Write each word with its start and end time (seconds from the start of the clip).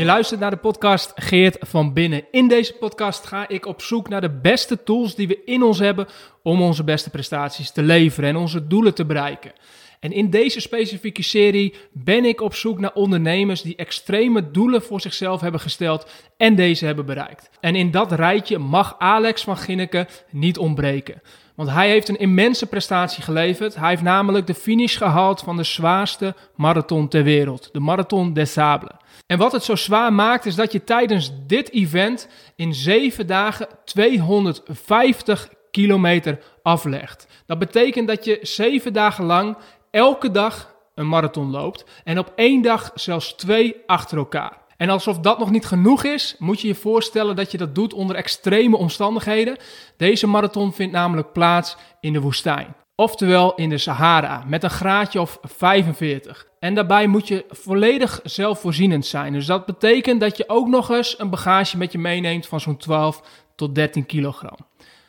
Je 0.00 0.06
luistert 0.06 0.40
naar 0.40 0.50
de 0.50 0.56
podcast 0.56 1.12
Geert 1.14 1.56
van 1.60 1.92
Binnen. 1.92 2.24
In 2.30 2.48
deze 2.48 2.74
podcast 2.74 3.26
ga 3.26 3.48
ik 3.48 3.66
op 3.66 3.82
zoek 3.82 4.08
naar 4.08 4.20
de 4.20 4.30
beste 4.30 4.82
tools 4.82 5.14
die 5.14 5.28
we 5.28 5.44
in 5.44 5.62
ons 5.62 5.78
hebben 5.78 6.06
om 6.42 6.62
onze 6.62 6.84
beste 6.84 7.10
prestaties 7.10 7.70
te 7.70 7.82
leveren 7.82 8.30
en 8.30 8.36
onze 8.36 8.66
doelen 8.66 8.94
te 8.94 9.04
bereiken. 9.04 9.52
En 10.00 10.12
in 10.12 10.30
deze 10.30 10.60
specifieke 10.60 11.22
serie 11.22 11.74
ben 11.92 12.24
ik 12.24 12.40
op 12.40 12.54
zoek 12.54 12.78
naar 12.78 12.92
ondernemers 12.92 13.62
die 13.62 13.76
extreme 13.76 14.50
doelen 14.50 14.82
voor 14.82 15.00
zichzelf 15.00 15.40
hebben 15.40 15.60
gesteld 15.60 16.10
en 16.36 16.54
deze 16.54 16.86
hebben 16.86 17.06
bereikt. 17.06 17.50
En 17.60 17.74
in 17.74 17.90
dat 17.90 18.12
rijtje 18.12 18.58
mag 18.58 18.94
Alex 18.98 19.42
van 19.42 19.56
Ginneken 19.56 20.08
niet 20.30 20.58
ontbreken. 20.58 21.22
Want 21.54 21.70
hij 21.70 21.88
heeft 21.88 22.08
een 22.08 22.18
immense 22.18 22.66
prestatie 22.66 23.22
geleverd. 23.22 23.74
Hij 23.74 23.88
heeft 23.88 24.02
namelijk 24.02 24.46
de 24.46 24.54
finish 24.54 24.96
gehaald 24.96 25.40
van 25.40 25.56
de 25.56 25.64
zwaarste 25.64 26.34
marathon 26.56 27.08
ter 27.08 27.22
wereld, 27.22 27.68
de 27.72 27.80
Marathon 27.80 28.32
des 28.32 28.52
Sables. 28.52 28.99
En 29.30 29.38
wat 29.38 29.52
het 29.52 29.64
zo 29.64 29.76
zwaar 29.76 30.12
maakt, 30.12 30.46
is 30.46 30.54
dat 30.54 30.72
je 30.72 30.84
tijdens 30.84 31.32
dit 31.46 31.72
event 31.72 32.28
in 32.56 32.74
zeven 32.74 33.26
dagen 33.26 33.68
250 33.84 35.48
kilometer 35.70 36.38
aflegt. 36.62 37.26
Dat 37.46 37.58
betekent 37.58 38.08
dat 38.08 38.24
je 38.24 38.38
zeven 38.42 38.92
dagen 38.92 39.24
lang 39.24 39.56
elke 39.90 40.30
dag 40.30 40.74
een 40.94 41.08
marathon 41.08 41.50
loopt 41.50 41.84
en 42.04 42.18
op 42.18 42.32
één 42.34 42.62
dag 42.62 42.90
zelfs 42.94 43.34
twee 43.34 43.76
achter 43.86 44.18
elkaar. 44.18 44.58
En 44.76 44.88
alsof 44.88 45.18
dat 45.18 45.38
nog 45.38 45.50
niet 45.50 45.66
genoeg 45.66 46.04
is, 46.04 46.36
moet 46.38 46.60
je 46.60 46.68
je 46.68 46.74
voorstellen 46.74 47.36
dat 47.36 47.50
je 47.50 47.58
dat 47.58 47.74
doet 47.74 47.92
onder 47.92 48.16
extreme 48.16 48.76
omstandigheden. 48.76 49.56
Deze 49.96 50.26
marathon 50.26 50.72
vindt 50.72 50.92
namelijk 50.92 51.32
plaats 51.32 51.76
in 52.00 52.12
de 52.12 52.20
woestijn. 52.20 52.74
Oftewel 53.00 53.54
in 53.54 53.68
de 53.68 53.78
Sahara, 53.78 54.44
met 54.46 54.62
een 54.62 54.70
graadje 54.70 55.20
of 55.20 55.38
45. 55.42 56.46
En 56.58 56.74
daarbij 56.74 57.06
moet 57.06 57.28
je 57.28 57.44
volledig 57.48 58.20
zelfvoorzienend 58.24 59.06
zijn. 59.06 59.32
Dus 59.32 59.46
dat 59.46 59.66
betekent 59.66 60.20
dat 60.20 60.36
je 60.36 60.44
ook 60.48 60.68
nog 60.68 60.90
eens 60.90 61.18
een 61.18 61.30
bagage 61.30 61.76
met 61.76 61.92
je 61.92 61.98
meeneemt 61.98 62.46
van 62.46 62.60
zo'n 62.60 62.76
12 62.76 63.22
tot 63.54 63.74
13 63.74 64.06
kilogram. 64.06 64.56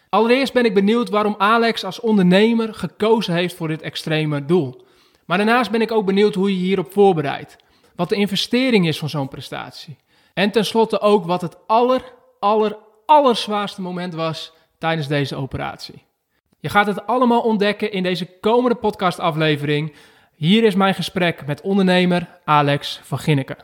Allereerst 0.09 0.53
ben 0.53 0.66
ik 0.66 0.73
benieuwd 0.73 1.09
waarom 1.09 1.36
Alex 1.38 1.83
als 1.83 2.00
ondernemer 2.00 2.73
gekozen 2.73 3.33
heeft 3.33 3.56
voor 3.56 3.67
dit 3.67 3.81
extreme 3.81 4.45
doel. 4.45 4.86
Maar 5.26 5.38
daarnaast 5.38 5.72
ben 5.72 5.81
ik 5.81 5.92
ook 5.92 6.05
benieuwd 6.05 6.36
hoe 6.36 6.50
je 6.50 6.64
hierop 6.64 6.92
voorbereidt. 6.92 7.55
Wat 7.95 8.09
de 8.09 8.16
investering 8.16 8.88
is 8.88 9.00
van 9.00 9.09
zo'n 9.09 9.28
prestatie. 9.28 9.98
En 10.33 10.52
tenslotte 10.52 11.00
ook 11.00 11.26
wat 11.26 11.42
het 11.42 11.58
aller, 11.67 12.14
aller, 12.39 12.78
allerzwaarste 13.05 13.81
moment 13.81 14.14
was 14.14 14.53
tijdens 14.78 15.08
deze 15.08 15.36
operatie. 15.36 16.09
Je 16.62 16.70
gaat 16.70 16.88
het 16.88 17.08
allemaal 17.08 17.42
ontdekken 17.42 17.92
in 17.92 18.04
deze 18.04 18.40
komende 18.40 18.76
podcastaflevering. 18.76 19.95
Hier 20.36 20.64
is 20.64 20.76
mijn 20.76 20.94
gesprek 20.94 21.45
met 21.45 21.62
ondernemer 21.62 22.28
Alex 22.44 23.00
van 23.04 23.17
Ginneken. 23.17 23.58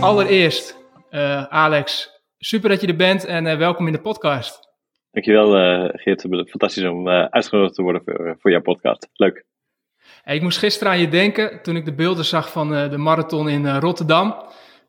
Allereerst, 0.00 0.78
uh, 1.10 1.42
Alex, 1.42 2.10
super 2.38 2.68
dat 2.68 2.80
je 2.80 2.86
er 2.86 2.96
bent 2.96 3.24
en 3.24 3.46
uh, 3.46 3.56
welkom 3.56 3.86
in 3.86 3.92
de 3.92 4.00
podcast. 4.00 4.68
Dankjewel 5.10 5.58
uh, 5.58 5.88
Geert, 5.92 6.20
fantastisch 6.50 6.84
om 6.84 7.08
uitgenodigd 7.08 7.74
te 7.74 7.82
worden 7.82 8.02
voor, 8.04 8.36
voor 8.38 8.50
jouw 8.50 8.62
podcast. 8.62 9.08
Leuk. 9.12 9.44
Hey, 10.22 10.36
ik 10.36 10.42
moest 10.42 10.58
gisteren 10.58 10.92
aan 10.92 11.00
je 11.00 11.08
denken 11.08 11.62
toen 11.62 11.76
ik 11.76 11.84
de 11.84 11.94
beelden 11.94 12.24
zag 12.24 12.52
van 12.52 12.68
de 12.68 12.96
marathon 12.96 13.48
in 13.48 13.78
Rotterdam. 13.78 14.44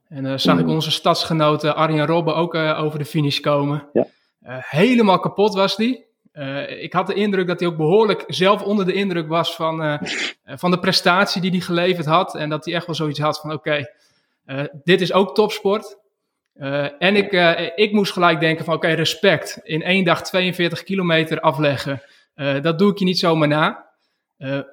En 0.08 0.40
zag 0.40 0.60
ik 0.60 0.67
onze 0.67 0.92
stadsgenoten 0.92 1.76
Arjen 1.76 2.06
Robben 2.06 2.36
ook 2.36 2.56
over 2.56 3.00
de 3.00 3.06
finish 3.06 3.40
komen. 3.40 3.88
Ja. 3.94 4.08
Helemaal 4.42 5.20
kapot 5.20 5.54
was 5.54 5.76
die. 5.76 6.08
Uh, 6.34 6.82
ik 6.84 6.94
had 6.94 7.08
de 7.08 7.14
indruk 7.14 7.48
dat 7.48 7.59
hij 7.59 7.70
ook 7.70 7.78
behoorlijk 7.78 8.23
zelf 8.28 8.62
onder 8.62 8.86
de 8.86 8.94
indruk 8.94 9.28
was 9.28 9.56
van, 9.56 9.84
uh, 9.86 9.98
van 10.45 10.72
de 10.72 10.80
prestatie 10.80 11.42
die 11.42 11.52
hij 11.52 11.60
geleverd 11.60 12.05
had. 12.05 12.36
En 12.36 12.50
dat 12.50 12.66
hij 12.66 12.73
echt 12.73 12.86
wel 12.86 12.95
zoiets 12.95 13.20
had 13.20 13.39
van: 13.39 13.52
oké, 13.52 13.86
dit 14.83 15.02
is 15.02 15.14
ook 15.14 15.36
topsport. 15.36 15.98
en 17.00 17.16
ik, 17.16 17.32
ik 17.76 17.92
moest 17.92 18.14
gelijk 18.14 18.39
denken: 18.39 18.66
van 18.66 18.73
oké, 18.73 18.88
respect. 18.88 19.60
In 19.64 19.83
één 19.83 20.04
dag 20.04 20.22
42 20.23 20.83
kilometer 20.83 21.39
afleggen. 21.39 22.02
dat 22.61 22.80
doe 22.80 22.92
ik 22.92 22.98
je 22.98 23.06
niet 23.06 23.20
zomaar 23.20 23.48
na. 23.48 23.89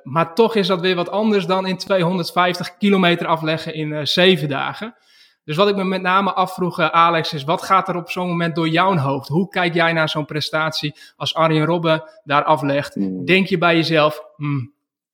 maar 0.03 0.35
toch 0.35 0.55
is 0.55 0.67
dat 0.67 0.81
weer 0.81 0.95
wat 0.95 1.11
anders 1.11 1.47
dan 1.47 1.67
in 1.67 1.77
250 1.77 2.77
kilometer 2.77 3.27
afleggen 3.27 3.75
in 3.75 4.07
zeven 4.07 4.49
dagen. 4.49 4.95
Dus 5.47 5.57
wat 5.57 5.69
ik 5.69 5.77
me 5.77 5.85
met 5.85 6.03
name 6.03 6.33
afvroeg, 6.33 6.81
uh, 6.81 6.87
Alex, 6.87 7.33
is 7.33 7.45
wat 7.45 7.63
gaat 7.63 7.89
er 7.89 7.97
op 7.97 8.11
zo'n 8.11 8.29
moment 8.29 8.55
door 8.55 8.69
jouw 8.69 8.97
hoofd? 8.97 9.29
Hoe 9.29 9.49
kijk 9.49 9.75
jij 9.75 9.93
naar 9.93 10.09
zo'n 10.09 10.25
prestatie 10.25 10.95
als 11.17 11.35
Arjen 11.35 11.65
Robben 11.65 12.03
daar 12.25 12.45
aflegt? 12.45 12.95
Hmm. 12.95 13.25
Denk 13.25 13.47
je 13.47 13.59
bij 13.59 13.75
jezelf, 13.75 14.23
hmm, 14.37 14.73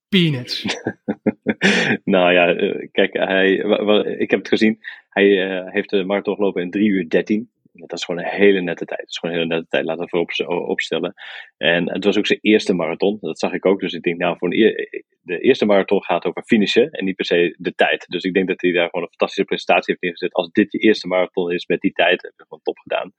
peanuts? 0.09 0.65
nou 2.05 2.33
ja, 2.33 2.55
eh, 2.55 2.89
kijk, 2.93 3.13
hij, 3.13 3.53
ik 4.19 4.31
heb 4.31 4.39
het 4.39 4.49
gezien. 4.49 4.79
Hij 5.09 5.27
uh, 5.27 5.73
heeft 5.73 5.91
de 5.91 6.05
marathon 6.05 6.35
gelopen 6.35 6.63
in 6.63 6.71
3 6.71 6.89
uur 6.89 7.09
13 7.09 7.51
dat 7.73 7.99
is 7.99 8.05
gewoon 8.05 8.21
een 8.21 8.31
hele 8.31 8.61
nette 8.61 8.85
tijd. 8.85 9.01
Dat 9.01 9.09
is 9.09 9.19
gewoon 9.19 9.35
een 9.35 9.41
hele 9.41 9.55
nette 9.55 9.69
tijd, 9.69 9.85
laten 9.85 10.03
we 10.05 10.09
voorop 10.09 10.69
opstellen. 10.69 11.15
En 11.57 11.93
het 11.93 12.05
was 12.05 12.19
ook 12.19 12.27
zijn 12.27 12.39
eerste 12.43 12.75
marathon, 12.75 13.19
dat 13.21 13.39
zag 13.39 13.53
ik 13.53 13.67
ook. 13.67 13.81
Dus 13.81 13.93
ik 13.93 14.03
denk, 14.03 14.19
nou, 14.19 14.37
voor 14.39 14.51
de 14.51 15.39
eerste 15.39 15.67
marathon 15.67 16.05
gaat 16.05 16.25
over 16.25 16.43
finishen 16.43 16.91
en 16.91 17.05
niet 17.05 17.17
per 17.17 17.25
se 17.25 17.55
de 17.59 17.75
tijd. 17.75 18.07
Dus 18.09 18.23
ik 18.23 18.35
denk 18.35 18.49
dat 18.49 18.61
hij 18.61 18.73
daar 18.73 18.89
gewoon 18.89 19.05
een 19.05 19.17
fantastische 19.17 19.45
prestatie 19.45 19.85
heeft 19.87 20.03
neergezet. 20.03 20.33
Als 20.33 20.51
dit 20.51 20.73
je 20.73 20.79
eerste 20.79 21.07
marathon 21.07 21.53
is 21.53 21.67
met 21.67 21.81
die 21.81 21.93
tijd, 21.93 22.23
heb 22.23 22.33
je 22.37 22.43
gewoon 22.43 22.63
top 22.63 22.79
gedaan. 22.79 23.13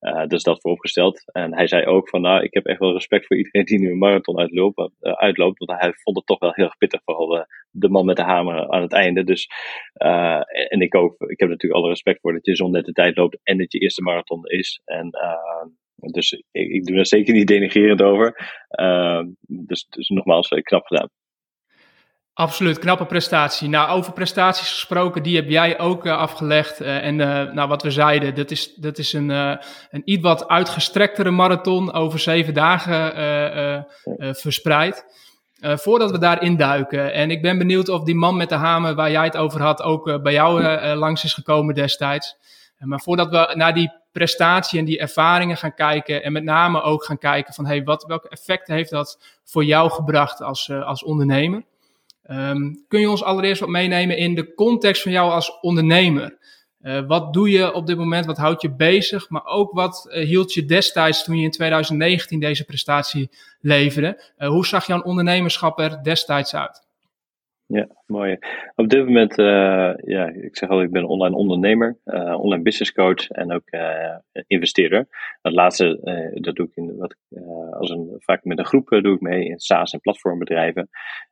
Uh, 0.00 0.26
dus 0.26 0.42
dat 0.42 0.60
vooropgesteld. 0.60 1.32
En 1.32 1.54
hij 1.54 1.66
zei 1.66 1.86
ook 1.86 2.08
van, 2.08 2.20
nou, 2.20 2.42
ik 2.42 2.54
heb 2.54 2.66
echt 2.66 2.78
wel 2.78 2.92
respect 2.92 3.26
voor 3.26 3.36
iedereen 3.36 3.64
die 3.64 3.78
nu 3.78 3.90
een 3.90 3.98
marathon 3.98 4.38
uitloopt. 4.38 4.78
Uh, 4.78 5.12
uitloopt 5.12 5.58
want 5.58 5.80
hij 5.80 5.92
vond 5.94 6.16
het 6.16 6.26
toch 6.26 6.38
wel 6.38 6.52
heel 6.54 6.64
erg 6.64 6.76
pittig, 6.76 7.00
vooral 7.04 7.36
uh, 7.36 7.42
de 7.74 7.88
man 7.88 8.04
met 8.04 8.16
de 8.16 8.22
hamer 8.22 8.68
aan 8.68 8.82
het 8.82 8.92
einde. 8.92 9.24
Dus, 9.24 9.48
en 10.68 10.80
ik 10.80 10.94
ook, 10.94 11.20
ik 11.20 11.40
heb 11.40 11.48
natuurlijk 11.48 11.80
alle 11.80 11.88
respect 11.88 12.20
voor 12.20 12.32
dat 12.32 12.46
je 12.46 12.56
zo'n 12.56 12.70
nette 12.70 12.92
tijd 12.92 13.16
loopt 13.16 13.38
en 13.42 13.58
dat 13.58 13.72
je 13.72 13.78
eerste 13.78 14.02
marathon 14.02 14.46
is. 14.46 14.80
En 14.84 15.10
dus 15.96 16.32
ik, 16.32 16.68
ik, 16.68 16.84
doe 16.84 16.96
er 16.96 17.06
zeker 17.06 17.34
niet 17.34 17.46
denigerend 17.46 18.02
over. 18.02 18.58
dus, 19.46 19.86
dus 19.88 20.08
nogmaals, 20.08 20.48
knap 20.48 20.86
gedaan. 20.86 21.08
Absoluut, 22.34 22.78
knappe 22.78 23.06
prestatie. 23.06 23.68
Nou, 23.68 23.90
over 23.90 24.12
prestaties 24.12 24.68
gesproken, 24.68 25.22
die 25.22 25.36
heb 25.36 25.48
jij 25.48 25.78
ook 25.78 26.06
uh, 26.06 26.16
afgelegd. 26.16 26.80
Uh, 26.80 27.04
en 27.04 27.18
uh, 27.18 27.52
nou, 27.52 27.68
wat 27.68 27.82
we 27.82 27.90
zeiden, 27.90 28.34
dat 28.34 28.50
is, 28.50 28.74
dat 28.74 28.98
is 28.98 29.12
een, 29.12 29.28
een 29.28 30.02
iets 30.04 30.22
wat 30.22 30.48
uitgestrektere 30.48 31.30
marathon 31.30 31.92
over 31.92 32.18
zeven 32.18 32.54
dagen 32.54 33.86
verspreid. 34.18 35.04
Voordat 35.64 36.10
we 36.10 36.18
daarin 36.18 36.56
duiken. 36.56 37.12
En 37.12 37.30
ik 37.30 37.42
ben 37.42 37.58
benieuwd 37.58 37.88
of 37.88 38.02
die 38.02 38.14
man 38.14 38.36
met 38.36 38.48
de 38.48 38.54
hamer 38.54 38.94
waar 38.94 39.10
jij 39.10 39.24
het 39.24 39.36
over 39.36 39.62
had 39.62 39.82
ook 39.82 40.22
bij 40.22 40.32
jou 40.32 40.62
langs 40.96 41.24
is 41.24 41.34
gekomen 41.34 41.74
destijds. 41.74 42.36
maar 42.78 43.00
voordat 43.00 43.30
we 43.30 43.52
naar 43.54 43.74
die 43.74 43.92
prestatie 44.12 44.78
en 44.78 44.84
die 44.84 44.98
ervaringen 44.98 45.56
gaan 45.56 45.74
kijken. 45.74 46.22
En 46.22 46.32
met 46.32 46.44
name 46.44 46.82
ook 46.82 47.04
gaan 47.04 47.18
kijken 47.18 47.54
van 47.54 47.66
hey, 47.66 47.84
wat, 47.84 48.04
welke 48.04 48.28
effecten 48.28 48.74
heeft 48.74 48.90
dat 48.90 49.18
voor 49.44 49.64
jou 49.64 49.90
gebracht 49.90 50.42
als, 50.42 50.70
als 50.70 51.04
ondernemer. 51.04 51.64
Um, 52.30 52.84
kun 52.88 53.00
je 53.00 53.10
ons 53.10 53.22
allereerst 53.22 53.60
wat 53.60 53.68
meenemen 53.68 54.16
in 54.16 54.34
de 54.34 54.54
context 54.54 55.02
van 55.02 55.12
jou 55.12 55.30
als 55.30 55.60
ondernemer? 55.60 56.36
Uh, 56.84 57.06
wat 57.06 57.32
doe 57.32 57.50
je 57.50 57.72
op 57.72 57.86
dit 57.86 57.96
moment? 57.96 58.26
Wat 58.26 58.36
houdt 58.36 58.62
je 58.62 58.74
bezig? 58.74 59.28
Maar 59.28 59.44
ook 59.44 59.72
wat 59.72 60.06
uh, 60.08 60.26
hield 60.26 60.52
je 60.52 60.64
destijds 60.64 61.24
toen 61.24 61.36
je 61.36 61.44
in 61.44 61.50
2019 61.50 62.40
deze 62.40 62.64
prestatie 62.64 63.30
leverde? 63.60 64.32
Uh, 64.38 64.48
hoe 64.48 64.66
zag 64.66 64.86
jouw 64.86 65.02
ondernemerschap 65.02 65.78
er 65.78 66.02
destijds 66.02 66.54
uit? 66.54 66.86
Ja, 67.74 67.86
mooi. 68.06 68.38
Op 68.74 68.88
dit 68.88 69.04
moment, 69.04 69.38
uh, 69.38 69.94
ja, 69.96 70.26
ik 70.26 70.56
zeg 70.56 70.68
al, 70.68 70.82
ik 70.82 70.90
ben 70.90 71.04
online 71.04 71.36
ondernemer, 71.36 71.98
uh, 72.04 72.40
online 72.40 72.62
business 72.62 72.92
coach 72.92 73.28
en 73.28 73.52
ook 73.52 73.62
uh, 73.70 74.16
investeerder. 74.46 75.08
Dat 75.42 75.52
laatste, 75.52 75.98
dat 76.34 76.54
doe 76.54 76.66
ik 76.66 76.76
in 76.76 76.96
wat, 76.96 77.16
als 77.70 77.90
een, 77.90 78.14
vaak 78.18 78.44
met 78.44 78.58
een 78.58 78.64
groep 78.66 78.88
doe 78.88 79.14
ik 79.14 79.20
mee 79.20 79.44
in 79.44 79.58
SaaS 79.58 79.92
en 79.92 80.00
platformbedrijven. 80.00 80.88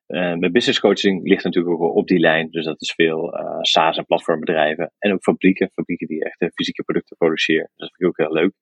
mijn 0.06 0.52
business 0.52 0.81
coaching 0.81 1.28
ligt 1.28 1.44
natuurlijk 1.44 1.82
ook 1.82 1.96
op 1.96 2.08
die 2.08 2.19
lijn, 2.19 2.50
dus 2.50 2.64
dat 2.64 2.81
is 2.81 2.93
veel 2.93 3.34
SaaS 3.61 3.96
en 3.96 4.06
platformbedrijven 4.06 4.93
en 4.99 5.12
ook 5.12 5.22
fabrieken, 5.22 5.70
fabrieken 5.72 6.06
die 6.06 6.25
echt 6.25 6.55
fysieke 6.55 6.82
producten 6.82 7.16
produceren. 7.16 7.70
Dat 7.76 7.90
vind 7.94 8.00
ik 8.00 8.06
ook 8.06 8.26
heel 8.26 8.43
leuk. 8.43 8.52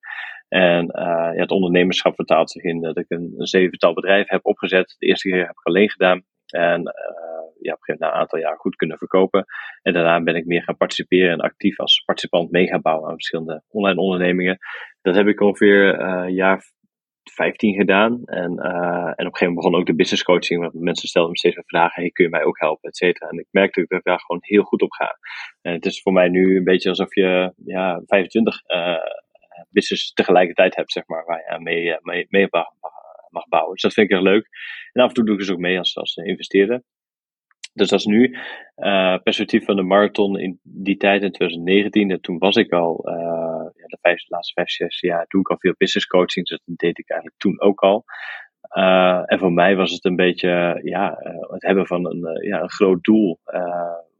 En 0.47 0.85
ja, 0.85 1.33
het 1.33 1.51
ondernemerschap 1.51 2.15
vertaalt 2.15 2.51
zich 2.51 2.63
in 2.63 2.81
dat 2.81 2.97
ik 2.97 3.05
een, 3.07 3.33
een 3.37 3.47
zevental 3.47 3.93
bedrijven 3.93 4.35
heb 4.35 4.45
opgezet. 4.45 4.95
De 4.97 5.05
eerste 5.05 5.29
keer 5.29 5.39
heb 5.39 5.49
ik 5.49 5.65
alleen 5.65 5.89
gedaan. 5.89 6.23
En 6.45 6.93
ja, 7.61 7.73
op 7.73 7.79
een 7.81 7.95
na 7.99 8.07
een 8.07 8.19
aantal 8.19 8.39
jaar 8.39 8.57
goed 8.57 8.75
kunnen 8.75 8.97
verkopen. 8.97 9.45
En 9.81 9.93
daarna 9.93 10.23
ben 10.23 10.35
ik 10.35 10.45
meer 10.45 10.63
gaan 10.63 10.77
participeren 10.77 11.31
en 11.31 11.39
actief 11.39 11.79
als 11.79 12.03
participant 12.05 12.51
mee 12.51 12.67
gaan 12.67 12.81
bouwen 12.81 13.07
aan 13.07 13.13
verschillende 13.13 13.63
online 13.67 13.99
ondernemingen. 13.99 14.57
Dat 15.01 15.15
heb 15.15 15.27
ik 15.27 15.41
ongeveer 15.41 15.99
een 15.99 16.29
uh, 16.29 16.35
jaar 16.35 16.63
15 17.23 17.75
gedaan. 17.75 18.21
En, 18.25 18.51
uh, 18.51 19.05
en 19.05 19.11
op 19.11 19.17
een 19.17 19.23
gegeven 19.23 19.47
moment 19.47 19.55
begon 19.55 19.75
ook 19.75 19.85
de 19.85 19.95
business 19.95 20.23
coaching. 20.23 20.61
Want 20.61 20.73
mensen 20.73 21.07
stelden 21.07 21.31
me 21.31 21.37
steeds 21.37 21.55
meer 21.55 21.65
vragen: 21.67 22.01
hey, 22.01 22.11
kun 22.11 22.25
je 22.25 22.31
mij 22.31 22.43
ook 22.43 22.59
helpen, 22.59 22.89
et 22.89 22.97
cetera. 22.97 23.29
En 23.29 23.37
ik 23.37 23.47
merkte 23.51 23.85
dat 23.87 23.99
ik 23.99 24.05
daar 24.05 24.19
gewoon 24.19 24.41
heel 24.43 24.63
goed 24.63 24.81
op 24.81 24.91
ga. 24.91 25.17
En 25.61 25.73
het 25.73 25.85
is 25.85 26.01
voor 26.01 26.13
mij 26.13 26.29
nu 26.29 26.57
een 26.57 26.63
beetje 26.63 26.89
alsof 26.89 27.15
je 27.15 27.53
ja, 27.65 28.01
25 28.05 28.61
uh, 28.67 28.95
business 29.69 30.13
tegelijkertijd 30.13 30.75
hebt, 30.75 30.91
zeg 30.91 31.07
maar, 31.07 31.25
waar 31.25 31.53
je 31.53 31.63
mee, 31.63 31.97
mee, 32.01 32.25
mee 32.29 32.47
mag, 33.29 33.47
bouwen. 33.47 33.73
Dus 33.73 33.81
dat 33.81 33.93
vind 33.93 34.09
ik 34.09 34.15
erg 34.15 34.23
leuk. 34.23 34.47
En 34.91 35.01
af 35.01 35.07
en 35.07 35.13
toe 35.13 35.25
doe 35.25 35.33
ik 35.33 35.39
dus 35.39 35.51
ook 35.51 35.59
mee 35.59 35.77
als, 35.77 35.97
als 35.97 36.15
investeerder. 36.15 36.83
Dus 37.73 37.91
als 37.91 38.05
nu 38.05 38.37
uh, 38.77 39.17
perspectief 39.23 39.65
van 39.65 39.75
de 39.75 39.81
marathon 39.83 40.39
in 40.39 40.59
die 40.63 40.97
tijd 40.97 41.21
in 41.23 41.31
2019. 41.31 42.11
En 42.11 42.21
toen 42.21 42.37
was 42.37 42.55
ik 42.55 42.71
al, 42.71 43.01
ja, 43.75 43.85
de, 43.85 43.97
vijf, 44.01 44.29
laatste 44.29 44.53
vijf, 44.53 44.69
zes 44.69 44.99
jaar, 44.99 45.25
doe 45.27 45.41
ik 45.41 45.49
al 45.49 45.59
veel 45.59 45.75
business 45.77 46.07
coaching. 46.07 46.47
Dus 46.47 46.61
dat 46.65 46.77
deed 46.77 46.99
ik 46.99 47.09
eigenlijk 47.09 47.39
toen 47.39 47.61
ook 47.61 47.79
al. 47.79 48.03
Uh, 48.77 49.23
en 49.25 49.39
voor 49.39 49.53
mij 49.53 49.75
was 49.75 49.91
het 49.91 50.05
een 50.05 50.15
beetje 50.15 50.79
ja, 50.83 51.17
het 51.47 51.61
hebben 51.61 51.87
van 51.87 52.05
een, 52.05 52.45
ja, 52.47 52.61
een 52.61 52.71
groot 52.71 53.03
doel. 53.03 53.39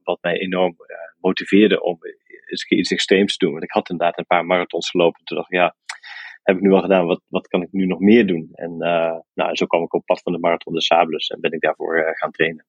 wat 0.03 0.17
mij 0.21 0.37
enorm 0.39 0.75
motiveerde 1.19 1.83
om 1.83 1.97
eens 2.45 2.65
iets 2.69 2.91
extreems 2.91 3.37
te 3.37 3.45
doen. 3.45 3.53
Want 3.53 3.63
ik 3.63 3.71
had 3.71 3.89
inderdaad 3.89 4.17
een 4.17 4.25
paar 4.25 4.45
marathons 4.45 4.89
gelopen. 4.89 5.23
Toen 5.23 5.37
dacht 5.37 5.51
ik, 5.51 5.57
ja, 5.57 5.75
heb 6.43 6.55
ik 6.55 6.61
nu 6.61 6.71
al 6.71 6.81
gedaan. 6.81 7.05
Wat, 7.05 7.21
wat 7.27 7.47
kan 7.47 7.61
ik 7.61 7.71
nu 7.71 7.85
nog 7.85 7.99
meer 7.99 8.27
doen? 8.27 8.49
En 8.53 8.77
nou, 9.33 9.55
zo 9.55 9.65
kwam 9.65 9.83
ik 9.83 9.93
op 9.93 10.05
pad 10.05 10.21
van 10.21 10.33
de 10.33 10.39
marathon 10.39 10.73
de 10.73 10.81
Sables 10.81 11.27
en 11.27 11.39
ben 11.39 11.51
ik 11.51 11.61
daarvoor 11.61 12.13
gaan 12.15 12.31
trainen. 12.31 12.65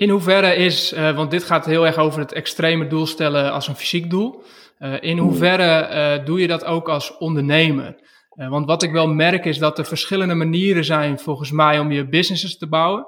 In 0.00 0.08
hoeverre 0.08 0.54
is, 0.54 0.92
uh, 0.92 1.16
want 1.16 1.30
dit 1.30 1.44
gaat 1.44 1.64
heel 1.64 1.86
erg 1.86 1.96
over 1.96 2.20
het 2.20 2.32
extreme 2.32 2.86
doel 2.86 3.06
stellen 3.06 3.52
als 3.52 3.68
een 3.68 3.76
fysiek 3.76 4.10
doel. 4.10 4.42
Uh, 4.78 4.94
in 5.00 5.18
hoeverre 5.18 5.88
uh, 6.18 6.24
doe 6.24 6.40
je 6.40 6.46
dat 6.46 6.64
ook 6.64 6.88
als 6.88 7.16
ondernemer? 7.16 8.08
want 8.48 8.66
wat 8.66 8.82
ik 8.82 8.92
wel 8.92 9.06
merk 9.06 9.44
is 9.44 9.58
dat 9.58 9.78
er 9.78 9.84
verschillende 9.84 10.34
manieren 10.34 10.84
zijn 10.84 11.18
volgens 11.18 11.50
mij 11.50 11.78
om 11.78 11.92
je 11.92 12.08
businesses 12.08 12.58
te 12.58 12.68
bouwen. 12.68 13.06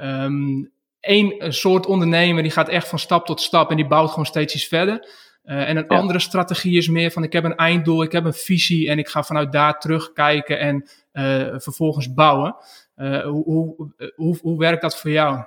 Um, 0.00 0.72
Eén 1.00 1.52
soort 1.52 1.86
ondernemer 1.86 2.42
die 2.42 2.52
gaat 2.52 2.68
echt 2.68 2.88
van 2.88 2.98
stap 2.98 3.26
tot 3.26 3.40
stap 3.40 3.70
en 3.70 3.76
die 3.76 3.86
bouwt 3.86 4.08
gewoon 4.08 4.26
steeds 4.26 4.54
iets 4.54 4.66
verder. 4.66 5.08
en 5.42 5.76
een 5.76 5.88
andere 5.88 6.18
strategie 6.18 6.76
is 6.76 6.88
meer 6.88 7.10
van 7.10 7.22
ik 7.22 7.32
heb 7.32 7.44
een 7.44 7.56
einddoel, 7.56 8.02
ik 8.02 8.12
heb 8.12 8.24
een 8.24 8.34
visie 8.34 8.88
en 8.88 8.98
ik 8.98 9.08
ga 9.08 9.22
vanuit 9.22 9.52
daar 9.52 9.78
terugkijken 9.78 10.58
en 10.58 10.88
vervolgens 11.60 12.14
bouwen. 12.14 12.56
hoe, 13.24 13.44
hoe, 13.44 13.92
hoe, 14.14 14.38
hoe 14.40 14.58
werkt 14.58 14.82
dat 14.82 15.00
voor 15.00 15.10
jou? 15.10 15.44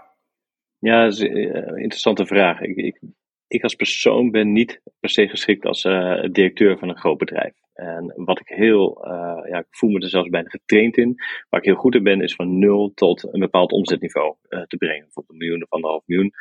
Ja, 0.80 1.04
dat 1.04 1.14
is 1.14 1.20
een 1.20 1.54
eh, 1.54 1.82
interessante 1.82 2.26
vraag. 2.26 2.62
Ik, 2.62 2.76
ik, 2.76 3.00
ik 3.48 3.64
als 3.64 3.76
persoon 3.76 4.32
ben 4.32 4.52
niet 4.52 4.82
per 5.00 5.10
se 5.10 5.28
geschikt 5.28 5.66
als 5.66 5.84
uh, 5.84 6.24
directeur 6.32 6.78
van 6.78 6.90
een 6.90 6.98
groot 6.98 7.18
bedrijf. 7.18 7.54
En 7.74 8.14
wat 8.16 8.40
ik 8.40 8.48
heel, 8.48 9.06
uh, 9.08 9.50
ja, 9.50 9.58
ik 9.58 9.68
voel 9.70 9.90
me 9.90 10.00
er 10.00 10.10
zelfs 10.10 10.30
bijna 10.30 10.50
getraind 10.50 10.98
in. 10.98 11.16
Waar 11.50 11.60
ik 11.60 11.66
heel 11.66 11.76
goed 11.76 11.96
in 11.96 12.04
ben, 12.04 12.22
is 12.22 12.36
van 12.36 12.60
nul 12.60 12.92
tot 12.94 13.34
een 13.34 13.40
bepaald 13.40 13.72
omzetniveau 13.72 14.36
te 14.68 14.78
brengen. 14.78 15.04
Bijvoorbeeld 15.04 15.30
een 15.30 15.38
miljoen 15.38 15.64
of 15.64 15.70
anderhalf 15.70 16.04
miljoen. 16.06 16.32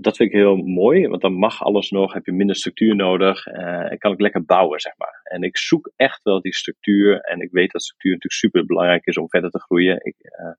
dat 0.00 0.16
vind 0.16 0.30
ik 0.30 0.36
heel 0.36 0.56
mooi, 0.56 1.08
want 1.08 1.22
dan 1.22 1.32
mag 1.32 1.62
alles 1.62 1.90
nog, 1.90 2.12
heb 2.12 2.26
je 2.26 2.32
minder 2.32 2.56
structuur 2.56 2.96
nodig 2.96 3.46
en 3.46 3.98
kan 3.98 4.12
ik 4.12 4.20
lekker 4.20 4.44
bouwen, 4.44 4.80
zeg 4.80 4.92
maar. 4.96 5.20
En 5.22 5.42
ik 5.42 5.58
zoek 5.58 5.92
echt 5.96 6.22
wel 6.22 6.40
die 6.40 6.54
structuur 6.54 7.20
en 7.20 7.40
ik 7.40 7.50
weet 7.50 7.70
dat 7.70 7.82
structuur 7.82 8.12
natuurlijk 8.12 8.40
super 8.40 8.66
belangrijk 8.66 9.06
is 9.06 9.16
om 9.16 9.28
verder 9.28 9.50
te 9.50 9.60
groeien. 9.60 9.96
Ik, 10.02 10.14
eh, 10.18 10.52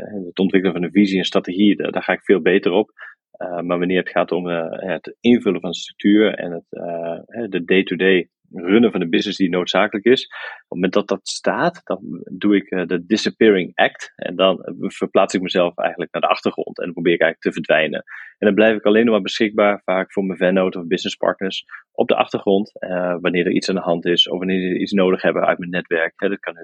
het 0.00 0.38
ontwikkelen 0.38 0.76
van 0.76 0.84
een 0.84 0.92
visie 0.92 1.18
en 1.18 1.24
strategie, 1.24 1.76
daar, 1.76 2.02
ga 2.02 2.12
ik 2.12 2.24
veel 2.24 2.40
beter 2.40 2.72
op. 2.72 2.90
Uh, 3.38 3.60
maar 3.60 3.78
wanneer 3.78 3.98
het 3.98 4.10
gaat 4.10 4.32
om 4.32 4.48
uh, 4.48 4.66
het 4.68 5.16
invullen 5.20 5.60
van 5.60 5.74
structuur 5.74 6.34
en 6.34 6.52
het, 6.52 7.50
de 7.50 7.64
day-to-day 7.64 8.28
runnen 8.54 8.90
van 8.90 9.00
de 9.00 9.08
business 9.08 9.38
die 9.38 9.50
noodzakelijk 9.50 10.04
is. 10.04 10.24
Op 10.24 10.30
het 10.58 10.68
moment 10.68 10.92
dat 10.92 11.08
dat 11.08 11.28
staat, 11.28 11.80
dan 11.84 12.22
doe 12.30 12.56
ik 12.56 12.88
de 12.88 13.04
disappearing 13.06 13.72
act. 13.74 14.12
En 14.16 14.36
dan 14.36 14.74
verplaats 14.78 15.34
ik 15.34 15.40
mezelf 15.42 15.78
eigenlijk 15.78 16.12
naar 16.12 16.22
de 16.22 16.28
achtergrond. 16.28 16.78
En 16.78 16.84
dan 16.84 16.92
probeer 16.92 17.12
ik 17.12 17.20
eigenlijk 17.20 17.54
te 17.54 17.62
verdwijnen. 17.62 18.02
En 18.38 18.46
dan 18.46 18.54
blijf 18.54 18.76
ik 18.76 18.84
alleen 18.84 19.04
nog 19.04 19.14
maar 19.14 19.22
beschikbaar, 19.22 19.82
vaak 19.84 20.12
voor 20.12 20.24
mijn 20.24 20.38
vennoten 20.38 20.80
of 20.80 20.86
businesspartners, 20.86 21.64
op 21.92 22.08
de 22.08 22.16
achtergrond. 22.16 22.72
wanneer 23.20 23.46
er 23.46 23.52
iets 23.52 23.68
aan 23.68 23.74
de 23.74 23.80
hand 23.80 24.06
is 24.06 24.28
of 24.28 24.38
wanneer 24.38 24.60
ze 24.60 24.78
iets 24.78 24.92
nodig 24.92 25.22
hebben 25.22 25.46
uit 25.46 25.58
mijn 25.58 25.70
netwerk. 25.70 26.12
dat 26.16 26.38
kan 26.38 26.56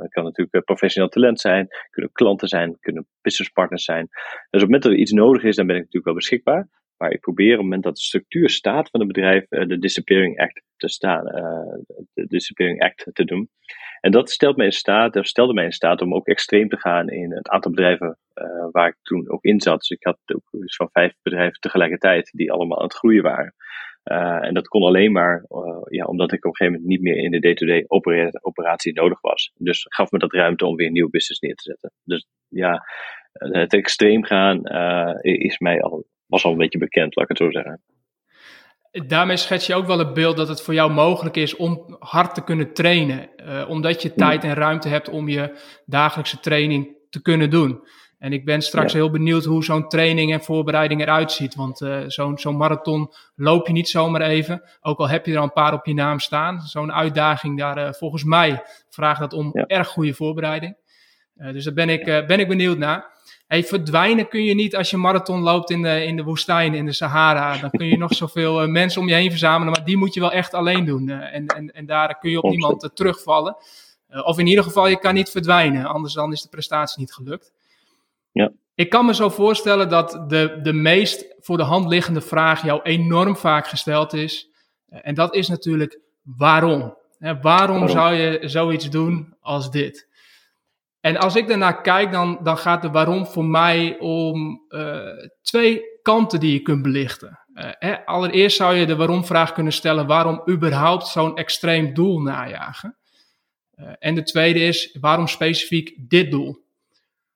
het 0.00 0.12
kan 0.12 0.24
natuurlijk 0.24 0.54
eh, 0.54 0.60
professioneel 0.60 1.10
talent 1.10 1.40
zijn, 1.40 1.68
kunnen 1.90 2.12
klanten 2.12 2.48
zijn, 2.48 2.76
kunnen 2.80 3.06
businesspartners 3.20 3.84
zijn. 3.84 4.06
Dus 4.10 4.22
op 4.32 4.50
het 4.50 4.62
moment 4.62 4.82
dat 4.82 4.92
er 4.92 4.98
iets 4.98 5.12
nodig 5.12 5.42
is, 5.42 5.56
dan 5.56 5.66
ben 5.66 5.74
ik 5.76 5.80
natuurlijk 5.80 6.06
wel 6.06 6.14
beschikbaar. 6.14 6.68
Maar 6.96 7.10
ik 7.10 7.20
probeer 7.20 7.50
op 7.50 7.56
het 7.56 7.62
moment 7.62 7.82
dat 7.82 7.96
de 7.96 8.02
structuur 8.02 8.50
staat 8.50 8.90
van 8.90 9.00
het 9.00 9.12
bedrijf, 9.12 9.44
eh, 9.48 9.66
de 9.66 9.78
Disappearing 9.78 10.38
Act 10.38 10.62
te 10.76 10.88
staan, 10.88 11.24
de 12.12 12.26
Disappearing 12.26 12.82
Act 12.82 13.10
te 13.12 13.24
doen. 13.24 13.50
En 14.00 14.10
dat 14.10 14.30
stelt 14.30 14.56
mij 14.56 14.66
in 14.66 14.72
staat, 14.72 15.16
of 15.16 15.26
stelde 15.26 15.52
mij 15.52 15.64
in 15.64 15.72
staat 15.72 16.00
om 16.00 16.14
ook 16.14 16.26
extreem 16.26 16.68
te 16.68 16.76
gaan 16.78 17.08
in 17.08 17.32
het 17.32 17.48
aantal 17.48 17.70
bedrijven 17.70 18.18
waar 18.70 18.88
ik 18.88 18.96
toen 19.02 19.30
ook 19.30 19.44
in 19.44 19.60
zat. 19.60 19.78
Dus 19.78 19.90
ik 19.90 20.04
had 20.04 20.18
ook 20.24 20.62
iets 20.62 20.76
van 20.76 20.88
vijf 20.92 21.12
bedrijven 21.22 21.60
tegelijkertijd 21.60 22.30
die 22.32 22.52
allemaal 22.52 22.78
aan 22.78 22.84
het 22.84 22.94
groeien 22.94 23.22
waren. 23.22 23.54
Uh, 24.04 24.44
en 24.44 24.54
dat 24.54 24.68
kon 24.68 24.82
alleen 24.82 25.12
maar 25.12 25.44
uh, 25.48 25.82
ja, 25.88 26.04
omdat 26.04 26.32
ik 26.32 26.44
op 26.44 26.50
een 26.50 26.56
gegeven 26.56 26.80
moment 26.80 26.90
niet 26.90 27.14
meer 27.14 27.24
in 27.24 27.30
de 27.30 27.40
day-to-day 27.40 27.84
operatie 28.40 28.92
nodig 28.92 29.20
was. 29.20 29.52
Dus 29.56 29.86
gaf 29.88 30.10
me 30.10 30.18
dat 30.18 30.32
ruimte 30.32 30.66
om 30.66 30.76
weer 30.76 30.86
een 30.86 30.92
nieuw 30.92 31.10
business 31.10 31.40
neer 31.40 31.54
te 31.54 31.62
zetten. 31.62 31.92
Dus 32.04 32.26
ja, 32.48 32.84
het 33.32 33.74
extreem 33.74 34.24
gaan 34.24 34.60
uh, 34.64 35.18
is 35.42 35.58
mij 35.58 35.82
al, 35.82 36.06
was 36.26 36.44
al 36.44 36.52
een 36.52 36.58
beetje 36.58 36.78
bekend, 36.78 37.16
laat 37.16 37.30
ik 37.30 37.38
het 37.38 37.46
zo 37.46 37.50
zeggen. 37.50 37.82
Daarmee 39.06 39.36
schets 39.36 39.66
je 39.66 39.74
ook 39.74 39.86
wel 39.86 39.98
het 39.98 40.14
beeld 40.14 40.36
dat 40.36 40.48
het 40.48 40.62
voor 40.62 40.74
jou 40.74 40.92
mogelijk 40.92 41.36
is 41.36 41.56
om 41.56 41.96
hard 41.98 42.34
te 42.34 42.44
kunnen 42.44 42.72
trainen. 42.72 43.28
omdat 43.68 44.02
je 44.02 44.14
tijd 44.14 44.44
en 44.44 44.54
ruimte 44.54 44.88
hebt 44.88 45.08
om 45.08 45.28
je 45.28 45.58
dagelijkse 45.84 46.40
training 46.40 46.96
te 47.10 47.22
kunnen 47.22 47.50
doen. 47.50 47.80
En 48.22 48.32
ik 48.32 48.44
ben 48.44 48.62
straks 48.62 48.92
heel 48.92 49.10
benieuwd 49.10 49.44
hoe 49.44 49.64
zo'n 49.64 49.88
training 49.88 50.32
en 50.32 50.42
voorbereiding 50.42 51.00
eruit 51.00 51.32
ziet. 51.32 51.54
Want 51.54 51.80
uh, 51.80 51.98
zo'n 52.06 52.38
zo'n 52.38 52.56
marathon 52.56 53.12
loop 53.34 53.66
je 53.66 53.72
niet 53.72 53.88
zomaar 53.88 54.20
even. 54.20 54.62
Ook 54.80 54.98
al 54.98 55.08
heb 55.08 55.26
je 55.26 55.32
er 55.32 55.38
al 55.38 55.44
een 55.44 55.52
paar 55.52 55.72
op 55.72 55.86
je 55.86 55.94
naam 55.94 56.18
staan. 56.18 56.60
Zo'n 56.60 56.92
uitdaging 56.92 57.58
daar 57.58 57.78
uh, 57.78 57.92
volgens 57.92 58.24
mij 58.24 58.62
vraagt 58.88 59.20
dat 59.20 59.32
om 59.32 59.52
erg 59.52 59.88
goede 59.88 60.14
voorbereiding. 60.14 60.76
Uh, 61.36 61.52
dus 61.52 61.64
daar 61.64 61.74
ben 61.74 61.88
ik, 61.88 62.04
ben 62.04 62.40
ik 62.40 62.48
benieuwd 62.48 62.78
naar. 62.78 63.10
Hey, 63.46 63.64
verdwijnen 63.64 64.28
kun 64.28 64.44
je 64.44 64.54
niet 64.54 64.76
als 64.76 64.90
je 64.90 64.96
marathon 64.96 65.40
loopt 65.40 65.70
in 65.70 65.82
de, 65.82 66.04
in 66.04 66.16
de 66.16 66.22
woestijn, 66.22 66.74
in 66.74 66.86
de 66.86 66.92
Sahara. 66.92 67.56
Dan 67.56 67.70
kun 67.70 67.86
je 67.86 67.98
nog 67.98 68.14
zoveel 68.22 68.68
mensen 68.68 69.00
om 69.00 69.08
je 69.08 69.14
heen 69.14 69.30
verzamelen. 69.30 69.72
Maar 69.72 69.84
die 69.84 69.96
moet 69.96 70.14
je 70.14 70.20
wel 70.20 70.32
echt 70.32 70.54
alleen 70.54 70.84
doen. 70.84 71.08
en, 71.08 71.46
en, 71.46 71.72
en 71.72 71.86
daar 71.86 72.18
kun 72.18 72.30
je 72.30 72.42
op 72.42 72.50
niemand 72.50 72.90
terugvallen. 72.94 73.56
of 74.24 74.38
in 74.38 74.46
ieder 74.46 74.64
geval, 74.64 74.86
je 74.86 74.98
kan 74.98 75.14
niet 75.14 75.30
verdwijnen. 75.30 75.84
Anders 75.84 76.14
dan 76.14 76.32
is 76.32 76.42
de 76.42 76.48
prestatie 76.48 77.00
niet 77.00 77.12
gelukt. 77.12 77.52
Ja. 78.32 78.52
Ik 78.74 78.90
kan 78.90 79.06
me 79.06 79.14
zo 79.14 79.28
voorstellen 79.28 79.88
dat 79.88 80.24
de, 80.28 80.58
de 80.62 80.72
meest 80.72 81.34
voor 81.38 81.56
de 81.56 81.62
hand 81.62 81.88
liggende 81.88 82.20
vraag 82.20 82.64
jou 82.64 82.80
enorm 82.82 83.36
vaak 83.36 83.66
gesteld 83.66 84.12
is. 84.12 84.48
En 84.88 85.14
dat 85.14 85.34
is 85.34 85.48
natuurlijk 85.48 86.00
waarom? 86.22 87.00
waarom 87.40 87.88
zou 87.88 88.14
je 88.14 88.48
zoiets 88.48 88.90
doen 88.90 89.36
als 89.40 89.70
dit? 89.70 90.08
En 91.00 91.16
als 91.16 91.36
ik 91.36 91.48
daarnaar 91.48 91.80
kijk, 91.80 92.12
dan, 92.12 92.38
dan 92.42 92.58
gaat 92.58 92.82
de 92.82 92.90
waarom 92.90 93.26
voor 93.26 93.44
mij 93.44 93.98
om 93.98 94.62
uh, 94.68 95.08
twee 95.42 95.82
kanten 96.02 96.40
die 96.40 96.52
je 96.52 96.60
kunt 96.60 96.82
belichten. 96.82 97.40
Uh, 97.54 97.70
hè, 97.78 98.06
allereerst 98.06 98.56
zou 98.56 98.74
je 98.74 98.86
de 98.86 98.96
waarom-vraag 98.96 99.52
kunnen 99.52 99.72
stellen: 99.72 100.06
waarom 100.06 100.42
überhaupt 100.48 101.06
zo'n 101.06 101.36
extreem 101.36 101.94
doel 101.94 102.20
najagen? 102.20 102.96
Uh, 103.76 103.92
en 103.98 104.14
de 104.14 104.22
tweede 104.22 104.60
is: 104.60 104.96
waarom 105.00 105.26
specifiek 105.26 105.94
dit 105.96 106.30
doel? 106.30 106.61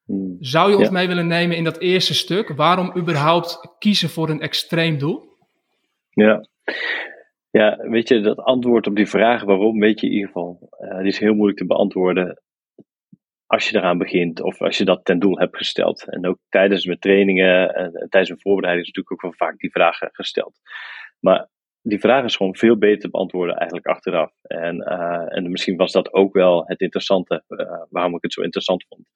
Hmm. 0.06 0.36
Zou 0.40 0.70
je 0.70 0.76
ons 0.76 0.90
mee 0.90 1.08
willen 1.08 1.26
nemen 1.26 1.56
in 1.56 1.64
dat 1.64 1.78
eerste 1.78 2.14
stuk? 2.14 2.48
Waarom 2.48 2.96
überhaupt 2.96 3.76
kiezen 3.78 4.08
voor 4.08 4.28
een 4.28 4.40
extreem 4.40 4.98
doel? 4.98 5.24
Ja. 6.10 6.48
Ja, 7.50 7.76
weet 7.76 8.08
je, 8.08 8.20
dat 8.20 8.38
antwoord 8.38 8.86
op 8.86 8.96
die 8.96 9.08
vraag 9.08 9.42
waarom, 9.42 9.78
weet 9.78 10.00
je 10.00 10.06
in 10.06 10.12
ieder 10.12 10.26
geval. 10.26 10.68
Uh, 10.80 10.98
die 10.98 11.06
is 11.06 11.18
heel 11.18 11.34
moeilijk 11.34 11.58
te 11.58 11.66
beantwoorden 11.66 12.42
als 13.46 13.68
je 13.68 13.76
eraan 13.76 13.98
begint 13.98 14.42
of 14.42 14.60
als 14.60 14.78
je 14.78 14.84
dat 14.84 15.04
ten 15.04 15.18
doel 15.18 15.38
hebt 15.38 15.56
gesteld. 15.56 16.08
En 16.08 16.26
ook 16.26 16.38
tijdens 16.48 16.86
mijn 16.86 16.98
trainingen 16.98 17.74
en 17.74 17.90
tijdens 17.92 18.28
mijn 18.28 18.40
voorbereiding 18.40 18.86
is 18.86 18.92
natuurlijk 18.92 19.12
ook 19.12 19.22
wel 19.22 19.48
vaak 19.48 19.58
die 19.58 19.70
vraag 19.70 19.98
gesteld. 19.98 20.58
Maar 21.20 21.48
die 21.88 22.00
vraag 22.00 22.24
is 22.24 22.36
gewoon 22.36 22.56
veel 22.56 22.78
beter 22.78 23.00
te 23.00 23.10
beantwoorden 23.10 23.56
eigenlijk 23.56 23.86
achteraf. 23.86 24.32
En, 24.42 24.76
uh, 24.76 25.36
en 25.36 25.50
misschien 25.50 25.76
was 25.76 25.92
dat 25.92 26.12
ook 26.12 26.32
wel 26.32 26.64
het 26.66 26.80
interessante, 26.80 27.44
uh, 27.48 27.82
waarom 27.90 28.14
ik 28.14 28.22
het 28.22 28.32
zo 28.32 28.42
interessant 28.42 28.84
vond. 28.88 29.08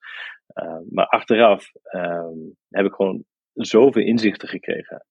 Uh, 0.63 0.77
maar 0.89 1.05
achteraf 1.05 1.71
ehm, 1.83 2.37
heb 2.69 2.85
ik 2.85 2.93
gewoon 2.93 3.23
zoveel 3.53 4.03
inzichten 4.03 4.47
gekregen, 4.47 5.05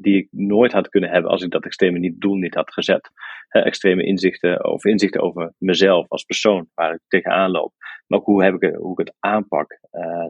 die 0.00 0.16
ik 0.16 0.28
nooit 0.30 0.72
had 0.72 0.88
kunnen 0.88 1.10
hebben 1.10 1.30
als 1.30 1.42
ik 1.42 1.50
dat 1.50 1.64
extreme 1.64 1.98
niet, 1.98 2.20
doel 2.20 2.34
niet 2.34 2.54
had 2.54 2.72
gezet. 2.72 3.10
extreme 3.48 4.04
inzichten 4.04 4.64
of 4.64 4.84
inzichten 4.84 5.20
over 5.20 5.52
mezelf 5.58 6.08
als 6.08 6.24
persoon, 6.24 6.68
waar 6.74 6.92
ik 6.92 7.00
tegenaan 7.08 7.50
loop. 7.50 7.72
Maar 8.06 8.18
ook 8.18 8.24
hoe, 8.24 8.44
heb 8.44 8.54
ik, 8.62 8.74
hoe 8.74 8.92
ik 8.92 9.06
het 9.06 9.16
aanpak. 9.18 9.78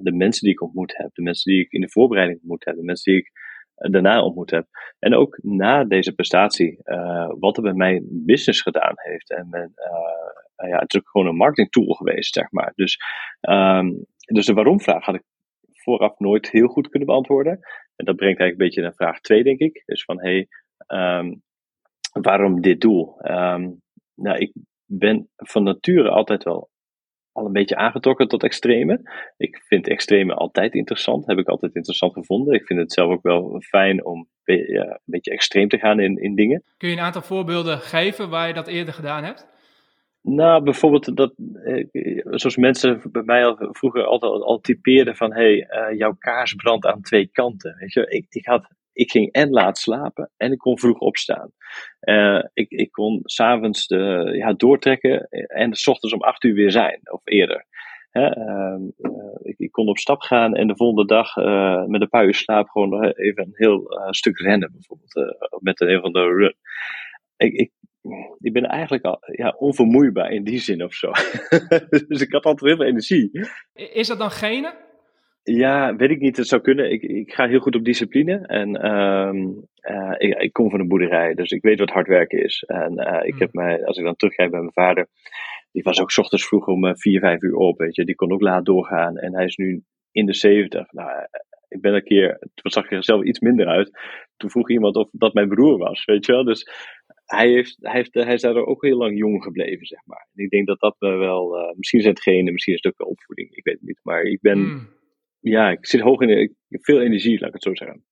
de 0.02 0.12
mensen 0.12 0.44
die 0.44 0.52
ik 0.52 0.62
ontmoet 0.62 0.96
heb, 0.96 1.14
de 1.14 1.22
mensen 1.22 1.52
die 1.52 1.60
ik 1.60 1.72
in 1.72 1.80
de 1.80 1.90
voorbereiding 1.90 2.38
ontmoet 2.40 2.64
heb, 2.64 2.76
de 2.76 2.84
mensen 2.84 3.12
die 3.12 3.20
ik 3.20 3.30
daarna 3.78 4.22
ontmoet 4.22 4.50
heb. 4.50 4.66
En 4.98 5.14
ook 5.14 5.38
na 5.42 5.84
deze 5.84 6.12
prestatie, 6.12 6.80
uh, 6.84 7.32
wat 7.38 7.56
er 7.56 7.62
bij 7.62 7.72
mijn 7.72 8.06
business 8.10 8.60
gedaan 8.60 8.94
heeft. 8.94 9.30
En 9.30 9.48
mijn, 9.50 9.72
uh, 9.76 10.70
ja, 10.70 10.78
het 10.78 10.94
is 10.94 11.00
ook 11.00 11.08
gewoon 11.08 11.26
een 11.26 11.36
marketing 11.36 11.70
tool 11.70 11.92
geweest, 11.92 12.34
zeg 12.34 12.50
maar. 12.50 12.72
Dus, 12.74 12.98
um, 13.40 14.04
dus 14.18 14.46
de 14.46 14.52
waarom-vraag 14.52 15.04
had 15.04 15.14
ik 15.14 15.24
vooraf 15.72 16.18
nooit 16.18 16.50
heel 16.50 16.68
goed 16.68 16.88
kunnen 16.88 17.08
beantwoorden. 17.08 17.52
En 17.96 18.04
dat 18.04 18.16
brengt 18.16 18.40
eigenlijk 18.40 18.50
een 18.50 18.66
beetje 18.66 18.82
naar 18.82 18.94
vraag 18.94 19.20
2, 19.20 19.42
denk 19.42 19.58
ik. 19.58 19.82
Dus 19.86 20.04
van, 20.04 20.20
hey, 20.20 20.48
um, 20.86 21.42
waarom 22.12 22.60
dit 22.60 22.80
doel? 22.80 23.16
Um, 23.30 23.80
nou, 24.14 24.38
ik 24.38 24.52
ben 24.84 25.28
van 25.36 25.62
nature 25.62 26.10
altijd 26.10 26.44
wel 26.44 26.70
al 27.38 27.46
een 27.46 27.52
beetje 27.52 27.76
aangetrokken 27.76 28.28
tot 28.28 28.42
extreme. 28.42 29.00
Ik 29.36 29.62
vind 29.66 29.88
extreme 29.88 30.34
altijd 30.34 30.74
interessant, 30.74 31.26
heb 31.26 31.38
ik 31.38 31.48
altijd 31.48 31.74
interessant 31.74 32.12
gevonden. 32.12 32.54
Ik 32.54 32.66
vind 32.66 32.80
het 32.80 32.92
zelf 32.92 33.10
ook 33.10 33.22
wel 33.22 33.60
fijn 33.60 34.04
om 34.04 34.28
ja, 34.44 34.82
een 34.82 35.00
beetje 35.04 35.30
extreem 35.30 35.68
te 35.68 35.78
gaan 35.78 36.00
in, 36.00 36.16
in 36.16 36.34
dingen. 36.34 36.62
Kun 36.76 36.88
je 36.88 36.96
een 36.96 37.02
aantal 37.02 37.22
voorbeelden 37.22 37.78
geven 37.78 38.28
waar 38.28 38.48
je 38.48 38.54
dat 38.54 38.66
eerder 38.66 38.94
gedaan 38.94 39.24
hebt? 39.24 39.48
Nou, 40.22 40.62
bijvoorbeeld 40.62 41.16
dat, 41.16 41.34
eh, 41.64 41.86
zoals 42.24 42.56
mensen 42.56 43.00
bij 43.12 43.22
mij 43.22 43.46
al 43.46 43.56
vroeger 43.58 44.04
altijd 44.04 44.42
al 44.42 44.60
typeerden 44.60 45.16
van, 45.16 45.32
hé, 45.32 45.58
hey, 45.58 45.90
uh, 45.90 45.98
jouw 45.98 46.16
kaars 46.18 46.54
brandt 46.54 46.86
aan 46.86 47.00
twee 47.00 47.26
kanten. 47.26 47.76
Weet 47.78 47.92
je, 47.92 48.06
ik, 48.08 48.26
ik, 48.28 48.46
had, 48.46 48.68
ik 48.98 49.10
ging 49.10 49.32
en 49.32 49.50
laat 49.50 49.78
slapen 49.78 50.30
en 50.36 50.52
ik 50.52 50.58
kon 50.58 50.78
vroeg 50.78 50.98
opstaan. 50.98 51.50
Uh, 52.00 52.42
ik, 52.52 52.70
ik 52.70 52.92
kon 52.92 53.20
s'avonds 53.24 53.86
ja, 54.32 54.52
doortrekken 54.52 55.28
en 55.48 55.74
s 55.74 55.86
ochtends 55.86 56.14
om 56.14 56.22
acht 56.22 56.44
uur 56.44 56.54
weer 56.54 56.70
zijn, 56.70 57.00
of 57.02 57.20
eerder. 57.24 57.66
Hè, 58.10 58.26
ehm, 58.26 58.82
ik, 59.42 59.58
ik, 59.58 59.72
kon 59.72 59.88
op 59.88 59.98
stap 59.98 60.20
gaan 60.20 60.54
en 60.54 60.66
de 60.66 60.76
volgende 60.76 61.06
dag 61.06 61.36
met 61.86 62.00
een 62.00 62.08
paar 62.08 62.26
uur 62.26 62.34
slaap 62.34 62.68
gewoon 62.68 63.04
even 63.04 63.42
een 63.42 63.52
heel 63.54 63.86
stuk 64.10 64.38
rennen, 64.38 64.72
bijvoorbeeld, 64.72 65.36
met 65.60 65.80
een, 65.80 66.00
van 66.00 66.12
de 66.12 66.22
run. 66.22 66.54
Ik, 67.36 67.52
ik, 67.52 67.70
ik 68.38 68.52
ben 68.52 68.64
eigenlijk 68.64 69.04
al 69.04 69.18
ja, 69.20 69.54
onvermoeibaar 69.58 70.30
in 70.30 70.44
die 70.44 70.58
zin 70.58 70.84
of 70.84 70.94
zo. 70.94 71.10
dus 72.08 72.20
ik 72.20 72.32
had 72.32 72.44
altijd 72.44 72.70
heel 72.70 72.76
veel 72.76 72.86
energie. 72.86 73.48
Is 73.72 74.06
dat 74.06 74.18
dan 74.18 74.30
gene? 74.30 74.87
Ja, 75.42 75.96
weet 75.96 76.10
ik 76.10 76.20
niet. 76.20 76.36
Het 76.36 76.48
zou 76.48 76.62
kunnen. 76.62 76.90
Ik, 76.90 77.02
ik 77.02 77.32
ga 77.32 77.48
heel 77.48 77.60
goed 77.60 77.76
op 77.76 77.84
discipline. 77.84 78.46
En 78.46 78.68
uh, 78.86 79.32
uh, 79.96 80.14
ik, 80.18 80.38
ik, 80.38 80.52
kom 80.52 80.70
van 80.70 80.80
een 80.80 80.88
boerderij, 80.88 81.34
dus 81.34 81.50
ik 81.50 81.62
weet 81.62 81.78
wat 81.78 81.90
hard 81.90 82.06
werken 82.06 82.42
is. 82.42 82.62
En 82.66 82.92
uh, 82.92 83.20
ik 83.22 83.30
hmm. 83.30 83.40
heb 83.40 83.52
mij, 83.52 83.84
als 83.84 83.98
ik 83.98 84.04
dan 84.04 84.16
terugkijk 84.16 84.50
bij 84.50 84.60
mijn 84.60 84.72
vader, 84.72 85.08
die 85.72 85.82
was 85.82 86.00
ook 86.00 86.16
ochtends 86.16 86.46
vroeg 86.46 86.66
om 86.66 86.96
4, 86.96 87.20
5 87.20 87.42
uur 87.42 87.54
op. 87.54 87.78
Weet 87.78 87.94
je. 87.94 88.04
Die 88.04 88.14
kon 88.14 88.32
ook 88.32 88.40
laat 88.40 88.64
doorgaan. 88.64 89.16
En 89.16 89.34
hij 89.34 89.44
is 89.44 89.56
nu 89.56 89.82
in 90.12 90.26
de 90.26 90.34
70. 90.34 90.92
Nou, 90.92 91.10
ik 91.68 91.80
ben 91.80 91.94
een 91.94 92.04
keer, 92.04 92.38
toen 92.38 92.70
zag 92.70 92.84
ik 92.84 92.90
er 92.90 93.04
zelf 93.04 93.22
iets 93.24 93.40
minder 93.40 93.66
uit. 93.66 93.90
Toen 94.36 94.50
vroeg 94.50 94.70
iemand 94.70 94.96
of 94.96 95.08
dat 95.12 95.34
mijn 95.34 95.48
broer 95.48 95.78
was, 95.78 96.04
weet 96.04 96.26
je 96.26 96.32
wel. 96.32 96.44
Dus 96.44 96.70
hij, 97.24 97.48
heeft, 97.48 97.76
hij, 97.80 97.92
heeft, 97.92 98.14
hij 98.14 98.34
is 98.34 98.40
daar 98.40 98.54
ook 98.54 98.82
heel 98.82 98.96
lang 98.96 99.18
jong 99.18 99.42
gebleven, 99.42 99.86
zeg 99.86 100.00
maar. 100.04 100.28
En 100.34 100.44
ik 100.44 100.50
denk 100.50 100.66
dat 100.66 100.80
dat 100.80 100.96
me 100.98 101.16
wel, 101.16 101.58
uh, 101.58 101.76
misschien 101.76 101.98
is 101.98 102.04
het 102.04 102.22
gene, 102.22 102.50
misschien 102.50 102.74
is 102.74 102.80
het 102.82 102.92
ook 102.92 102.98
de 102.98 103.10
opvoeding, 103.10 103.50
ik 103.50 103.64
weet 103.64 103.74
het 103.74 103.86
niet. 103.86 104.00
Maar 104.02 104.22
ik 104.22 104.40
ben, 104.40 104.58
mm. 104.58 104.88
Ja, 105.40 105.70
ik 105.70 105.86
zit 105.86 106.00
hoog 106.00 106.20
in, 106.20 106.28
ik 106.28 106.52
heb 106.68 106.84
veel 106.84 107.00
energie, 107.00 107.38
laat 107.38 107.48
ik 107.48 107.54
het 107.54 107.62
zo 107.62 107.74
zeggen. 107.74 108.04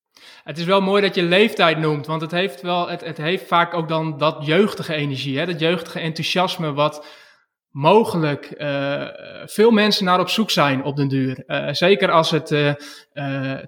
Het 0.42 0.58
is 0.58 0.64
wel 0.64 0.80
mooi 0.80 1.02
dat 1.02 1.14
je 1.14 1.22
leeftijd 1.22 1.78
noemt, 1.78 2.06
want 2.06 2.20
het 2.20 2.30
heeft, 2.30 2.60
wel, 2.60 2.88
het, 2.88 3.00
het 3.00 3.16
heeft 3.16 3.46
vaak 3.46 3.74
ook 3.74 3.88
dan 3.88 4.18
dat 4.18 4.46
jeugdige 4.46 4.94
energie, 4.94 5.38
hè? 5.38 5.46
dat 5.46 5.60
jeugdige 5.60 6.00
enthousiasme 6.00 6.72
wat 6.72 7.24
mogelijk 7.70 8.54
uh, 8.58 9.08
veel 9.44 9.70
mensen 9.70 10.04
naar 10.04 10.20
op 10.20 10.28
zoek 10.28 10.50
zijn 10.50 10.84
op 10.84 10.96
den 10.96 11.08
duur. 11.08 11.44
Uh, 11.46 11.72
zeker 11.72 12.10
als 12.10 12.30
het 12.30 12.50
uh, 12.50 12.72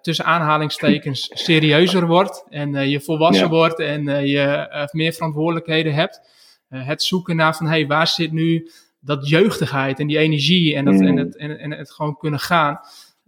tussen 0.01 0.25
aanhalingstekens 0.25 1.31
serieuzer 1.35 2.07
wordt 2.07 2.45
en 2.49 2.89
je 2.89 3.01
volwassen 3.01 3.49
wordt 3.49 3.81
en 3.81 4.27
je 4.27 4.89
meer 4.93 5.13
verantwoordelijkheden 5.13 5.95
hebt. 5.95 6.21
het 6.69 7.03
zoeken 7.03 7.37
naar 7.37 7.57
van 7.57 7.67
hey, 7.67 7.87
waar 7.87 8.07
zit 8.07 8.33
nu 8.33 8.71
dat 9.01 9.29
jeugdigheid 9.29 9.99
en 9.99 10.07
die 10.07 10.19
energie 10.19 10.75
en, 10.75 10.85
dat, 10.85 11.01
en, 11.01 11.11
mm. 11.11 11.17
het, 11.17 11.37
en, 11.37 11.59
en 11.59 11.71
het 11.71 11.91
gewoon 11.91 12.17
kunnen 12.17 12.41
gaan. 12.41 12.81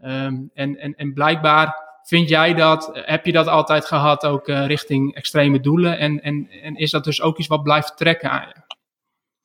Um, 0.05 0.51
en, 0.55 0.79
en, 0.79 0.95
en 0.95 1.13
blijkbaar 1.13 1.75
vind 2.03 2.29
jij 2.29 2.55
dat, 2.55 2.91
heb 2.93 3.27
je 3.27 3.33
dat 3.33 3.47
altijd 3.47 3.87
gehad 3.87 4.27
ook 4.27 4.47
richting 4.49 5.15
extreme 5.15 5.61
doelen 5.61 5.99
en, 5.99 6.23
en, 6.23 6.49
en 6.63 6.77
is 6.77 6.91
dat 6.91 7.05
dus 7.05 7.23
ook 7.23 7.39
iets 7.39 7.49
wat 7.49 7.63
blijft 7.63 7.97
trekken 7.97 8.31
aan 8.31 8.49
je? 8.55 8.71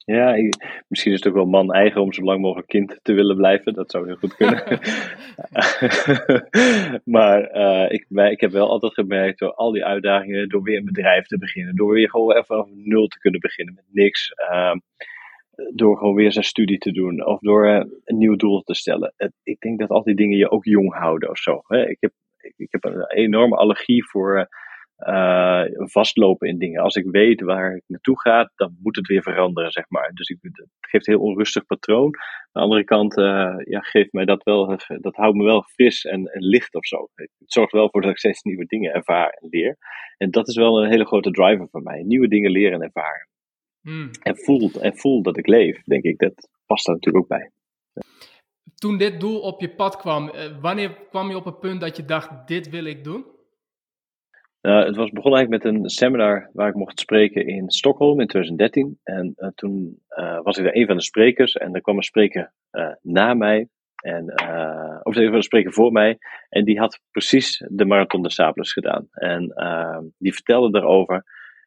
Ja, 0.06 0.36
misschien 0.88 1.12
is 1.12 1.20
het 1.20 1.28
ook 1.28 1.34
wel 1.34 1.46
man 1.46 1.74
eigen 1.74 2.02
om 2.02 2.14
zo 2.14 2.24
lang 2.24 2.42
mogelijk 2.42 2.68
kind 2.68 3.00
te 3.02 3.14
willen 3.14 3.36
blijven. 3.36 3.74
Dat 3.74 3.92
zou 3.92 4.06
heel 4.06 4.16
goed 4.16 4.36
kunnen. 4.36 4.64
maar 7.16 7.56
uh, 7.56 7.92
ik, 7.92 8.06
ik 8.10 8.42
heb 8.42 8.52
wel 8.52 8.70
altijd 8.70 8.94
gemerkt 8.94 9.40
door 9.40 9.54
al 9.54 9.72
die 9.72 9.86
uitdagingen, 9.86 10.50
door 10.50 10.64
weer 10.64 10.78
een 10.78 10.86
bedrijf 10.86 11.28
te 11.28 11.38
beginnen, 11.38 11.76
door 11.76 11.94
weer 11.94 12.10
gewoon 12.10 12.32
even 12.32 12.46
vanaf 12.46 12.68
nul 12.74 13.08
te 13.08 13.20
kunnen 13.20 13.40
beginnen 13.40 13.74
met 13.74 13.86
niks. 13.92 14.34
Uh, 14.52 14.76
door 15.74 15.98
gewoon 15.98 16.16
weer 16.16 16.32
zijn 16.32 16.46
studie 16.46 16.78
te 16.78 16.92
doen 16.92 17.26
of 17.26 17.40
door 17.40 17.68
uh, 17.68 17.84
een 18.04 18.18
nieuw 18.18 18.36
doel 18.36 18.62
te 18.62 18.74
stellen. 18.74 19.14
Ik 19.44 19.60
denk 19.60 19.80
dat 19.80 19.90
al 19.90 20.04
die 20.04 20.16
dingen 20.16 20.38
je 20.38 20.52
ook 20.52 20.66
jong 20.66 20.94
houden 20.94 21.30
of 21.30 21.38
zo. 21.38 21.62
Hè? 21.68 21.90
Ik, 21.90 21.98
heb, 22.00 22.12
ik, 22.56 22.72
heb 22.72 22.84
een 22.84 23.12
enorme 23.12 23.56
allergie 23.56 24.10
voor 24.10 24.38
eh, 24.38 24.46
uh, 24.98 25.64
vastlopen 25.76 26.48
in 26.48 26.58
dingen. 26.58 26.82
Als 26.82 26.96
ik 26.96 27.06
weet 27.12 27.42
waar 27.42 27.76
ik 27.76 27.84
naartoe 27.88 28.20
ga, 28.20 28.52
dan 28.56 28.78
moet 28.82 28.96
het 28.96 29.08
weer 29.08 29.22
veranderen, 29.22 29.72
zeg 29.72 29.86
maar. 29.90 30.12
Dus 30.14 30.30
ik, 30.30 30.38
het 30.42 30.68
geeft 30.80 31.08
een 31.08 31.14
heel 31.14 31.24
onrustig 31.24 31.66
patroon. 31.66 32.06
Aan 32.06 32.50
de 32.52 32.60
andere 32.60 32.84
kant 32.84 33.14
ja, 33.66 33.80
geeft 33.80 34.14
mij 34.14 34.26
dat 34.26 34.44
wel, 34.44 34.78
dat 35.00 35.16
houdt 35.16 35.38
me 35.38 35.44
wel 35.44 35.64
fris 35.64 36.06
en, 36.06 36.26
en 36.26 36.42
licht 36.42 36.76
of 36.76 36.86
zo. 36.86 37.08
Het 37.16 37.30
zorgt 37.46 37.72
wel 37.72 37.90
voor 37.90 38.02
dat 38.02 38.12
ik 38.12 38.18
steeds 38.18 38.44
nieuwe 38.44 38.66
dingen 38.66 38.94
ervaar 38.94 39.30
en 39.30 39.48
leer. 39.50 39.78
En 40.18 40.32
dat 40.32 40.48
is 40.48 40.56
wel 40.56 40.84
een 40.84 40.90
hele 40.90 41.06
grote 41.06 41.32
driver 41.32 41.68
voor 41.72 41.82
mij. 41.82 42.04
Nieuwe 42.04 42.28
dingen 42.28 42.52
leren 42.52 42.74
en 42.74 42.82
ervaren. 42.82 43.28
Hmm. 43.86 44.10
En, 44.22 44.38
voel, 44.38 44.72
en 44.82 44.98
voel 44.98 45.22
dat 45.22 45.38
ik 45.38 45.48
leef, 45.48 45.84
denk 45.84 46.04
ik. 46.04 46.18
Dat 46.18 46.50
past 46.66 46.86
daar 46.86 46.96
natuurlijk 46.96 47.24
ook 47.24 47.30
bij. 47.30 47.52
Toen 48.76 48.98
dit 48.98 49.20
doel 49.20 49.40
op 49.40 49.62
je 49.62 49.76
pad 49.76 49.98
kwam, 49.98 50.30
eh, 50.30 50.58
wanneer 50.62 50.98
kwam 51.10 51.30
je 51.30 51.36
op 51.36 51.46
het 51.46 51.60
punt 51.60 51.82
dat 51.82 51.98
je 51.98 52.06
dacht, 52.06 52.48
dit 52.48 52.70
wil 52.70 52.86
ik 52.86 53.04
doen? 53.04 53.26
Uh, 54.62 54.86
het 54.86 54.96
was 54.96 55.10
begonnen 55.10 55.40
eigenlijk 55.40 55.64
met 55.64 55.74
een 55.74 55.90
seminar 55.90 56.50
waar 56.54 56.70
ik 56.70 56.76
mocht 56.76 57.00
spreken 57.00 57.48
in 57.48 57.70
Stockholm 57.70 58.20
in 58.20 58.28
2013. 58.28 59.00
En 59.04 59.34
uh, 59.38 59.50
toen 59.56 60.04
uh, 60.10 60.40
was 60.42 60.58
ik 60.58 60.64
daar 60.64 60.76
een 60.76 60.86
van 60.86 60.96
de 60.96 61.04
sprekers 61.04 61.54
en 61.54 61.74
er 61.74 61.82
kwam 61.82 61.98
een 61.98 62.04
spreker 62.04 62.54
na 63.02 63.34
mij. 63.34 63.68
En, 63.96 64.34
of 65.04 65.16
een 65.16 65.30
van 65.30 65.40
de 65.40 65.44
spreker 65.44 65.74
voor 65.74 65.92
mij. 65.92 66.18
En 66.50 66.66
die 66.66 66.80
had 66.80 67.02
precies 67.12 67.66
de 67.70 67.86
Marathon 67.86 68.22
de 68.22 68.32
Sables 68.32 68.72
gedaan. 68.72 69.08
En 69.12 69.54
die 70.18 70.34
vertelde 70.34 70.72
daarover. 70.72 71.24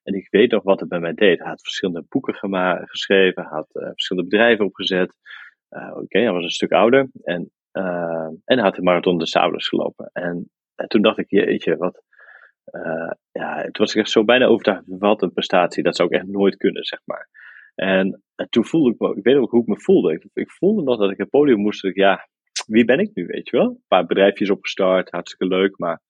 En 0.09 0.15
ik 0.15 0.29
weet 0.31 0.51
nog 0.51 0.63
wat 0.63 0.81
het 0.81 0.89
bij 0.89 1.01
mij 1.01 1.15
deed. 1.15 1.39
Hij 1.39 1.49
had 1.49 1.63
verschillende 1.63 2.05
boeken 2.09 2.35
geschreven, 2.89 3.45
had 3.45 3.69
verschillende 3.71 4.29
bedrijven 4.29 4.65
opgezet. 4.65 5.15
Oké, 5.95 6.19
hij 6.19 6.33
was 6.33 6.45
een 6.45 6.51
stuk 6.51 6.73
ouder. 6.73 7.11
En, 7.23 7.51
en 7.73 8.41
hij 8.45 8.63
had 8.63 8.75
de 8.75 8.83
Marathon 8.83 9.19
de 9.19 9.27
Sables 9.27 9.69
gelopen. 9.69 10.11
En, 10.13 10.51
en 10.75 10.89
toen 10.89 11.03
dacht 11.03 11.19
ik, 11.19 11.31
jeetje, 11.31 11.77
wat 11.77 12.03
ja, 13.33 13.63
toen 13.63 13.73
was 13.73 13.95
ik 13.95 14.01
echt 14.01 14.11
zo 14.11 14.25
bijna 14.25 14.47
overtuigd, 14.47 14.83
wat 14.87 15.23
een 15.23 15.33
prestatie, 15.33 15.83
dat 15.83 15.97
zou 15.97 16.09
ik 16.09 16.15
echt 16.15 16.27
nooit 16.27 16.57
kunnen, 16.57 16.85
zeg 16.85 17.01
maar. 17.05 17.29
En, 17.75 18.23
en 18.35 18.49
toen 18.49 18.65
voelde 18.65 18.91
ik 18.91 18.99
me, 18.99 19.17
ik 19.17 19.25
weet 19.25 19.37
ook 19.37 19.51
hoe 19.51 19.61
ik 19.61 19.67
me 19.67 19.81
voelde. 19.81 20.29
Ik, 20.33 20.51
voelde 20.51 20.83
nog 20.83 20.99
dat 20.99 21.11
ik 21.11 21.19
het 21.19 21.31
podium 21.31 21.59
moest, 21.59 21.85
ik, 21.85 21.97
ja, 21.97 22.29
wie 22.67 22.85
ben 22.85 22.99
ik 22.99 23.11
nu, 23.15 23.27
weet 23.27 23.49
je 23.49 23.57
wel? 23.57 23.67
Een 23.67 23.85
paar 23.89 24.07
bedrijfjes 24.07 24.51
opgestart, 24.51 25.11
hartstikke 25.11 25.55
leuk, 25.55 25.79
maar 25.79 26.01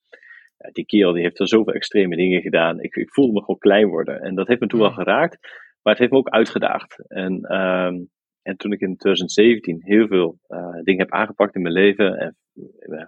ja, 0.58 0.70
die 0.72 0.86
kerel 0.86 1.12
die 1.12 1.22
heeft 1.22 1.40
er 1.40 1.48
zoveel 1.48 1.72
extreme 1.72 2.16
dingen 2.16 2.40
gedaan. 2.40 2.80
Ik, 2.80 2.94
ik 2.94 3.12
voelde 3.12 3.32
me 3.32 3.40
gewoon 3.40 3.58
klein 3.58 3.88
worden. 3.88 4.20
En 4.20 4.34
dat 4.34 4.48
heeft 4.48 4.60
me 4.60 4.66
toen 4.66 4.80
wel 4.80 4.92
geraakt, 4.92 5.38
maar 5.82 5.92
het 5.92 5.98
heeft 5.98 6.12
me 6.12 6.18
ook 6.18 6.28
uitgedaagd. 6.28 7.08
En, 7.08 7.56
um, 7.56 8.08
en 8.42 8.56
toen 8.56 8.72
ik 8.72 8.80
in 8.80 8.96
2017 8.96 9.80
heel 9.84 10.06
veel 10.06 10.38
uh, 10.48 10.82
dingen 10.82 11.00
heb 11.00 11.12
aangepakt 11.12 11.54
in 11.54 11.62
mijn 11.62 11.74
leven, 11.74 12.18
en, 12.18 12.36
uh, 12.80 13.02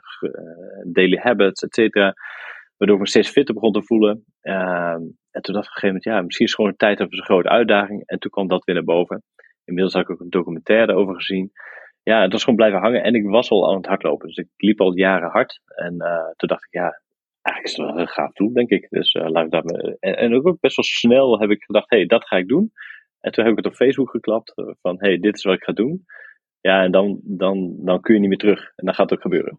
daily 0.92 1.16
habits, 1.16 1.62
et 1.62 1.74
cetera, 1.74 2.14
Waardoor 2.80 2.98
ik 2.98 3.04
me 3.04 3.08
steeds 3.08 3.30
fitter 3.30 3.54
begon 3.54 3.72
te 3.72 3.82
voelen. 3.82 4.24
Ehm, 4.40 5.02
en 5.30 5.42
toen 5.42 5.54
dacht 5.54 5.66
ik 5.66 5.70
op 5.70 5.74
een 5.74 5.80
gegeven 5.80 5.86
moment, 5.86 6.04
ja, 6.04 6.22
misschien 6.22 6.46
is 6.46 6.52
het 6.52 6.60
gewoon 6.60 6.70
een 6.70 6.76
tijd 6.76 6.98
voor 6.98 7.18
een 7.18 7.24
grote 7.24 7.48
uitdaging. 7.48 8.02
En 8.06 8.18
toen 8.18 8.30
kwam 8.30 8.48
dat 8.48 8.64
weer 8.64 8.74
naar 8.74 8.84
boven. 8.84 9.22
Inmiddels 9.64 9.94
had 9.94 10.02
ik 10.02 10.10
ook 10.10 10.20
een 10.20 10.30
documentaire 10.30 10.94
over 10.94 11.14
gezien. 11.14 11.52
Ja, 12.02 12.22
het 12.22 12.32
was 12.32 12.40
gewoon 12.42 12.58
blijven 12.58 12.80
hangen. 12.80 13.02
En 13.02 13.14
ik 13.14 13.24
was 13.24 13.50
al 13.50 13.68
aan 13.68 13.76
het 13.76 13.86
hardlopen. 13.86 14.26
Dus 14.26 14.36
ik 14.36 14.48
liep 14.56 14.80
al 14.80 14.96
jaren 14.96 15.30
hard. 15.30 15.60
En 15.64 15.94
uh, 15.94 16.30
toen 16.36 16.48
dacht 16.48 16.64
ik, 16.64 16.72
ja, 16.72 17.00
is 17.62 17.76
het 17.76 17.86
wel 17.86 17.98
een 17.98 18.08
gaaf 18.08 18.32
doen, 18.32 18.52
denk 18.52 18.70
ik. 18.70 18.86
Dus 18.90 19.14
uh, 19.14 19.28
laat 19.28 19.44
ik 19.44 19.50
dat 19.50 19.64
me... 19.64 19.96
en, 20.00 20.16
en, 20.16 20.46
ook 20.46 20.60
best 20.60 20.76
wel 20.76 20.84
snel 20.84 21.40
heb 21.40 21.50
ik 21.50 21.62
gedacht, 21.62 21.90
hé, 21.90 21.96
hey, 21.96 22.06
dat 22.06 22.26
ga 22.26 22.36
ik 22.36 22.48
doen. 22.48 22.72
En 23.20 23.32
toen 23.32 23.44
heb 23.44 23.52
ik 23.52 23.64
het 23.64 23.72
op 23.72 23.78
Facebook 23.78 24.10
geklapt. 24.10 24.56
Eh, 24.56 24.64
van, 24.80 24.96
hé, 24.98 25.08
hey, 25.08 25.18
dit 25.18 25.36
is 25.36 25.44
wat 25.44 25.54
ik 25.54 25.62
ga 25.62 25.72
doen. 25.72 26.04
Ja, 26.60 26.82
en 26.82 26.90
dan, 26.90 27.20
dan, 27.22 27.74
dan 27.78 28.00
kun 28.00 28.14
je 28.14 28.20
niet 28.20 28.28
meer 28.28 28.38
terug. 28.38 28.72
En 28.76 28.84
dan 28.84 28.94
gaat 28.94 29.10
het 29.10 29.18
ook 29.18 29.24
gebeuren. 29.24 29.58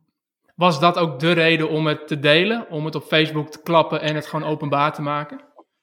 Was 0.55 0.79
dat 0.79 0.97
ook 0.97 1.19
de 1.19 1.31
reden 1.31 1.69
om 1.69 1.87
het 1.87 2.07
te 2.07 2.19
delen? 2.19 2.69
Om 2.69 2.85
het 2.85 2.95
op 2.95 3.03
Facebook 3.03 3.49
te 3.49 3.61
klappen 3.61 4.01
en 4.01 4.15
het 4.15 4.27
gewoon 4.27 4.49
openbaar 4.49 4.93
te 4.93 5.01
maken? 5.01 5.39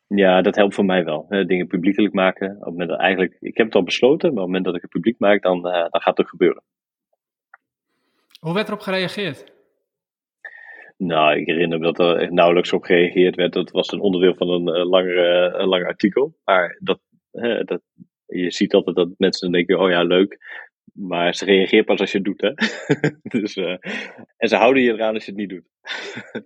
Ja, 0.07 0.43
dat 0.43 0.57
helpt 0.57 0.75
voor 0.75 0.85
mij 0.85 1.05
wel. 1.05 1.27
Dingen 1.29 1.67
publiekelijk 1.67 2.15
maken. 2.15 2.51
Op 2.51 2.59
het 2.59 2.71
moment 2.71 2.89
dat 2.89 2.99
eigenlijk, 2.99 3.37
ik 3.41 3.57
heb 3.57 3.67
het 3.67 3.75
al 3.75 3.83
besloten, 3.83 4.29
maar 4.29 4.29
op 4.29 4.37
het 4.37 4.47
moment 4.47 4.65
dat 4.65 4.75
ik 4.75 4.83
het 4.83 4.91
publiek 4.91 5.19
maak, 5.19 5.43
dan, 5.43 5.57
uh, 5.57 5.73
dan 5.73 6.01
gaat 6.01 6.17
het 6.17 6.21
ook 6.21 6.29
gebeuren. 6.29 6.63
Hoe 8.41 8.55
werd 8.55 8.69
erop 8.69 8.81
gereageerd? 8.81 9.58
Nou, 10.99 11.39
ik 11.39 11.47
herinner 11.47 11.79
me 11.79 11.85
dat 11.85 11.99
er 11.99 12.17
echt 12.17 12.31
nauwelijks 12.31 12.73
op 12.73 12.83
gereageerd 12.83 13.35
werd. 13.35 13.53
Dat 13.53 13.71
was 13.71 13.93
een 13.93 14.01
onderdeel 14.01 14.35
van 14.35 14.49
een, 14.49 14.77
uh, 14.79 14.89
langer, 14.89 15.61
uh, 15.61 15.67
lang 15.67 15.85
artikel. 15.85 16.37
Maar 16.45 16.79
dat, 16.81 17.01
dat, 17.65 17.81
je 18.27 18.51
ziet 18.51 18.75
altijd 18.75 18.97
dat 18.97 19.09
mensen 19.17 19.53
denken, 19.53 19.81
oh 19.81 19.91
ja, 19.91 20.03
leuk. 20.03 20.39
Maar 20.93 21.35
ze 21.35 21.45
reageert 21.45 21.87
pas 21.87 22.01
als 22.01 22.13
je 22.13 22.19
het 22.19 22.27
doet, 22.27 22.41
hè? 22.41 22.53
dus, 23.41 23.57
uh, 23.57 23.77
en 24.37 24.49
ze 24.49 24.57
houden 24.57 24.83
je 24.83 24.93
eraan 24.93 25.15
als 25.15 25.25
je 25.25 25.31
het 25.31 25.41
niet 25.41 25.49
doet. 25.49 25.65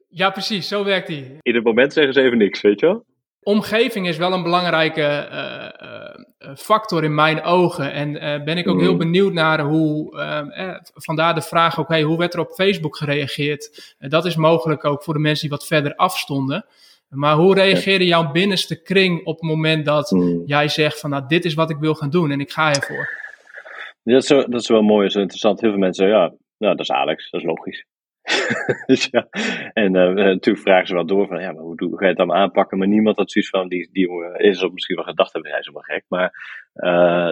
ja, 0.09 0.30
precies, 0.30 0.68
zo 0.68 0.85
werkt 0.85 1.06
die. 1.06 1.37
In 1.42 1.54
het 1.54 1.64
moment 1.64 1.92
zeggen 1.92 2.12
ze 2.12 2.21
even 2.21 2.38
niks, 2.38 2.61
weet 2.61 2.80
je 2.80 2.87
wel? 2.87 3.04
Omgeving 3.42 4.08
is 4.08 4.16
wel 4.16 4.32
een 4.32 4.42
belangrijke 4.42 5.28
uh, 5.32 6.54
factor 6.56 7.04
in 7.04 7.14
mijn 7.14 7.42
ogen. 7.42 7.92
En 7.92 8.12
ben 8.44 8.58
ik 8.58 8.68
ook 8.68 8.80
heel 8.80 8.92
mm. 8.92 8.99
benieuwd 8.99 9.32
naar 9.32 9.61
hoe, 9.61 10.18
eh, 10.20 10.75
vandaar 10.94 11.34
de 11.34 11.42
vraag 11.42 11.80
ook, 11.80 11.88
hey, 11.88 12.02
hoe 12.02 12.18
werd 12.18 12.34
er 12.34 12.40
op 12.40 12.52
Facebook 12.52 12.96
gereageerd? 12.96 13.94
dat 13.99 14.25
is 14.25 14.37
mogelijk 14.37 14.84
ook 14.84 15.02
voor 15.02 15.14
de 15.14 15.20
mensen 15.20 15.49
die 15.49 15.58
wat 15.58 15.66
verder 15.66 15.94
afstonden. 15.94 16.64
Maar 17.08 17.34
hoe 17.34 17.54
reageerde 17.54 18.06
jouw 18.06 18.32
binnenste 18.32 18.82
kring 18.82 19.26
op 19.26 19.40
het 19.40 19.50
moment 19.50 19.84
dat 19.84 20.11
mm. 20.11 20.42
jij 20.46 20.68
zegt 20.68 21.00
van, 21.00 21.11
nou, 21.11 21.25
dit 21.28 21.44
is 21.44 21.54
wat 21.54 21.70
ik 21.70 21.76
wil 21.76 21.94
gaan 21.94 22.11
doen 22.11 22.30
en 22.30 22.40
ik 22.40 22.50
ga 22.50 22.75
ervoor? 22.75 23.20
dat, 24.04 24.22
is, 24.22 24.28
dat 24.28 24.61
is 24.61 24.68
wel 24.68 24.82
mooi, 24.82 25.02
dat 25.06 25.16
is 25.16 25.20
interessant. 25.20 25.61
Heel 25.61 25.70
veel 25.70 25.78
mensen, 25.78 26.08
ja, 26.08 26.32
nou, 26.58 26.76
dat 26.76 26.80
is 26.80 26.90
Alex, 26.90 27.30
dat 27.30 27.40
is 27.40 27.46
logisch. 27.46 27.84
ja, 29.11 29.26
en 29.73 29.95
uh, 29.95 30.12
natuurlijk 30.12 30.64
vragen 30.64 30.87
ze 30.87 30.95
wel 30.95 31.07
door 31.07 31.26
van, 31.26 31.41
ja, 31.41 31.52
maar 31.52 31.62
hoe, 31.62 31.85
hoe 31.85 31.99
ga 31.99 32.02
je 32.02 32.09
het 32.09 32.19
dan 32.19 32.33
aanpakken? 32.33 32.79
Maar 32.79 32.88
niemand 32.88 33.17
had 33.17 33.31
zoiets 33.31 33.50
van, 33.50 33.69
die, 33.69 33.88
die 33.93 34.07
jongen 34.07 34.38
is 34.38 34.62
op 34.62 34.73
misschien 34.73 34.97
wel 34.97 35.05
gedacht 35.05 35.33
hebben, 35.33 35.50
hij 35.50 35.61
is 35.61 35.71
wel 35.73 35.83
gek. 35.83 36.05
Maar 36.09 36.33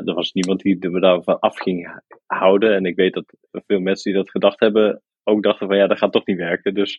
er 0.04 0.14
was 0.14 0.32
niemand 0.32 0.60
die 0.60 0.90
me 0.90 1.00
daarvan 1.00 1.38
af 1.38 1.58
ging 1.58 2.00
houden. 2.26 2.74
En 2.74 2.84
ik 2.84 2.96
weet 2.96 3.14
dat 3.14 3.36
veel 3.66 3.80
mensen 3.80 4.12
die 4.12 4.20
dat 4.20 4.30
gedacht 4.30 4.60
hebben, 4.60 5.02
ook 5.24 5.42
dachten 5.42 5.66
van, 5.66 5.76
ja, 5.76 5.86
dat 5.86 5.98
gaat 5.98 6.12
toch 6.12 6.26
niet 6.26 6.36
werken. 6.36 6.74
Dus 6.74 6.98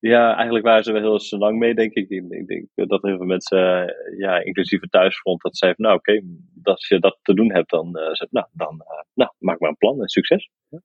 ja, 0.00 0.34
eigenlijk 0.34 0.64
waren 0.64 0.84
ze 0.84 0.92
wel 0.92 1.20
heel 1.28 1.38
lang 1.38 1.58
mee, 1.58 1.74
denk 1.74 1.92
ik. 1.94 2.08
Ik 2.08 2.46
denk 2.46 2.66
dat 2.74 3.02
heel 3.02 3.16
veel 3.16 3.26
mensen, 3.26 3.94
ja, 4.18 4.38
inclusief 4.44 4.80
het 4.80 4.90
thuisfront, 4.90 5.42
dat 5.42 5.56
zeiden 5.56 5.84
van, 5.84 5.90
nou 5.90 5.98
oké, 5.98 6.22
als 6.70 6.88
je 6.88 6.98
dat 6.98 7.18
te 7.22 7.34
doen 7.34 7.52
hebt, 7.52 7.70
dan, 7.70 7.90
nou, 8.30 8.46
dan 8.52 8.82
nou, 9.14 9.30
maak 9.38 9.58
maar 9.58 9.70
een 9.70 9.76
plan 9.76 10.00
en 10.00 10.08
succes. 10.08 10.50
Ja. 10.68 10.80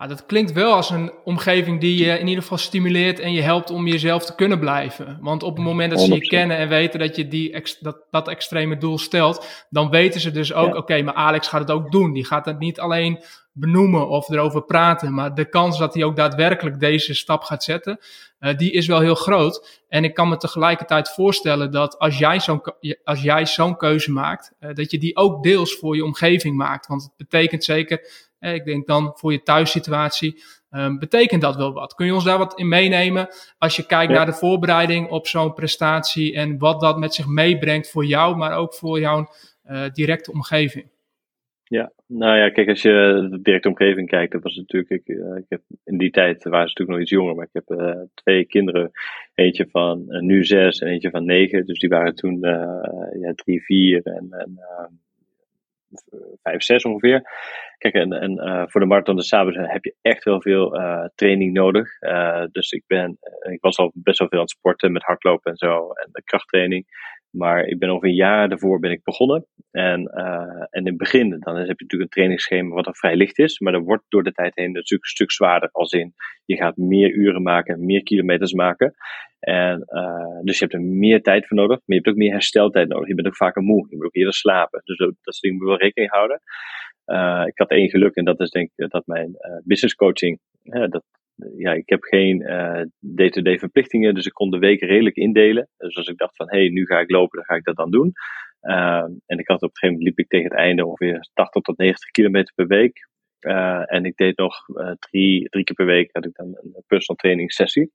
Ah, 0.00 0.08
dat 0.08 0.26
klinkt 0.26 0.52
wel 0.52 0.72
als 0.72 0.90
een 0.90 1.12
omgeving 1.24 1.80
die 1.80 2.04
je 2.04 2.18
in 2.18 2.26
ieder 2.26 2.42
geval 2.42 2.58
stimuleert 2.58 3.18
en 3.18 3.32
je 3.32 3.40
helpt 3.40 3.70
om 3.70 3.86
jezelf 3.86 4.24
te 4.24 4.34
kunnen 4.34 4.58
blijven. 4.58 5.18
Want 5.20 5.42
op 5.42 5.56
het 5.56 5.64
moment 5.64 5.90
dat 5.90 6.00
ze 6.00 6.14
je 6.14 6.20
kennen 6.20 6.56
en 6.56 6.68
weten 6.68 7.00
dat 7.00 7.16
je 7.16 7.28
die 7.28 7.62
dat, 7.80 7.96
dat 8.10 8.28
extreme 8.28 8.76
doel 8.76 8.98
stelt, 8.98 9.66
dan 9.70 9.90
weten 9.90 10.20
ze 10.20 10.30
dus 10.30 10.52
ook, 10.52 10.74
oké, 10.74 11.02
maar 11.02 11.14
Alex 11.14 11.48
gaat 11.48 11.60
het 11.60 11.70
ook 11.70 11.92
doen. 11.92 12.12
Die 12.12 12.24
gaat 12.24 12.44
het 12.44 12.58
niet 12.58 12.80
alleen 12.80 13.22
benoemen 13.52 14.08
of 14.08 14.28
erover 14.28 14.62
praten, 14.62 15.14
maar 15.14 15.34
de 15.34 15.48
kans 15.48 15.78
dat 15.78 15.94
hij 15.94 16.04
ook 16.04 16.16
daadwerkelijk 16.16 16.80
deze 16.80 17.14
stap 17.14 17.42
gaat 17.42 17.64
zetten, 17.64 17.98
uh, 18.40 18.56
die 18.56 18.72
is 18.72 18.86
wel 18.86 19.00
heel 19.00 19.14
groot. 19.14 19.80
En 19.88 20.04
ik 20.04 20.14
kan 20.14 20.28
me 20.28 20.36
tegelijkertijd 20.36 21.10
voorstellen 21.10 21.70
dat 21.70 21.98
als 21.98 22.18
jij 22.18 22.40
zo'n, 22.40 22.62
als 23.04 23.22
jij 23.22 23.46
zo'n 23.46 23.76
keuze 23.76 24.12
maakt, 24.12 24.52
uh, 24.60 24.74
dat 24.74 24.90
je 24.90 24.98
die 24.98 25.16
ook 25.16 25.42
deels 25.42 25.74
voor 25.74 25.96
je 25.96 26.04
omgeving 26.04 26.56
maakt. 26.56 26.86
Want 26.86 27.02
het 27.02 27.12
betekent 27.16 27.64
zeker 27.64 28.28
ik 28.40 28.64
denk 28.64 28.86
dan 28.86 29.12
voor 29.14 29.32
je 29.32 29.42
thuissituatie. 29.42 30.42
Um, 30.70 30.98
betekent 30.98 31.42
dat 31.42 31.56
wel 31.56 31.72
wat. 31.72 31.94
Kun 31.94 32.06
je 32.06 32.14
ons 32.14 32.24
daar 32.24 32.38
wat 32.38 32.58
in 32.58 32.68
meenemen? 32.68 33.28
Als 33.58 33.76
je 33.76 33.86
kijkt 33.86 34.12
naar 34.12 34.26
de 34.26 34.32
voorbereiding 34.32 35.08
op 35.08 35.26
zo'n 35.26 35.54
prestatie 35.54 36.34
en 36.34 36.58
wat 36.58 36.80
dat 36.80 36.98
met 36.98 37.14
zich 37.14 37.26
meebrengt 37.26 37.90
voor 37.90 38.04
jou, 38.04 38.36
maar 38.36 38.52
ook 38.52 38.74
voor 38.74 39.00
jouw 39.00 39.28
uh, 39.70 39.88
directe 39.92 40.32
omgeving? 40.32 40.90
Ja, 41.64 41.92
nou 42.06 42.36
ja, 42.36 42.50
kijk, 42.50 42.68
als 42.68 42.82
je 42.82 43.28
de 43.30 43.40
directe 43.42 43.68
omgeving 43.68 44.08
kijkt, 44.08 44.32
dat 44.32 44.42
was 44.42 44.56
natuurlijk, 44.56 44.90
ik, 44.90 45.08
uh, 45.08 45.36
ik 45.36 45.44
heb 45.48 45.60
in 45.84 45.98
die 45.98 46.10
tijd 46.10 46.44
waren 46.44 46.68
ze 46.68 46.74
natuurlijk 46.78 46.90
nog 46.90 47.00
iets 47.00 47.10
jonger, 47.10 47.34
maar 47.34 47.48
ik 47.52 47.62
heb 47.64 47.80
uh, 47.80 48.02
twee 48.14 48.44
kinderen, 48.44 48.90
eentje 49.34 49.66
van 49.70 50.04
nu 50.08 50.44
zes 50.44 50.78
en 50.78 50.88
eentje 50.88 51.10
van 51.10 51.24
negen, 51.24 51.66
dus 51.66 51.78
die 51.78 51.88
waren 51.88 52.14
toen 52.14 52.38
ja, 53.20 53.32
drie, 53.34 53.62
vier 53.62 54.02
en, 54.02 54.26
en 54.30 54.58
ehm, 54.58 54.92
vijf, 56.42 56.62
zes 56.62 56.84
ongeveer. 56.84 57.22
Kijk, 57.78 57.94
en, 57.94 58.12
en 58.12 58.32
uh, 58.32 58.62
voor 58.66 58.80
de 58.80 58.86
Marathon 58.86 59.16
de 59.16 59.22
Sabers 59.22 59.56
heb 59.56 59.84
je 59.84 59.94
echt 60.00 60.24
wel 60.24 60.42
veel 60.42 60.80
uh, 60.80 61.04
training 61.14 61.52
nodig. 61.52 62.00
Uh, 62.00 62.44
dus 62.52 62.70
ik, 62.70 62.84
ben, 62.86 63.18
ik 63.50 63.60
was 63.60 63.76
al 63.76 63.90
best 63.94 64.18
wel 64.18 64.28
veel 64.28 64.38
aan 64.38 64.44
het 64.44 64.54
sporten 64.54 64.92
met 64.92 65.02
hardlopen 65.02 65.50
en 65.50 65.56
zo 65.56 65.90
en 65.90 66.08
de 66.12 66.22
krachttraining. 66.24 66.86
Maar 67.30 67.64
ik 67.64 67.78
ben 67.78 67.88
over 67.88 68.08
een 68.08 68.14
jaar 68.14 68.48
daarvoor 68.48 68.78
ben 68.78 68.90
ik 68.90 69.02
begonnen. 69.04 69.46
En, 69.70 70.06
en 70.06 70.68
in 70.70 70.86
het 70.86 70.96
begin, 70.96 71.28
dan 71.30 71.56
heb 71.56 71.66
je 71.66 71.82
natuurlijk 71.82 72.02
een 72.02 72.08
trainingsschema 72.08 72.74
wat 72.74 72.86
er 72.86 72.96
vrij 72.96 73.16
licht 73.16 73.38
is. 73.38 73.58
Maar 73.58 73.72
dat 73.72 73.84
wordt 73.84 74.04
door 74.08 74.22
de 74.22 74.32
tijd 74.32 74.52
heen 74.54 74.72
natuurlijk 74.72 75.02
een 75.02 75.08
stuk 75.08 75.30
zwaarder. 75.30 75.68
Als 75.72 75.92
in, 75.92 76.14
je 76.44 76.56
gaat 76.56 76.76
meer 76.76 77.10
uren 77.10 77.42
maken, 77.42 77.84
meer 77.84 78.02
kilometers 78.02 78.52
maken. 78.52 78.94
En, 79.40 79.78
dus 80.42 80.58
je 80.58 80.64
hebt 80.64 80.74
er 80.74 80.82
meer 80.82 81.22
tijd 81.22 81.46
voor 81.46 81.56
nodig. 81.56 81.76
Maar 81.76 81.82
je 81.84 81.94
hebt 81.94 82.08
ook 82.08 82.16
meer 82.16 82.32
hersteltijd 82.32 82.88
nodig. 82.88 83.08
Je 83.08 83.14
bent 83.14 83.26
ook 83.26 83.36
vaker 83.36 83.62
moe. 83.62 83.86
Je 83.90 83.96
moet 83.96 84.06
ook 84.06 84.16
eerder 84.16 84.34
slapen. 84.34 84.80
Dus 84.84 84.96
dat, 84.96 85.14
dat 85.22 85.38
dingen 85.40 85.56
moet 85.56 85.66
wel 85.66 85.78
rekening 85.78 86.10
houden. 86.10 86.40
Uh, 87.06 87.42
ik 87.46 87.58
had 87.58 87.70
één 87.70 87.90
geluk 87.90 88.14
en 88.14 88.24
dat 88.24 88.40
is 88.40 88.50
denk 88.50 88.70
ik 88.76 88.90
dat 88.90 89.06
mijn 89.06 89.28
uh, 89.28 89.56
business 89.64 89.94
coaching, 89.94 90.38
dat, 90.62 91.02
ja, 91.56 91.72
ik 91.72 91.88
heb 91.88 92.02
geen 92.02 92.40
uh, 92.40 92.82
day-to-day 92.98 93.58
verplichtingen, 93.58 94.14
dus 94.14 94.26
ik 94.26 94.32
kon 94.32 94.50
de 94.50 94.58
week 94.58 94.80
redelijk 94.80 95.16
indelen. 95.16 95.68
Dus 95.76 95.96
als 95.96 96.08
ik 96.08 96.16
dacht 96.16 96.36
van, 96.36 96.50
hé, 96.50 96.58
hey, 96.58 96.68
nu 96.68 96.86
ga 96.86 96.98
ik 96.98 97.10
lopen, 97.10 97.36
dan 97.36 97.46
ga 97.46 97.54
ik 97.54 97.64
dat 97.64 97.76
dan 97.76 97.90
doen. 97.90 98.12
en 99.26 99.38
ik 99.38 99.48
had 99.48 99.62
op 99.62 99.68
een 99.68 99.76
gegeven 99.76 99.88
moment 99.88 100.02
liep 100.02 100.18
ik 100.18 100.28
tegen 100.28 100.50
het 100.50 100.58
einde 100.58 100.86
ongeveer 100.86 101.28
80 101.32 101.62
tot 101.62 101.78
90 101.78 102.10
kilometer 102.10 102.54
per 102.54 102.66
week. 102.66 103.08
en 103.86 104.04
ik 104.04 104.16
deed 104.16 104.36
nog 104.36 104.56
drie, 104.98 105.48
drie 105.48 105.64
keer 105.64 105.76
per 105.76 105.86
week 105.86 106.08
had 106.12 106.24
ik 106.24 106.34
dan 106.34 106.46
een 106.46 106.82
personal 106.86 107.16
training 107.16 107.52
sessie. 107.52 107.90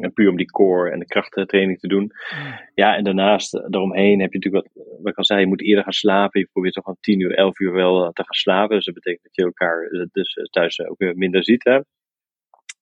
En 0.00 0.12
puur 0.12 0.28
om 0.28 0.36
die 0.36 0.50
core 0.50 0.90
en 0.90 0.98
de 0.98 1.06
krachttraining 1.06 1.78
te 1.78 1.88
doen. 1.88 2.10
Ja, 2.74 2.96
en 2.96 3.04
daarnaast, 3.04 3.54
eh, 3.54 3.64
daaromheen 3.68 4.20
heb 4.20 4.32
je 4.32 4.38
natuurlijk 4.38 4.64
wat, 4.74 4.84
wat 4.98 5.12
ik 5.12 5.18
al 5.18 5.24
zei, 5.24 5.40
je 5.40 5.46
moet 5.46 5.62
eerder 5.62 5.84
gaan 5.84 5.92
slapen. 5.92 6.40
Je 6.40 6.48
probeert 6.52 6.74
toch 6.74 6.84
van 6.84 6.96
10 7.00 7.20
uur, 7.20 7.34
11 7.34 7.58
uur 7.58 7.72
wel 7.72 8.04
eh, 8.04 8.10
te 8.12 8.24
gaan 8.24 8.34
slapen. 8.34 8.76
Dus 8.76 8.84
dat 8.84 8.94
betekent 8.94 9.22
dat 9.22 9.36
je 9.36 9.42
elkaar 9.42 9.82
eh, 9.82 10.06
dus 10.12 10.48
thuis 10.50 10.80
ook 10.80 10.98
weer 10.98 11.16
minder 11.16 11.44
ziet. 11.44 11.64
Hè? 11.64 11.80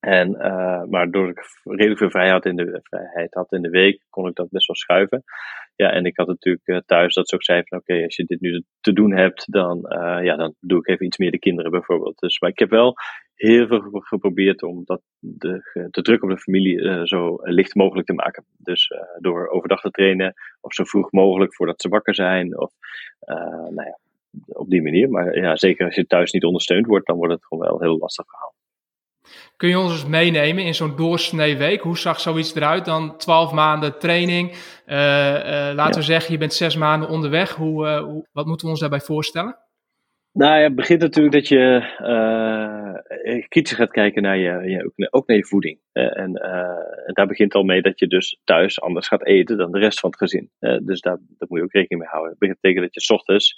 En, 0.01 0.31
uh, 0.31 0.85
maar 0.85 1.11
doordat 1.11 1.37
ik 1.37 1.61
redelijk 1.63 1.99
veel 1.99 2.11
vrijheid 2.11 2.43
de, 2.43 2.81
vrijheid 2.83 3.35
had 3.35 3.53
in 3.53 3.63
de 3.63 3.71
week, 3.71 4.03
kon 4.11 4.29
ik 4.29 4.35
dat 4.35 4.51
best 4.51 4.67
wel 4.67 4.77
schuiven. 4.77 5.23
Ja, 5.77 5.91
en 5.91 6.05
ik 6.05 6.17
had 6.17 6.27
natuurlijk 6.27 6.83
thuis 6.87 7.15
dat 7.15 7.29
ze 7.29 7.35
ook 7.35 7.45
zei 7.45 7.63
van 7.65 7.79
oké, 7.79 8.05
als 8.05 8.17
je 8.17 8.25
dit 8.25 8.41
nu 8.41 8.65
te 8.81 8.93
doen 8.93 9.13
hebt, 9.13 9.53
dan, 9.53 9.79
uh, 9.79 10.25
ja, 10.25 10.37
dan 10.37 10.55
doe 10.61 10.79
ik 10.79 10.89
even 10.89 11.07
iets 11.07 11.19
meer 11.19 11.31
de 11.31 11.39
kinderen 11.39 11.71
bijvoorbeeld. 11.71 12.19
Dus, 12.19 12.41
maar 12.41 12.51
ik 12.51 12.59
heb 12.59 12.71
wel 12.71 12.95
heel 13.35 13.67
veel 13.67 13.81
geprobeerd 13.91 14.63
om 14.63 14.83
dat 14.85 15.03
de, 15.19 15.87
de 15.91 16.03
druk 16.03 16.23
op 16.23 16.31
de 16.31 16.39
familie 16.39 16.79
uh, 16.79 17.05
zo 17.05 17.39
licht 17.41 17.75
mogelijk 17.75 18.07
te 18.07 18.15
maken. 18.15 18.45
Dus 18.57 18.91
door 19.19 19.49
overdag 19.49 19.81
te 19.81 19.91
trainen, 19.91 20.35
of 20.61 20.75
zo 20.75 20.85
vroeg 20.85 21.13
mogelijk 21.13 21.55
voordat 21.55 21.81
ze 21.81 21.89
wakker 21.89 22.15
zijn, 22.15 22.59
of 22.59 22.73
nou 23.71 23.85
ja, 23.87 23.99
op 24.47 24.69
die 24.69 24.83
manier. 24.83 25.11
Maar 25.11 25.37
ja, 25.37 25.57
zeker 25.57 25.85
als 25.85 25.95
je 25.95 26.07
thuis 26.07 26.33
niet 26.33 26.45
ondersteund 26.45 26.87
wordt, 26.87 27.07
dan 27.07 27.17
wordt 27.17 27.33
het 27.33 27.45
gewoon 27.45 27.65
wel 27.65 27.75
een 27.75 27.87
heel 27.87 27.99
lastig 27.99 28.27
verhaal. 28.27 28.55
Kun 29.57 29.69
je 29.69 29.79
ons 29.79 29.93
eens 29.93 30.07
meenemen 30.07 30.65
in 30.65 30.75
zo'n 30.75 30.97
doorsnee 30.97 31.57
week? 31.57 31.81
Hoe 31.81 31.99
zag 31.99 32.21
zoiets 32.21 32.55
eruit 32.55 32.85
dan? 32.85 33.17
12 33.17 33.53
maanden 33.53 33.99
training. 33.99 34.55
laten 35.75 36.01
we 36.01 36.07
zeggen, 36.07 36.33
je 36.33 36.39
bent 36.39 36.55
zes 36.55 36.77
maanden 36.77 37.09
onderweg. 37.09 37.55
Hoe, 37.55 37.89
hoe, 37.89 38.27
wat 38.33 38.47
moeten 38.47 38.67
we 38.67 38.73
ons 38.73 38.81
daarbij 38.81 39.01
voorstellen? 39.01 39.57
Nou 40.33 40.57
ja, 40.57 40.63
het 40.63 40.75
begint 40.75 41.01
natuurlijk 41.01 41.35
dat 41.35 41.49
je 41.49 41.83
kritisch 43.49 43.77
gaat 43.77 43.91
kijken 43.91 44.23
naar 44.23 44.39
je, 44.39 44.71
je, 44.95 45.13
ook 45.13 45.27
naar 45.27 45.37
je 45.37 45.45
voeding. 45.45 45.79
En, 45.93 46.33
daar 47.13 47.27
begint 47.27 47.55
al 47.55 47.63
mee 47.63 47.83
dat 47.83 47.99
je 47.99 48.07
dus 48.07 48.41
thuis 48.45 48.81
anders 48.81 49.09
gaat 49.09 49.27
eten 49.27 49.57
dan 49.57 49.73
de 49.73 49.79
rest 49.79 50.01
van 50.01 50.11
het 50.11 50.19
gezin. 50.19 50.51
dus 50.83 51.01
daar, 51.01 51.19
daar 51.39 51.49
moet 51.49 51.59
je 51.59 51.65
ook 51.65 51.73
rekening 51.73 52.01
mee 52.01 52.11
houden. 52.11 52.37
Het 52.39 52.61
betekent 52.61 52.85
dat 52.85 52.95
je 52.95 53.01
s 53.01 53.11
ochtends 53.11 53.55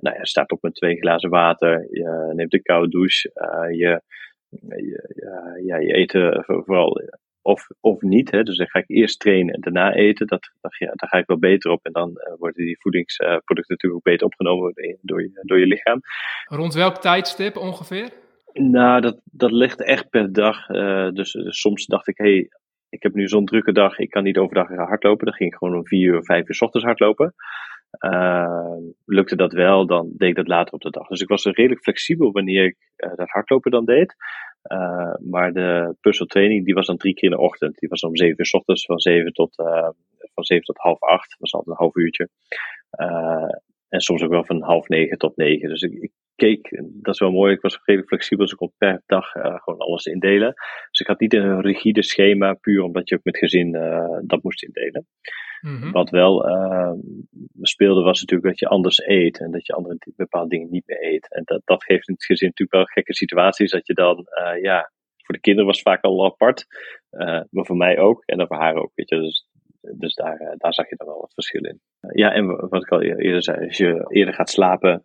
nou 0.00 0.16
ja, 0.16 0.24
staat 0.24 0.50
op 0.50 0.62
met 0.62 0.74
twee 0.74 0.96
glazen 0.96 1.30
water, 1.30 1.86
je 1.90 2.32
neemt 2.34 2.54
een 2.54 2.62
koude 2.62 2.88
douche, 2.88 3.30
je, 3.76 4.02
je, 4.50 5.60
ja, 5.64 5.76
je 5.76 5.96
eet 5.96 6.12
vooral 6.46 7.00
of, 7.48 7.66
of 7.80 8.00
niet. 8.00 8.30
Hè. 8.30 8.42
Dus 8.42 8.56
dan 8.56 8.68
ga 8.68 8.78
ik 8.78 8.88
eerst 8.88 9.20
trainen 9.20 9.54
en 9.54 9.60
daarna 9.60 9.94
eten. 9.94 10.26
Dat, 10.26 10.50
dat, 10.60 10.76
ja, 10.78 10.92
daar 10.94 11.08
ga 11.08 11.18
ik 11.18 11.26
wel 11.26 11.38
beter 11.38 11.70
op. 11.70 11.84
En 11.84 11.92
dan 11.92 12.08
uh, 12.08 12.38
worden 12.38 12.64
die 12.64 12.80
voedingsproducten 12.80 13.74
natuurlijk 13.74 13.94
ook 13.94 14.12
beter 14.12 14.26
opgenomen 14.26 14.72
door 15.00 15.22
je, 15.22 15.40
door 15.42 15.58
je 15.58 15.66
lichaam. 15.66 16.00
Rond 16.44 16.74
welk 16.74 16.96
tijdstip 16.96 17.56
ongeveer? 17.56 18.10
Nou, 18.52 19.00
dat, 19.00 19.20
dat 19.24 19.50
ligt 19.50 19.82
echt 19.82 20.10
per 20.10 20.32
dag. 20.32 20.68
Uh, 20.68 21.10
dus, 21.10 21.32
dus, 21.32 21.60
soms 21.60 21.86
dacht 21.86 22.08
ik, 22.08 22.18
hé, 22.18 22.24
hey, 22.24 22.48
ik 22.88 23.02
heb 23.02 23.14
nu 23.14 23.28
zo'n 23.28 23.44
drukke 23.44 23.72
dag, 23.72 23.98
ik 23.98 24.10
kan 24.10 24.22
niet 24.22 24.38
overdag 24.38 24.68
hardlopen. 24.68 25.26
Dan 25.26 25.34
ging 25.34 25.52
ik 25.52 25.58
gewoon 25.58 25.76
om 25.76 25.86
vier 25.86 26.14
uur, 26.14 26.24
vijf 26.24 26.48
uur 26.48 26.54
s 26.54 26.62
ochtends 26.62 26.86
hardlopen. 26.86 27.34
Uh, 28.04 28.76
lukte 29.04 29.36
dat 29.36 29.52
wel, 29.52 29.86
dan 29.86 30.12
deed 30.16 30.28
ik 30.28 30.36
dat 30.36 30.48
later 30.48 30.74
op 30.74 30.80
de 30.80 30.90
dag. 30.90 31.06
Dus 31.06 31.20
ik 31.20 31.28
was 31.28 31.44
redelijk 31.44 31.82
flexibel 31.82 32.32
wanneer 32.32 32.64
ik 32.64 32.76
uh, 32.96 33.14
dat 33.14 33.28
hardlopen 33.28 33.70
dan 33.70 33.84
deed. 33.84 34.14
Uh, 34.72 35.14
maar 35.30 35.52
de 35.52 35.96
puzzeltraining 36.00 36.64
die 36.64 36.74
was 36.74 36.86
dan 36.86 36.96
drie 36.96 37.14
keer 37.14 37.30
in 37.30 37.36
de 37.36 37.42
ochtend. 37.42 37.78
Die 37.78 37.88
was 37.88 38.00
om 38.00 38.16
zeven 38.16 38.38
uur 38.38 38.46
s 38.46 38.54
ochtends, 38.54 38.84
van 38.84 38.98
zeven 38.98 39.32
tot, 39.32 39.54
van 40.34 40.60
tot 40.60 40.78
half 40.78 41.00
acht. 41.00 41.30
Dat 41.30 41.38
was 41.38 41.52
altijd 41.52 41.76
een 41.76 41.84
half 41.84 41.96
uurtje. 41.96 42.28
En 43.88 44.00
soms 44.00 44.22
ook 44.22 44.30
wel 44.30 44.44
van 44.44 44.62
half 44.62 44.88
negen 44.88 45.18
tot 45.18 45.36
negen. 45.36 45.68
Dus 45.68 45.82
ik, 45.82 45.92
ik, 45.92 46.12
keek, 46.34 46.82
dat 46.92 47.14
is 47.14 47.20
wel 47.20 47.30
mooi, 47.30 47.52
ik 47.52 47.60
was 47.60 47.80
redelijk 47.84 48.10
flexibel, 48.10 48.44
dus 48.44 48.52
ik 48.52 48.58
kon 48.58 48.72
per 48.78 49.02
dag 49.06 49.30
gewoon 49.30 49.78
alles 49.78 50.04
indelen. 50.04 50.54
Dus 50.90 51.00
ik 51.00 51.06
had 51.06 51.20
niet 51.20 51.34
een 51.34 51.60
rigide 51.60 52.02
schema, 52.02 52.54
puur 52.54 52.82
omdat 52.82 53.08
je 53.08 53.14
ook 53.14 53.24
met 53.24 53.38
gezin 53.38 53.72
dat 54.26 54.42
moest 54.42 54.62
indelen. 54.62 55.06
Mm-hmm. 55.60 55.92
Wat 55.92 56.10
wel 56.10 56.48
uh, 56.48 56.92
speelde 57.60 58.02
was 58.02 58.20
natuurlijk 58.20 58.48
dat 58.48 58.58
je 58.58 58.68
anders 58.68 59.06
eet 59.06 59.40
en 59.40 59.50
dat 59.50 59.66
je 59.66 59.72
andere 59.72 59.98
bepaalde 60.16 60.48
dingen 60.48 60.70
niet 60.70 60.86
meer 60.86 61.04
eet. 61.04 61.34
En 61.34 61.42
dat, 61.44 61.60
dat 61.64 61.84
geeft 61.84 62.08
in 62.08 62.14
het 62.14 62.24
gezin 62.24 62.48
natuurlijk 62.48 62.78
wel 62.78 62.84
gekke 62.84 63.14
situaties 63.14 63.70
dat 63.70 63.86
je 63.86 63.94
dan, 63.94 64.18
uh, 64.18 64.62
ja, 64.62 64.92
voor 65.16 65.34
de 65.34 65.40
kinderen 65.40 65.66
was 65.66 65.78
het 65.78 65.88
vaak 65.88 66.02
al 66.02 66.24
apart, 66.24 66.66
uh, 67.10 67.40
maar 67.50 67.66
voor 67.66 67.76
mij 67.76 67.98
ook 67.98 68.22
en 68.24 68.38
dan 68.38 68.46
voor 68.46 68.56
haar 68.56 68.74
ook. 68.74 68.92
Weet 68.94 69.08
je. 69.08 69.16
Dus 69.16 69.46
dus 69.80 70.14
daar, 70.14 70.54
daar 70.56 70.74
zag 70.74 70.88
je 70.88 70.96
dan 70.96 71.06
wel 71.06 71.20
wat 71.20 71.34
verschil 71.34 71.64
in. 71.64 71.80
ja, 72.12 72.32
en 72.32 72.68
wat 72.68 72.82
ik 72.82 72.90
al 72.90 73.02
eerder 73.02 73.42
zei, 73.42 73.66
als 73.66 73.76
je 73.76 74.04
eerder 74.08 74.34
gaat 74.34 74.50
slapen 74.50 75.04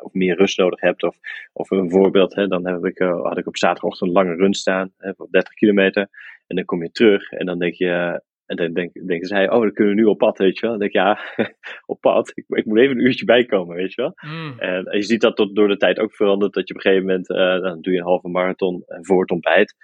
of 0.00 0.12
meer 0.12 0.36
rust 0.36 0.58
nodig 0.58 0.80
hebt, 0.80 1.02
of, 1.02 1.18
of 1.52 1.70
een 1.70 1.90
voorbeeld, 1.90 2.34
hè, 2.34 2.46
dan 2.46 2.66
heb 2.66 2.84
ik, 2.84 2.98
had 2.98 3.38
ik 3.38 3.46
op 3.46 3.56
zaterdagochtend 3.56 4.10
een 4.10 4.16
lange 4.16 4.34
run 4.34 4.54
staan, 4.54 4.92
hè, 4.96 5.14
van 5.14 5.26
30 5.30 5.54
kilometer. 5.54 6.08
En 6.46 6.56
dan 6.56 6.64
kom 6.64 6.82
je 6.82 6.90
terug 6.90 7.30
en 7.30 7.46
dan 7.46 7.58
denk 7.58 7.74
je, 7.74 8.22
en 8.46 8.56
dan 8.56 8.72
denk, 8.72 8.92
denken 9.06 9.26
zij, 9.26 9.50
oh, 9.50 9.60
dan 9.60 9.72
kunnen 9.72 9.94
we 9.94 10.00
nu 10.00 10.06
op 10.06 10.18
pad, 10.18 10.38
weet 10.38 10.58
je 10.58 10.60
wel. 10.60 10.70
Dan 10.70 10.78
denk 10.78 10.92
ik, 10.92 11.00
ja, 11.00 11.18
op 11.92 12.00
pad. 12.00 12.32
Ik, 12.34 12.44
ik, 12.48 12.64
moet 12.64 12.78
even 12.78 12.96
een 12.96 13.04
uurtje 13.04 13.24
bijkomen, 13.24 13.76
weet 13.76 13.94
je 13.94 14.02
wel. 14.02 14.12
Mm. 14.14 14.58
En, 14.58 14.96
je 14.96 15.02
ziet 15.02 15.20
dat 15.20 15.36
tot, 15.36 15.54
door 15.56 15.68
de 15.68 15.76
tijd 15.76 15.98
ook 15.98 16.14
verandert. 16.14 16.52
Dat 16.52 16.68
je 16.68 16.74
op 16.74 16.80
een 16.80 16.90
gegeven 16.90 17.06
moment, 17.06 17.30
uh, 17.30 17.62
dan 17.62 17.80
doe 17.80 17.92
je 17.92 17.98
een 17.98 18.04
halve 18.04 18.28
marathon 18.28 18.82
voor 18.86 19.20
het 19.20 19.30
ontbijt. 19.30 19.74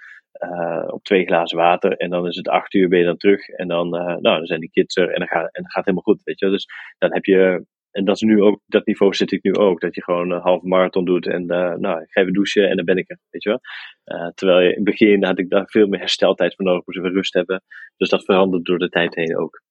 Uh, 0.43 0.83
op 0.87 1.03
twee 1.03 1.25
glazen 1.25 1.57
water. 1.57 1.97
En 1.97 2.09
dan 2.09 2.27
is 2.27 2.35
het 2.35 2.47
acht 2.47 2.73
uur, 2.73 2.87
ben 2.87 2.99
je 2.99 3.05
dan 3.05 3.17
terug. 3.17 3.47
En 3.47 3.67
dan, 3.67 3.95
uh, 3.95 4.05
nou, 4.05 4.21
dan 4.21 4.45
zijn 4.45 4.59
die 4.59 4.71
kids 4.71 4.95
er 4.95 5.09
en 5.09 5.19
dan, 5.19 5.27
gaat, 5.27 5.43
en 5.43 5.61
dan 5.61 5.71
gaat 5.71 5.85
het 5.85 5.85
helemaal 5.85 6.03
goed, 6.03 6.23
weet 6.23 6.39
je 6.39 6.45
wel. 6.45 6.53
Dus 6.53 6.67
dan 6.97 7.13
heb 7.13 7.25
je 7.25 7.65
en 7.91 8.05
dat 8.05 8.15
is 8.15 8.21
nu 8.21 8.41
ook, 8.41 8.61
dat 8.65 8.85
niveau 8.85 9.13
zit 9.13 9.31
ik 9.31 9.43
nu 9.43 9.53
ook. 9.53 9.81
Dat 9.81 9.95
je 9.95 10.03
gewoon 10.03 10.31
een 10.31 10.41
halve 10.41 10.67
marathon 10.67 11.05
doet 11.05 11.27
en 11.27 11.41
uh, 11.41 11.73
nou, 11.73 12.01
ik 12.01 12.11
ga 12.11 12.21
even 12.21 12.33
douchen 12.33 12.69
en 12.69 12.75
dan 12.75 12.85
ben 12.85 12.97
ik 12.97 13.09
er, 13.09 13.19
weet 13.29 13.43
je 13.43 13.49
wel. 13.49 13.59
Uh, 14.05 14.29
terwijl 14.29 14.59
je 14.59 14.69
in 14.69 14.75
het 14.75 14.83
begin 14.83 15.23
had 15.23 15.39
ik 15.39 15.49
daar 15.49 15.67
veel 15.67 15.87
meer 15.87 15.99
hersteltijd 15.99 16.55
voor 16.55 16.65
nodig, 16.65 16.85
moest 16.85 16.97
even 16.97 17.11
rust 17.11 17.33
hebben. 17.33 17.63
Dus 17.97 18.09
dat 18.09 18.23
verandert 18.23 18.65
door 18.65 18.77
de 18.77 18.89
tijd 18.89 19.15
heen 19.15 19.37
ook. 19.37 19.61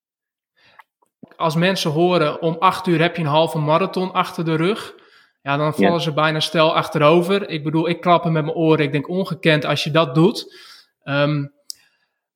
Als 1.37 1.56
mensen 1.56 1.90
horen, 1.90 2.42
om 2.42 2.56
acht 2.59 2.87
uur 2.87 3.00
heb 3.00 3.16
je 3.16 3.22
een 3.22 3.28
halve 3.28 3.59
marathon 3.59 4.12
achter 4.12 4.44
de 4.44 4.54
rug. 4.54 4.94
Ja, 5.42 5.56
dan 5.56 5.74
vallen 5.74 6.00
ze 6.00 6.12
bijna 6.12 6.40
stel 6.40 6.74
achterover. 6.74 7.48
Ik 7.48 7.64
bedoel, 7.64 7.88
ik 7.88 8.00
klap 8.00 8.24
met 8.24 8.33
mijn 8.33 8.54
oren. 8.54 8.85
Ik 8.85 8.92
denk 8.92 9.09
ongekend 9.09 9.64
als 9.64 9.85
je 9.85 9.90
dat 9.90 10.14
doet. 10.14 10.59
Um, 11.04 11.52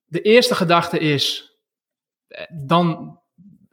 de 0.04 0.20
eerste 0.20 0.54
gedachte 0.54 0.98
is, 0.98 1.52
eh, 2.28 2.44
dan 2.66 3.18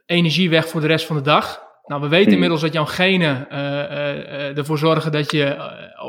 energie 0.06 0.50
weg 0.50 0.68
voor 0.68 0.80
de 0.80 0.86
rest 0.86 1.06
van 1.06 1.16
de 1.16 1.22
dag. 1.22 1.71
Nou, 1.84 2.00
we 2.00 2.08
weten 2.08 2.32
inmiddels 2.32 2.60
dat 2.60 2.72
jouw 2.72 2.84
genen 2.84 3.46
uh, 3.50 4.58
ervoor 4.58 4.78
zorgen 4.78 5.12
dat 5.12 5.30
je, 5.30 5.56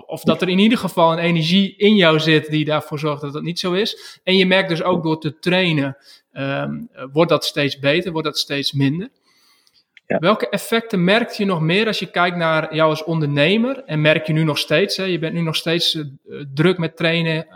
of 0.06 0.22
dat 0.22 0.42
er 0.42 0.50
in 0.50 0.60
ieder 0.60 0.78
geval 0.78 1.12
een 1.12 1.20
energie 1.20 1.76
in 1.76 1.96
jou 1.96 2.20
zit 2.20 2.50
die 2.50 2.66
daarvoor 2.66 3.00
zorgt 3.00 3.22
dat 3.22 3.34
dat 3.34 3.44
niet 3.44 3.60
zo 3.60 3.74
is. 3.74 4.20
En 4.24 4.38
je 4.38 4.46
merkt 4.46 4.70
dus 4.70 4.84
ook 4.84 5.04
door 5.04 5.20
te 5.20 5.40
trainen, 5.40 5.98
ehm, 6.32 6.82
wordt 7.12 7.30
dat 7.30 7.46
steeds 7.46 7.80
beter, 7.80 8.12
wordt 8.12 8.28
dat 8.28 8.38
steeds 8.38 8.72
minder. 8.74 9.10
Ja. 10.06 10.20
Welke 10.20 10.50
effecten 10.50 11.04
merk 11.04 11.32
je 11.32 11.46
nog 11.46 11.62
meer 11.62 11.88
als 11.88 12.00
je 12.00 12.12
kijkt 12.12 12.38
naar 12.38 12.76
jou 12.76 12.90
als 12.90 13.04
ondernemer? 13.04 13.84
En 13.86 14.02
merk 14.02 14.28
je 14.28 14.34
nu 14.34 14.44
nog 14.44 14.58
steeds, 14.58 14.98
hè, 14.98 15.04
je 15.04 15.20
bent 15.20 15.34
nu 15.34 15.42
nog 15.42 15.56
steeds 15.56 16.04
druk 16.54 16.78
met 16.78 16.98
trainen, 16.98 17.48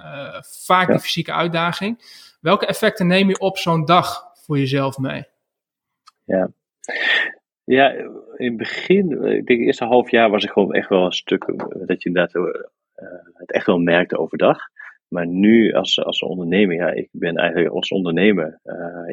vaak 0.66 0.88
ja. 0.88 0.94
die 0.94 1.02
fysieke 1.02 1.34
uitdaging. 1.34 2.02
Welke 2.42 2.66
effecten 2.66 3.08
neem 3.08 3.30
je 3.30 3.40
op 3.40 3.58
zo'n 3.58 3.86
dag 3.86 4.24
voor 4.46 4.58
jezelf 4.58 4.98
mee? 4.98 5.26
Ja, 6.24 6.50
ja, 7.74 7.92
in 8.36 8.48
het 8.48 8.58
begin, 8.58 9.12
ik 9.12 9.46
denk 9.46 9.60
het 9.60 9.68
eerste 9.68 9.86
half 9.86 10.12
jaar 10.12 10.30
was 10.30 10.44
ik 10.44 10.50
gewoon 10.50 10.74
echt 10.74 10.90
wel 10.90 11.06
een 11.06 11.12
stuk, 11.12 11.46
dat 11.86 12.04
je 12.04 12.10
inderdaad 12.10 12.36
uh, 12.36 12.44
het 13.34 13.52
echt 13.52 13.66
wel 13.66 13.78
merkte 13.78 14.18
overdag. 14.18 14.58
Maar 15.08 15.28
nu 15.28 15.72
als, 15.72 16.04
als 16.04 16.22
ondernemer, 16.22 16.76
ja, 16.76 16.92
ik 16.92 17.10
ben 17.12 17.36
eigenlijk 17.36 17.74
als 17.74 17.90
ondernemer, 17.90 18.60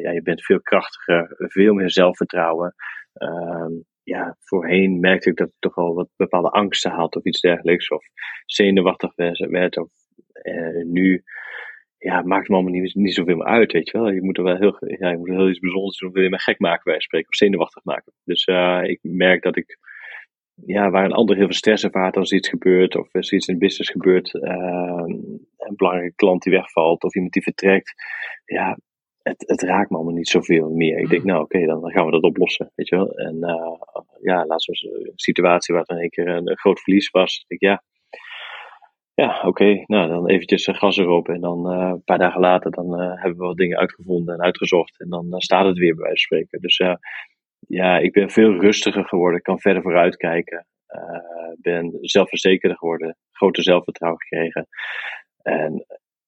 ja, 0.01 0.11
je 0.11 0.21
bent 0.21 0.43
veel 0.43 0.61
krachtiger, 0.61 1.33
veel 1.37 1.73
meer 1.73 1.91
zelfvertrouwen. 1.91 2.75
Uh, 3.15 3.67
ja, 4.03 4.35
voorheen 4.39 4.99
merkte 4.99 5.29
ik 5.29 5.37
dat 5.37 5.47
ik 5.47 5.53
toch 5.59 5.75
wel 5.75 5.93
wat 5.93 6.09
bepaalde 6.15 6.49
angsten 6.49 6.91
had 6.91 7.15
of 7.15 7.23
iets 7.23 7.41
dergelijks, 7.41 7.89
of 7.89 8.05
zenuwachtig 8.45 9.15
werd. 9.15 9.77
Of, 9.77 9.89
nu 10.83 11.23
ja, 12.05 12.17
het 12.17 12.25
maakt 12.25 12.47
me 12.47 12.55
allemaal 12.55 12.73
niet, 12.73 12.95
niet 12.95 13.13
zoveel 13.13 13.35
meer 13.35 13.45
uit, 13.45 13.71
weet 13.71 13.89
je 13.89 13.97
wel. 13.97 14.09
Je 14.09 14.23
moet 14.23 14.37
er 14.37 14.43
wel 14.43 14.57
heel, 14.57 14.77
ja, 14.79 15.09
je 15.09 15.17
moet 15.17 15.27
er 15.27 15.35
heel 15.35 15.49
iets 15.49 15.59
bijzonders 15.59 15.97
doen, 15.97 16.11
wil 16.11 16.23
je 16.23 16.29
me 16.29 16.39
gek 16.39 16.59
maken 16.59 16.91
bij 16.91 16.99
spreken, 16.99 17.27
of 17.27 17.35
zenuwachtig 17.35 17.83
maken. 17.83 18.13
Dus 18.23 18.47
uh, 18.47 18.81
ik 18.83 18.99
merk 19.01 19.43
dat 19.43 19.55
ik, 19.57 19.77
ja, 20.65 20.89
waar 20.89 21.05
een 21.05 21.11
ander 21.11 21.35
heel 21.35 21.45
veel 21.45 21.53
stress 21.53 21.83
ervaart 21.83 22.17
als 22.17 22.31
iets 22.31 22.49
gebeurt, 22.49 22.95
of 22.95 23.13
als 23.13 23.31
iets 23.31 23.47
in 23.47 23.57
business 23.57 23.91
gebeurt, 23.91 24.33
uh, 24.33 25.03
een 25.57 25.75
belangrijke 25.75 26.15
klant 26.15 26.43
die 26.43 26.53
wegvalt, 26.53 27.03
of 27.03 27.15
iemand 27.15 27.33
die 27.33 27.43
vertrekt, 27.43 27.93
ja, 28.45 28.77
het, 29.21 29.43
het 29.47 29.61
raakt 29.61 29.89
me 29.89 29.95
allemaal 29.95 30.15
niet 30.15 30.29
zoveel 30.29 30.69
meer. 30.69 30.97
Ik 30.97 31.09
denk, 31.09 31.21
mm. 31.21 31.27
nou 31.27 31.43
oké, 31.43 31.65
dan 31.65 31.91
gaan 31.91 32.05
we 32.05 32.11
dat 32.11 32.23
oplossen, 32.23 32.71
weet 32.75 32.87
je 32.87 32.95
wel. 32.95 33.11
En 33.11 33.35
uh, 33.35 34.01
ja, 34.21 34.45
laatst 34.45 34.67
was 34.67 34.81
een 34.83 35.11
situatie 35.15 35.75
waar 35.75 35.83
er 35.85 36.01
een 36.01 36.09
keer 36.09 36.27
een, 36.27 36.49
een 36.49 36.57
groot 36.57 36.79
verlies 36.79 37.09
was. 37.09 37.45
Ik 37.47 37.59
denk, 37.59 37.61
ja, 37.61 37.83
ja, 39.15 39.41
oké. 39.45 39.83
Nou, 39.85 40.07
dan 40.07 40.27
eventjes 40.27 40.67
gas 40.71 40.97
erop. 40.97 41.29
En 41.29 41.41
dan 41.41 41.71
uh, 41.71 41.89
een 41.89 42.03
paar 42.03 42.17
dagen 42.17 42.39
later 42.41 42.71
dan, 42.71 43.01
uh, 43.01 43.07
hebben 43.07 43.37
we 43.37 43.45
wat 43.45 43.57
dingen 43.57 43.77
uitgevonden 43.77 44.33
en 44.33 44.41
uitgezocht. 44.41 44.99
En 44.99 45.09
dan 45.09 45.25
uh, 45.25 45.37
staat 45.37 45.65
het 45.65 45.77
weer 45.77 45.95
bij 45.95 46.03
wijze 46.03 46.27
van 46.27 46.37
spreken. 46.37 46.61
Dus 46.61 46.97
ja, 47.67 47.97
ik 47.97 48.11
ben 48.11 48.29
veel 48.29 48.59
rustiger 48.59 49.05
geworden. 49.05 49.37
Ik 49.37 49.43
kan 49.43 49.59
verder 49.59 49.81
vooruit 49.81 50.15
kijken. 50.15 50.65
ben 51.61 51.97
zelfverzekerder 52.01 52.77
geworden. 52.77 53.17
Groter 53.31 53.63
zelfvertrouwen 53.63 54.21
gekregen. 54.21 54.67
En 55.41 55.85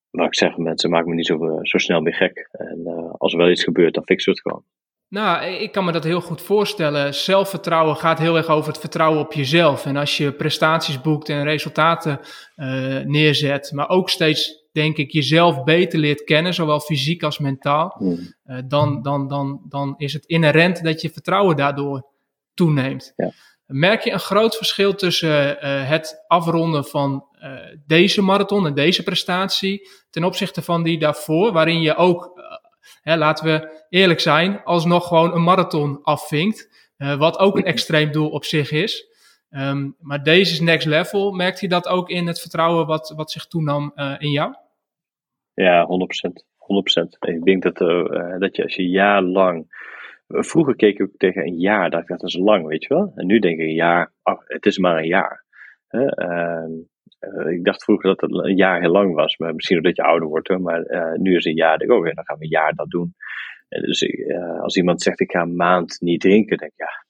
wat 0.09 0.25
ik 0.25 0.35
zeg, 0.35 0.57
mensen 0.57 0.89
maken 0.89 1.09
me 1.09 1.15
niet 1.15 1.25
zo, 1.25 1.59
zo 1.61 1.77
snel 1.77 2.01
meer 2.01 2.13
gek. 2.13 2.47
En 2.51 2.87
als 3.17 3.31
er 3.31 3.39
wel 3.39 3.49
iets 3.49 3.63
gebeurt, 3.63 3.93
dan 3.93 4.05
fixen 4.05 4.33
we 4.33 4.39
het 4.39 4.47
gewoon. 4.47 4.65
Nou, 5.09 5.45
ik 5.45 5.71
kan 5.71 5.85
me 5.85 5.91
dat 5.91 6.03
heel 6.03 6.21
goed 6.21 6.41
voorstellen. 6.41 7.13
Zelfvertrouwen 7.13 7.95
gaat 7.95 8.19
heel 8.19 8.37
erg 8.37 8.47
over 8.47 8.71
het 8.71 8.79
vertrouwen 8.79 9.19
op 9.19 9.33
jezelf. 9.33 9.85
En 9.85 9.97
als 9.97 10.17
je 10.17 10.31
prestaties 10.31 11.01
boekt 11.01 11.29
en 11.29 11.43
resultaten 11.43 12.19
uh, 12.55 12.99
neerzet, 12.99 13.71
maar 13.71 13.89
ook 13.89 14.09
steeds, 14.09 14.63
denk 14.71 14.97
ik, 14.97 15.11
jezelf 15.11 15.63
beter 15.63 15.99
leert 15.99 16.23
kennen, 16.23 16.53
zowel 16.53 16.79
fysiek 16.79 17.23
als 17.23 17.37
mentaal, 17.37 18.01
uh, 18.01 18.59
dan, 18.65 19.01
dan, 19.01 19.27
dan, 19.27 19.61
dan 19.69 19.93
is 19.97 20.13
het 20.13 20.25
inherent 20.25 20.83
dat 20.83 21.01
je 21.01 21.09
vertrouwen 21.09 21.55
daardoor 21.55 22.07
toeneemt. 22.53 23.13
Ja. 23.15 23.31
Merk 23.65 24.03
je 24.03 24.11
een 24.11 24.19
groot 24.19 24.55
verschil 24.55 24.95
tussen 24.95 25.57
uh, 25.65 25.89
het 25.89 26.23
afronden 26.27 26.85
van 26.85 27.25
deze 27.85 28.21
marathon 28.21 28.65
en 28.65 28.73
deze 28.73 29.03
prestatie 29.03 29.89
ten 30.09 30.23
opzichte 30.23 30.61
van 30.61 30.83
die 30.83 30.99
daarvoor, 30.99 31.51
waarin 31.51 31.81
je 31.81 31.95
ook 31.95 32.31
hè, 33.01 33.17
laten 33.17 33.45
we 33.45 33.85
eerlijk 33.89 34.19
zijn, 34.19 34.63
alsnog 34.63 35.07
gewoon 35.07 35.33
een 35.33 35.43
marathon 35.43 36.03
afvinkt. 36.03 36.75
Uh, 36.97 37.17
wat 37.17 37.39
ook 37.39 37.57
een 37.57 37.63
extreem 37.63 38.11
doel 38.11 38.29
op 38.29 38.43
zich 38.43 38.71
is. 38.71 39.15
Um, 39.49 39.95
maar 39.99 40.23
deze 40.23 40.51
is 40.51 40.59
next 40.59 40.87
level. 40.87 41.31
Merkt 41.31 41.59
je 41.59 41.67
dat 41.67 41.87
ook 41.87 42.09
in 42.09 42.27
het 42.27 42.39
vertrouwen 42.39 42.87
wat, 42.87 43.13
wat 43.15 43.31
zich 43.31 43.47
toenam 43.47 43.91
uh, 43.95 44.15
in 44.17 44.31
jou? 44.31 44.53
Ja, 45.53 45.85
100%. 45.85 45.87
100%. 47.03 47.07
Ik 47.19 47.43
denk 47.43 47.63
dat, 47.63 47.81
uh, 47.81 48.39
dat 48.39 48.55
je 48.55 48.63
als 48.63 48.75
je 48.75 48.89
jaarlang. 48.89 49.85
Vroeger 50.27 50.75
keek 50.75 50.99
ik 50.99 51.09
tegen 51.17 51.41
een 51.41 51.57
jaar, 51.57 51.89
dacht 51.89 52.03
ik 52.03 52.09
dat 52.09 52.23
is 52.23 52.37
lang, 52.37 52.67
weet 52.67 52.83
je 52.83 52.93
wel. 52.93 53.11
En 53.15 53.25
nu 53.25 53.39
denk 53.39 53.59
ik 53.59 53.67
een 53.67 53.73
jaar, 53.73 54.13
oh, 54.23 54.39
het 54.45 54.65
is 54.65 54.77
maar 54.77 54.97
een 54.97 55.07
jaar. 55.07 55.45
Uh, 55.89 56.65
uh, 57.19 57.51
ik 57.51 57.63
dacht 57.63 57.83
vroeger 57.83 58.15
dat 58.15 58.21
het 58.21 58.45
een 58.45 58.55
jaar 58.55 58.79
heel 58.79 58.91
lang 58.91 59.13
was, 59.13 59.37
maar 59.37 59.55
misschien 59.55 59.77
omdat 59.77 59.95
je 59.95 60.03
ouder 60.03 60.27
wordt 60.27 60.47
hoor. 60.47 60.61
Maar 60.61 60.91
uh, 60.91 61.13
nu 61.13 61.35
is 61.35 61.45
een 61.45 61.55
jaar, 61.55 61.77
denk 61.77 61.91
ik, 61.91 61.97
oh, 61.97 62.03
dan 62.03 62.25
gaan 62.25 62.37
we 62.37 62.43
een 62.43 62.49
jaar 62.49 62.73
dat 62.73 62.89
doen. 62.89 63.15
En 63.69 63.81
dus 63.81 64.01
uh, 64.01 64.61
als 64.61 64.75
iemand 64.75 65.01
zegt 65.01 65.19
ik 65.19 65.31
ga 65.31 65.41
een 65.41 65.55
maand 65.55 65.97
niet 65.99 66.21
drinken, 66.21 66.57
denk 66.57 66.71
ik 66.71 66.77
ja. 66.77 67.05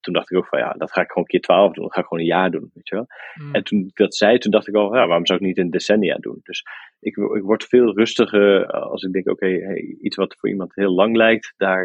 Toen 0.00 0.14
dacht 0.14 0.30
ik 0.30 0.36
ook 0.36 0.46
van 0.46 0.58
ja, 0.58 0.72
dat 0.72 0.92
ga 0.92 1.00
ik 1.00 1.08
gewoon 1.08 1.22
een 1.22 1.30
keer 1.30 1.40
twaalf 1.40 1.72
doen. 1.72 1.84
Dat 1.84 1.92
ga 1.92 2.00
ik 2.00 2.06
gewoon 2.06 2.22
een 2.22 2.30
jaar 2.30 2.50
doen, 2.50 2.70
weet 2.74 2.88
je 2.88 2.94
wel. 2.94 3.06
Mm. 3.34 3.54
En 3.54 3.64
toen 3.64 3.78
ik 3.78 3.96
dat 3.96 4.14
zei, 4.14 4.38
toen 4.38 4.50
dacht 4.50 4.68
ik 4.68 4.74
al, 4.74 4.94
ja, 4.94 5.06
waarom 5.06 5.26
zou 5.26 5.38
ik 5.38 5.46
niet 5.46 5.58
een 5.58 5.70
decennia 5.70 6.16
doen? 6.16 6.40
Dus 6.42 6.62
ik, 7.00 7.16
ik 7.16 7.42
word 7.42 7.64
veel 7.64 7.94
rustiger 7.94 8.66
als 8.66 9.02
ik 9.02 9.12
denk, 9.12 9.28
oké, 9.28 9.44
okay, 9.44 9.58
hey, 9.58 9.96
iets 10.00 10.16
wat 10.16 10.36
voor 10.38 10.48
iemand 10.48 10.74
heel 10.74 10.94
lang 10.94 11.16
lijkt, 11.16 11.54
daar, 11.56 11.84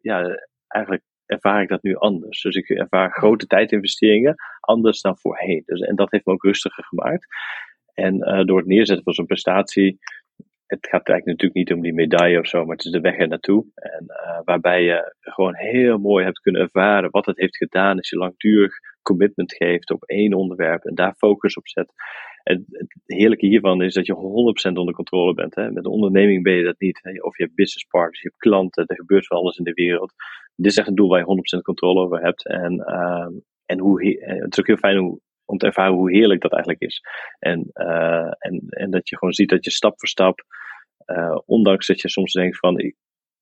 ja, 0.00 0.38
eigenlijk 0.68 1.02
ervaar 1.26 1.62
ik 1.62 1.68
dat 1.68 1.82
nu 1.82 1.94
anders. 1.94 2.42
Dus 2.42 2.56
ik 2.56 2.68
ervaar 2.68 3.10
grote 3.10 3.46
tijdinvesteringen 3.46 4.34
anders 4.60 5.00
dan 5.00 5.18
voorheen. 5.18 5.62
Dus, 5.66 5.80
en 5.80 5.96
dat 5.96 6.10
heeft 6.10 6.26
me 6.26 6.32
ook 6.32 6.44
rustiger 6.44 6.84
gemaakt. 6.84 7.26
En 7.94 8.14
uh, 8.14 8.44
door 8.44 8.58
het 8.58 8.66
neerzetten 8.66 9.04
van 9.04 9.14
zo'n 9.14 9.26
prestatie, 9.26 9.98
het 10.66 10.86
gaat 10.86 11.08
eigenlijk 11.08 11.26
natuurlijk 11.26 11.54
niet 11.54 11.72
om 11.72 11.82
die 11.82 11.94
medaille 11.94 12.38
of 12.38 12.46
zo, 12.46 12.64
maar 12.64 12.76
het 12.76 12.84
is 12.84 12.90
de 12.90 13.00
weg 13.00 13.18
er 13.18 13.28
naartoe. 13.28 13.66
En 13.74 14.04
uh, 14.08 14.40
waarbij 14.44 14.82
je 14.82 15.14
gewoon 15.20 15.56
heel 15.56 15.98
mooi 15.98 16.24
hebt 16.24 16.40
kunnen 16.40 16.62
ervaren 16.62 17.10
wat 17.10 17.26
het 17.26 17.38
heeft 17.38 17.56
gedaan 17.56 17.96
als 17.96 18.08
je 18.08 18.16
langdurig 18.16 18.74
commitment 19.02 19.54
geeft 19.54 19.90
op 19.90 20.04
één 20.04 20.32
onderwerp 20.32 20.84
en 20.84 20.94
daar 20.94 21.14
focus 21.14 21.56
op 21.56 21.68
zet. 21.68 21.92
Het 22.42 22.62
heerlijke 23.04 23.46
hiervan 23.46 23.82
is 23.82 23.94
dat 23.94 24.06
je 24.06 24.72
100% 24.72 24.72
onder 24.72 24.94
controle 24.94 25.34
bent. 25.34 25.54
Hè? 25.54 25.70
Met 25.70 25.84
een 25.84 25.90
onderneming 25.90 26.42
ben 26.42 26.52
je 26.52 26.64
dat 26.64 26.78
niet. 26.80 26.98
Hè? 27.02 27.22
Of 27.22 27.36
je 27.36 27.42
hebt 27.42 27.54
business 27.54 27.84
partners, 27.84 28.22
je 28.22 28.28
hebt 28.28 28.40
klanten, 28.40 28.86
er 28.86 28.96
gebeurt 28.96 29.26
van 29.26 29.36
alles 29.36 29.58
in 29.58 29.64
de 29.64 29.72
wereld. 29.72 30.12
Dit 30.56 30.70
is 30.70 30.76
echt 30.76 30.88
een 30.88 30.94
doel 30.94 31.08
waar 31.08 31.18
je 31.18 31.58
100% 31.58 31.62
controle 31.62 32.00
over 32.00 32.20
hebt. 32.20 32.46
En, 32.46 32.72
uh, 32.72 33.28
en 33.66 33.78
hoe, 33.78 34.18
het 34.18 34.52
is 34.52 34.58
ook 34.58 34.66
heel 34.66 34.76
fijn 34.76 34.98
om, 34.98 35.20
om 35.44 35.58
te 35.58 35.66
ervaren 35.66 35.94
hoe 35.94 36.12
heerlijk 36.12 36.40
dat 36.40 36.52
eigenlijk 36.52 36.82
is. 36.82 37.00
En, 37.38 37.70
uh, 37.74 38.32
en, 38.38 38.62
en 38.68 38.90
dat 38.90 39.08
je 39.08 39.18
gewoon 39.18 39.34
ziet 39.34 39.48
dat 39.48 39.64
je 39.64 39.70
stap 39.70 39.98
voor 39.98 40.08
stap, 40.08 40.44
uh, 41.06 41.38
ondanks 41.44 41.86
dat 41.86 42.00
je 42.00 42.08
soms 42.08 42.32
denkt 42.32 42.58
van, 42.58 42.94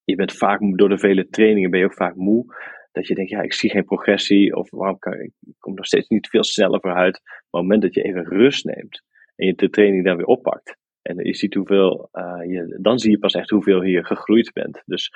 je 0.05 0.15
bent 0.15 0.37
vaak 0.37 0.61
door 0.79 0.89
de 0.89 0.99
vele 0.99 1.29
trainingen 1.29 1.71
ben 1.71 1.81
je 1.81 1.87
ook 1.87 1.95
vaak 1.95 2.15
moe. 2.15 2.45
Dat 2.93 3.07
je 3.07 3.15
denkt, 3.15 3.31
ja, 3.31 3.43
ik 3.43 3.53
zie 3.53 3.71
geen 3.71 3.85
progressie. 3.85 4.57
Of 4.57 4.71
waarom 4.71 4.99
kan 4.99 5.13
ik, 5.13 5.33
ik 5.41 5.55
kom 5.59 5.75
nog 5.75 5.87
steeds 5.87 6.09
niet 6.09 6.29
veel 6.29 6.45
sneller 6.45 6.81
vooruit. 6.81 7.21
Maar 7.25 7.33
op 7.35 7.51
het 7.51 7.63
moment 7.63 7.83
dat 7.83 7.95
je 7.95 8.03
even 8.03 8.25
rust 8.25 8.65
neemt. 8.65 9.03
En 9.37 9.47
je 9.47 9.55
de 9.55 9.71
training 9.71 10.05
dan 10.05 10.17
weer 10.17 10.27
oppakt. 10.27 10.77
En 11.03 11.25
je 11.25 11.35
ziet 11.35 11.55
hoeveel, 11.55 12.09
uh, 12.13 12.41
je, 12.47 12.79
dan 12.81 12.99
zie 12.99 13.11
je 13.11 13.19
pas 13.19 13.35
echt 13.35 13.51
hoeveel 13.51 13.83
je 13.83 14.05
gegroeid 14.05 14.53
bent. 14.53 14.83
Dus 14.87 15.13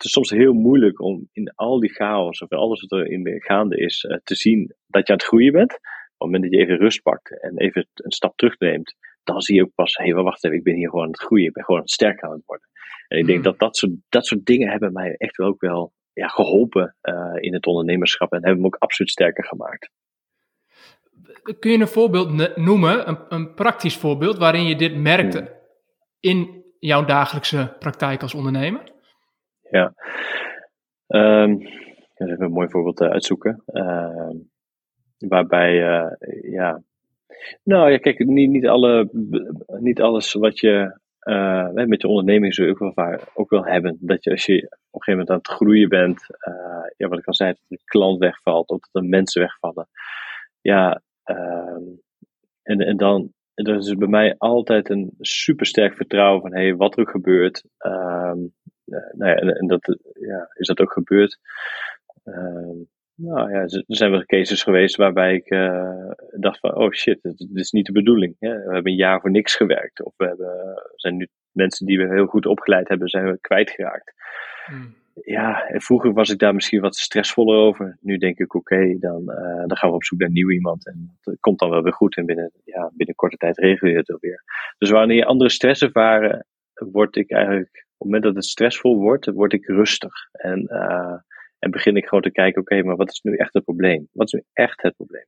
het 0.00 0.08
is 0.08 0.14
soms 0.14 0.30
heel 0.30 0.52
moeilijk 0.52 1.00
om 1.00 1.28
in 1.32 1.52
al 1.54 1.80
die 1.80 1.92
chaos 1.92 2.42
of 2.42 2.50
alles 2.50 2.80
wat 2.80 3.00
er 3.00 3.06
in 3.06 3.42
gaande 3.42 3.76
is, 3.76 4.06
te 4.24 4.34
zien 4.34 4.74
dat 4.86 5.06
je 5.06 5.12
aan 5.12 5.18
het 5.18 5.26
groeien 5.26 5.52
bent. 5.52 5.72
Op 5.74 5.80
het 6.10 6.18
moment 6.18 6.42
dat 6.42 6.52
je 6.52 6.58
even 6.58 6.76
rust 6.76 7.02
pakt 7.02 7.40
en 7.40 7.58
even 7.58 7.88
een 7.94 8.10
stap 8.10 8.36
terugneemt, 8.36 8.94
dan 9.24 9.40
zie 9.40 9.54
je 9.54 9.62
ook 9.62 9.74
pas, 9.74 9.96
hé, 9.96 10.04
hey, 10.04 10.14
wacht 10.14 10.44
even, 10.44 10.56
ik 10.56 10.62
ben 10.62 10.74
hier 10.74 10.88
gewoon 10.88 11.04
aan 11.04 11.10
het 11.10 11.20
groeien, 11.20 11.46
ik 11.46 11.52
ben 11.52 11.64
gewoon 11.64 11.80
aan 11.80 11.86
het 11.86 11.94
sterker 11.94 12.28
aan 12.28 12.34
het 12.34 12.46
worden. 12.46 12.68
En 13.08 13.18
ik 13.18 13.26
denk 13.26 13.38
hmm. 13.38 13.50
dat 13.50 13.58
dat 13.58 13.76
soort, 13.76 13.92
dat 14.08 14.26
soort 14.26 14.46
dingen 14.46 14.70
hebben 14.70 14.92
mij 14.92 15.14
echt 15.16 15.36
wel 15.36 15.46
ook 15.46 15.60
wel 15.60 15.92
ja, 16.12 16.28
geholpen 16.28 16.96
uh, 17.02 17.36
in 17.40 17.54
het 17.54 17.66
ondernemerschap 17.66 18.32
en 18.32 18.44
hebben 18.44 18.60
me 18.60 18.66
ook 18.66 18.76
absoluut 18.78 19.10
sterker 19.10 19.44
gemaakt. 19.44 19.90
Kun 21.58 21.70
je 21.70 21.78
een 21.78 21.88
voorbeeld 21.88 22.56
noemen, 22.56 23.08
een, 23.08 23.18
een 23.28 23.54
praktisch 23.54 23.96
voorbeeld, 23.96 24.38
waarin 24.38 24.64
je 24.64 24.76
dit 24.76 24.96
merkte 24.96 25.38
hmm. 25.38 25.48
in 26.20 26.64
jouw 26.78 27.04
dagelijkse 27.04 27.76
praktijk 27.78 28.22
als 28.22 28.34
ondernemer? 28.34 28.98
Ja, 29.70 29.94
um, 31.06 31.60
even 32.14 32.42
een 32.42 32.52
mooi 32.52 32.68
voorbeeld 32.68 33.00
uh, 33.00 33.08
uitzoeken. 33.08 33.62
Uh, 33.66 34.30
waarbij, 35.18 35.72
uh, 35.72 36.12
ja, 36.52 36.82
nou 37.62 37.90
ja, 37.90 37.98
kijk, 37.98 38.18
niet, 38.18 38.50
niet, 38.50 38.66
alle, 38.66 39.08
niet 39.66 40.00
alles 40.00 40.32
wat 40.32 40.58
je 40.58 40.98
uh, 41.28 41.70
met 41.70 42.02
je 42.02 42.08
onderneming 42.08 42.54
zul 42.54 42.66
je 42.66 42.70
ook 42.70 42.94
wel, 42.94 43.18
ook 43.34 43.50
wel 43.50 43.64
hebben. 43.64 43.96
Dat 44.00 44.24
je 44.24 44.30
als 44.30 44.46
je 44.46 44.56
op 44.56 44.70
een 44.70 45.02
gegeven 45.02 45.12
moment 45.12 45.30
aan 45.30 45.36
het 45.36 45.48
groeien 45.48 45.88
bent, 45.88 46.26
ja, 46.96 47.08
wat 47.08 47.18
ik 47.18 47.26
al 47.26 47.34
zei, 47.34 47.50
dat 47.50 47.60
een 47.68 47.84
klant 47.84 48.18
wegvalt 48.18 48.68
of 48.68 48.80
dat 48.80 49.02
er 49.02 49.08
mensen 49.08 49.40
wegvallen. 49.42 49.88
Ja, 50.60 51.02
uh, 51.24 51.96
en, 52.62 52.78
en 52.78 52.96
dan 52.96 53.32
dat 53.64 53.84
is 53.84 53.94
bij 53.94 54.08
mij 54.08 54.34
altijd 54.38 54.90
een 54.90 55.14
supersterk 55.18 55.96
vertrouwen 55.96 56.40
van, 56.40 56.54
hé, 56.54 56.62
hey, 56.62 56.76
wat 56.76 56.96
er 56.96 57.00
ook 57.00 57.10
gebeurt. 57.10 57.64
Nou 58.90 59.30
ja, 59.30 59.34
en, 59.34 59.48
en, 59.48 59.66
dat 59.66 59.98
ja, 60.20 60.50
is 60.54 60.66
dat 60.66 60.80
ook 60.80 60.92
gebeurd. 60.92 61.38
Uh, 62.24 62.86
nou 63.14 63.50
ja, 63.52 63.60
er 63.60 63.84
zijn 63.86 64.10
wel 64.10 64.24
cases 64.24 64.62
geweest 64.62 64.96
waarbij 64.96 65.34
ik 65.34 65.50
uh, 65.50 66.10
dacht 66.30 66.58
van, 66.58 66.74
oh 66.74 66.92
shit, 66.92 67.18
dit, 67.22 67.48
is 67.52 67.70
niet 67.70 67.86
de 67.86 67.92
bedoeling. 67.92 68.36
Hè? 68.38 68.48
We 68.48 68.72
hebben 68.72 68.92
een 68.92 68.98
jaar 68.98 69.20
voor 69.20 69.30
niks 69.30 69.56
gewerkt. 69.56 70.02
Of 70.02 70.14
we 70.16 70.26
hebben, 70.26 70.82
zijn 70.94 71.16
nu 71.16 71.28
mensen 71.52 71.86
die 71.86 71.98
we 71.98 72.14
heel 72.14 72.26
goed 72.26 72.46
opgeleid 72.46 72.88
hebben, 72.88 73.08
zijn 73.08 73.30
we 73.30 73.38
kwijtgeraakt. 73.40 74.12
Hmm. 74.66 74.98
Ja, 75.24 75.68
en 75.68 75.80
vroeger 75.80 76.12
was 76.12 76.30
ik 76.30 76.38
daar 76.38 76.54
misschien 76.54 76.80
wat 76.80 76.96
stressvoller 76.96 77.56
over. 77.56 77.96
Nu 78.00 78.16
denk 78.16 78.38
ik, 78.38 78.54
oké, 78.54 78.98
dan, 78.98 79.22
uh, 79.26 79.66
dan 79.66 79.76
gaan 79.76 79.88
we 79.88 79.96
op 79.96 80.04
zoek 80.04 80.18
naar 80.18 80.30
nieuw 80.30 80.50
iemand. 80.50 80.86
En 80.86 81.18
dat 81.20 81.36
komt 81.40 81.58
dan 81.58 81.70
wel 81.70 81.82
weer 81.82 81.92
goed. 81.92 82.16
En 82.16 82.26
binnen, 82.26 82.52
ja, 82.64 82.90
binnen 82.94 83.14
korte 83.14 83.36
tijd 83.36 83.58
regel 83.58 83.88
je 83.88 83.96
het 83.96 84.16
weer. 84.20 84.44
Dus 84.78 84.90
wanneer 84.90 85.16
je 85.16 85.24
andere 85.24 85.50
stress 85.50 85.82
ervaren, 85.82 86.46
word 86.74 87.16
ik 87.16 87.30
eigenlijk, 87.30 87.86
het 88.00 88.08
moment 88.08 88.22
dat 88.22 88.34
het 88.34 88.44
stressvol 88.44 88.98
wordt, 88.98 89.26
word 89.26 89.52
ik 89.52 89.66
rustig. 89.66 90.12
En 90.32 90.60
uh, 90.68 91.16
en 91.60 91.70
begin 91.70 91.96
ik 91.96 92.04
gewoon 92.06 92.22
te 92.22 92.30
kijken, 92.30 92.60
oké, 92.60 92.82
maar 92.82 92.96
wat 92.96 93.10
is 93.10 93.20
nu 93.20 93.36
echt 93.36 93.54
het 93.54 93.64
probleem? 93.64 94.08
Wat 94.12 94.26
is 94.26 94.32
nu 94.32 94.44
echt 94.52 94.82
het 94.82 94.96
probleem? 94.96 95.26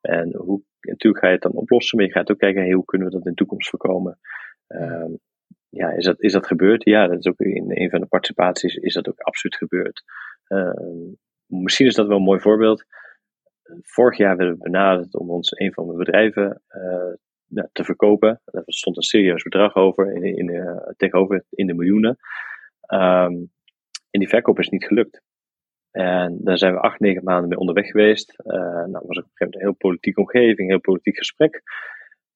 En 0.00 0.34
hoe, 0.36 0.62
natuurlijk 0.80 1.22
ga 1.22 1.28
je 1.28 1.34
het 1.34 1.42
dan 1.42 1.52
oplossen, 1.52 1.98
maar 1.98 2.06
je 2.06 2.12
gaat 2.12 2.30
ook 2.30 2.38
kijken, 2.38 2.62
hey, 2.62 2.72
hoe 2.72 2.84
kunnen 2.84 3.08
we 3.08 3.14
dat 3.14 3.24
in 3.24 3.30
de 3.30 3.36
toekomst 3.36 3.68
voorkomen? 3.68 4.18
Uh, 4.68 5.14
ja, 5.68 5.90
is 5.90 6.04
dat, 6.04 6.22
is 6.22 6.32
dat 6.32 6.46
gebeurd? 6.46 6.84
Ja, 6.84 7.06
dat 7.06 7.18
is 7.18 7.26
ook 7.26 7.38
in 7.38 7.64
een 7.68 7.90
van 7.90 8.00
de 8.00 8.06
participaties 8.06 8.74
is 8.74 8.94
dat 8.94 9.08
ook 9.08 9.20
absoluut 9.20 9.56
gebeurd. 9.56 10.02
Uh, 10.48 10.72
misschien 11.46 11.86
is 11.86 11.94
dat 11.94 12.06
wel 12.06 12.16
een 12.16 12.22
mooi 12.22 12.40
voorbeeld. 12.40 12.84
Vorig 13.82 14.18
jaar 14.18 14.36
werden 14.36 14.54
we 14.54 14.62
benaderd 14.62 15.14
om 15.14 15.30
ons 15.30 15.58
een 15.58 15.72
van 15.72 15.86
de 15.86 15.96
bedrijven 15.96 16.62
te 17.72 17.84
verkopen. 17.84 18.40
Daar 18.44 18.62
stond 18.66 18.96
een 18.96 19.02
serieus 19.02 19.42
bedrag 19.42 19.74
over, 19.74 20.12
in, 20.12 20.36
in, 20.36 20.50
uh, 20.50 20.76
tegenover 20.96 21.44
in 21.50 21.66
de 21.66 21.74
miljoenen. 21.74 22.18
Um, 22.94 23.52
en 24.10 24.20
die 24.20 24.28
verkoop 24.28 24.58
is 24.58 24.68
niet 24.68 24.84
gelukt. 24.84 25.22
En 25.90 26.38
daar 26.42 26.58
zijn 26.58 26.72
we 26.72 26.80
acht, 26.80 27.00
negen 27.00 27.24
maanden 27.24 27.48
mee 27.48 27.58
onderweg 27.58 27.86
geweest. 27.86 28.34
Uh, 28.44 28.54
nou, 28.54 28.90
was 29.06 29.18
op 29.18 29.24
een 29.24 29.30
gegeven 29.30 29.36
moment 29.38 29.54
een 29.54 29.60
heel 29.60 29.74
politieke 29.74 30.20
omgeving, 30.20 30.58
een 30.58 30.68
heel 30.68 30.80
politiek 30.80 31.16
gesprek. 31.16 31.62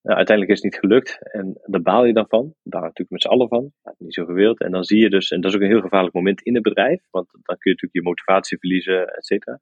Uh, 0.03 0.17
uiteindelijk 0.17 0.57
is 0.57 0.63
het 0.63 0.73
niet 0.73 0.81
gelukt 0.81 1.33
en 1.33 1.61
daar 1.65 1.83
baal 1.83 2.05
je 2.05 2.13
dan 2.13 2.29
van. 2.29 2.55
Daar 2.63 2.83
natuurlijk 2.83 3.11
met 3.11 3.23
z'n 3.23 3.29
allen 3.29 3.49
van. 3.49 3.73
Niet 3.99 4.15
zo 4.15 4.25
gewild. 4.25 4.61
En 4.61 4.71
dan 4.71 4.85
zie 4.85 5.01
je 5.01 5.11
dus, 5.11 5.31
en 5.31 5.41
dat 5.41 5.51
is 5.51 5.57
ook 5.57 5.63
een 5.63 5.75
heel 5.75 5.81
gevaarlijk 5.81 6.15
moment 6.15 6.43
in 6.43 6.55
het 6.55 6.63
bedrijf, 6.63 7.01
want 7.11 7.29
dan 7.31 7.59
kun 7.59 7.71
je 7.71 7.71
natuurlijk 7.71 7.95
je 7.95 8.03
motivatie 8.03 8.59
verliezen, 8.59 9.07
et 9.07 9.27
cetera. 9.27 9.59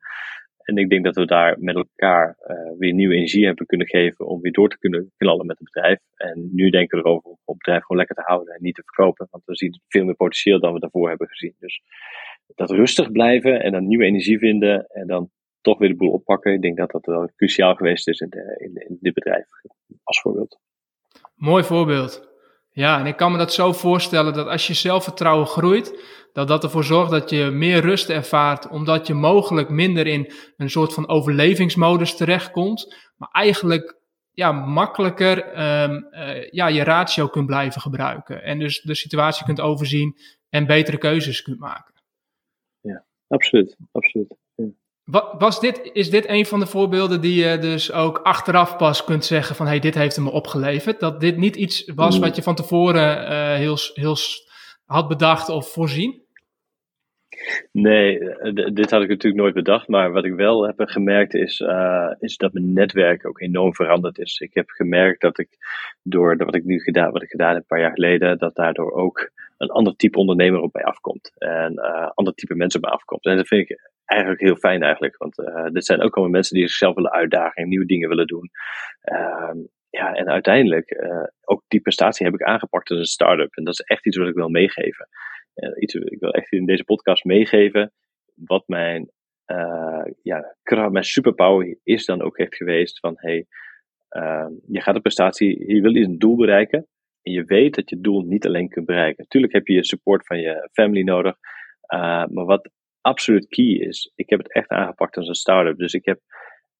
En 0.67 0.77
ik 0.77 0.89
denk 0.89 1.05
dat 1.05 1.15
we 1.15 1.27
daar 1.27 1.57
met 1.61 1.75
elkaar 1.75 2.39
uh, 2.47 2.79
weer 2.79 2.93
nieuwe 2.93 3.15
energie 3.15 3.47
hebben 3.47 3.67
kunnen 3.67 3.87
geven 3.87 4.27
om 4.27 4.41
weer 4.41 4.53
door 4.53 4.69
te 4.69 4.79
kunnen 4.79 5.13
knallen 5.17 5.47
met 5.47 5.59
het 5.59 5.71
bedrijf. 5.73 5.99
En 6.15 6.49
nu 6.53 6.71
denken 6.71 6.99
we 6.99 7.05
erover 7.05 7.31
om 7.31 7.39
het 7.45 7.57
bedrijf 7.57 7.83
gewoon 7.83 7.97
lekker 7.97 8.17
te 8.17 8.31
houden 8.31 8.55
en 8.55 8.63
niet 8.63 8.75
te 8.75 8.83
verkopen, 8.85 9.29
want 9.31 9.45
we 9.45 9.57
zien 9.57 9.81
veel 9.89 10.05
meer 10.05 10.15
potentieel 10.15 10.61
dan 10.61 10.73
we 10.73 10.81
daarvoor 10.81 11.09
hebben 11.09 11.29
gezien. 11.29 11.55
Dus 11.59 11.83
dat 12.55 12.71
rustig 12.71 13.13
blijven 13.13 13.63
en 13.63 13.73
dan 13.73 13.87
nieuwe 13.87 14.05
energie 14.05 14.39
vinden 14.39 14.87
en 14.87 15.07
dan 15.07 15.31
toch 15.61 15.79
weer 15.79 15.89
de 15.89 15.97
boel 15.97 16.13
oppakken. 16.13 16.53
Ik 16.53 16.63
denk 16.63 16.77
dat 16.77 16.91
dat 16.91 17.07
wel 17.07 17.31
cruciaal 17.37 17.75
geweest 17.75 18.09
is 18.09 18.21
in, 18.21 18.31
in, 18.57 18.87
in 18.89 18.99
dit 19.01 19.15
bedrijf, 19.15 19.47
als 20.03 20.21
voorbeeld. 20.21 20.59
Mooi 21.35 21.65
voorbeeld. 21.65 22.35
Ja, 22.71 23.01
en 23.01 23.07
ik 23.07 23.17
kan 23.17 23.33
me 23.33 23.39
dat 23.39 23.53
zo 23.53 23.73
voorstellen 23.73 24.33
dat 24.33 24.47
als 24.47 24.67
je 24.67 24.75
zelfvertrouwen 24.75 25.47
groeit, 25.47 25.95
dat 26.37 26.49
dat 26.49 26.65
ervoor 26.65 26.85
zorgt 26.85 27.11
dat 27.11 27.31
je 27.31 27.45
meer 27.45 27.81
rust 27.81 28.09
ervaart, 28.09 28.69
omdat 28.69 29.07
je 29.07 29.15
mogelijk 29.15 29.69
minder 29.69 30.07
in 30.07 30.33
een 30.57 30.71
soort 30.71 30.95
van 30.95 31.09
overlevingsmodus 31.09 32.17
terechtkomt, 32.17 32.97
maar 33.17 33.29
eigenlijk 33.33 33.99
ja, 34.33 34.53
makkelijker 34.53 35.39
um, 35.83 36.07
uh, 36.11 36.51
ja, 36.51 36.67
je 36.67 36.83
ratio 36.83 37.29
kunt 37.29 37.47
blijven 37.47 37.81
gebruiken. 37.81 38.43
En 38.43 38.59
dus 38.59 38.81
de 38.81 38.95
situatie 38.95 39.45
kunt 39.45 39.61
overzien 39.61 40.17
en 40.49 40.67
betere 40.67 40.99
keuzes 40.99 41.43
kunt 41.43 41.59
maken. 41.59 41.95
Ja, 42.81 43.05
absoluut. 43.29 43.77
absoluut. 43.93 44.35
Was 45.39 45.61
dit, 45.61 45.91
is 45.93 46.11
dit 46.11 46.29
een 46.29 46.47
van 46.47 46.61
de 46.61 46.67
voorbeelden 46.67 47.21
die 47.21 47.45
je 47.45 47.59
dus 47.59 47.93
ook 47.93 48.19
achteraf 48.19 48.77
pas 48.77 49.05
kunt 49.05 49.25
zeggen 49.25 49.57
van 49.57 49.67
hey, 49.67 49.79
dit 49.79 49.95
heeft 49.95 50.19
me 50.19 50.31
opgeleverd? 50.31 51.01
Dat 51.01 51.21
dit 51.21 51.37
niet 51.37 51.57
iets 51.57 51.93
was 51.95 52.17
mm. 52.17 52.23
wat 52.23 52.37
je 52.37 52.43
van 52.43 52.55
tevoren 52.55 53.23
uh, 53.23 53.55
heel, 53.55 53.77
heel 53.95 54.17
had 54.85 55.09
bedacht 55.09 55.49
of 55.49 55.73
voorzien? 55.73 56.26
Nee, 57.73 58.19
dit 58.73 58.91
had 58.91 59.03
ik 59.03 59.09
natuurlijk 59.09 59.43
nooit 59.43 59.55
bedacht. 59.55 59.89
Maar 59.89 60.13
wat 60.13 60.25
ik 60.25 60.35
wel 60.35 60.67
heb 60.67 60.75
gemerkt 60.79 61.35
is, 61.35 61.61
uh, 61.61 62.13
is 62.19 62.37
dat 62.37 62.53
mijn 62.53 62.73
netwerk 62.73 63.27
ook 63.27 63.41
enorm 63.41 63.75
veranderd 63.75 64.19
is. 64.19 64.39
Ik 64.39 64.55
heb 64.55 64.69
gemerkt 64.69 65.21
dat 65.21 65.39
ik 65.39 65.49
door 66.03 66.37
wat 66.37 66.55
ik 66.55 66.65
nu 66.65 66.81
gedaan, 66.81 67.13
wat 67.13 67.23
ik 67.23 67.31
gedaan 67.31 67.49
heb 67.49 67.59
een 67.59 67.67
paar 67.67 67.81
jaar 67.81 67.93
geleden, 67.93 68.39
dat 68.39 68.55
daardoor 68.55 68.93
ook 68.93 69.31
een 69.59 69.71
ander 69.71 69.97
type 69.97 70.19
ondernemer 70.19 70.61
op 70.61 70.73
mij 70.73 70.85
afkomt. 70.85 71.33
En 71.39 71.73
uh, 71.73 72.11
ander 72.15 72.35
type 72.35 72.55
mensen 72.55 72.81
op 72.81 72.87
mij 72.87 72.95
afkomt. 72.95 73.25
En 73.25 73.37
dat 73.37 73.49
vind 73.49 73.71
ik 73.71 73.81
eigenlijk 74.05 74.41
heel 74.41 74.57
fijn 74.57 74.83
eigenlijk. 74.83 75.17
Want 75.17 75.39
uh, 75.39 75.67
dit 75.73 75.85
zijn 75.85 76.03
ook 76.03 76.15
allemaal 76.15 76.35
mensen 76.35 76.55
die 76.55 76.67
zichzelf 76.67 76.95
willen 76.95 77.13
uitdagen 77.13 77.63
en 77.63 77.69
nieuwe 77.69 77.87
dingen 77.87 78.09
willen 78.09 78.27
doen. 78.27 78.51
Uh, 79.05 79.51
ja, 79.91 80.15
en 80.15 80.29
uiteindelijk, 80.29 80.97
ook 81.45 81.63
die 81.69 81.81
prestatie 81.81 82.27
heb 82.27 82.35
ik 82.35 82.43
aangepakt 82.43 82.91
als 82.91 82.99
een 82.99 83.05
start-up. 83.05 83.57
En 83.57 83.65
dat 83.65 83.73
is 83.73 83.81
echt 83.81 84.07
iets 84.07 84.17
wat 84.17 84.29
ik 84.29 84.35
wil 84.35 84.49
meegeven. 84.49 85.09
Uh, 85.57 85.83
iets, 85.83 85.95
ik 85.95 86.21
wil 86.21 86.31
echt 86.31 86.53
in 86.53 86.67
deze 86.67 86.85
podcast 86.85 87.25
meegeven 87.25 87.93
wat 88.35 88.69
mijn, 88.69 89.11
uh, 89.47 90.05
ja, 90.23 90.55
mijn 90.91 91.05
superpower 91.05 91.79
is 91.83 92.05
dan 92.05 92.23
ook 92.23 92.39
echt 92.39 92.57
geweest. 92.57 92.99
Van 92.99 93.15
hey, 93.17 93.47
uh, 94.11 94.47
je 94.67 94.81
gaat 94.81 94.95
een 94.95 95.03
prestatie, 95.03 95.75
je 95.75 95.81
wil 95.81 95.97
een 95.97 96.19
doel 96.19 96.37
bereiken. 96.37 96.87
En 97.23 97.33
je 97.33 97.45
weet 97.45 97.75
dat 97.75 97.91
je 97.91 98.01
doel 98.01 98.23
niet 98.23 98.47
alleen 98.47 98.69
kunt 98.69 98.87
bereiken. 98.87 99.23
Natuurlijk 99.23 99.53
heb 99.53 99.67
je 99.67 99.75
je 99.75 99.85
support 99.85 100.27
van 100.27 100.41
je 100.41 100.69
family 100.73 101.03
nodig. 101.03 101.37
Uh, 101.95 102.27
maar 102.27 102.45
wat 102.45 102.71
absoluut 103.01 103.49
key 103.49 103.65
is, 103.65 104.13
ik 104.15 104.31
heb 104.31 104.39
het 104.39 104.53
echt 104.53 104.69
aangepakt 104.69 105.17
als 105.17 105.29
een 105.29 105.35
start-up. 105.35 105.79
Dus 105.79 105.93
ik 105.93 106.05
heb 106.05 106.21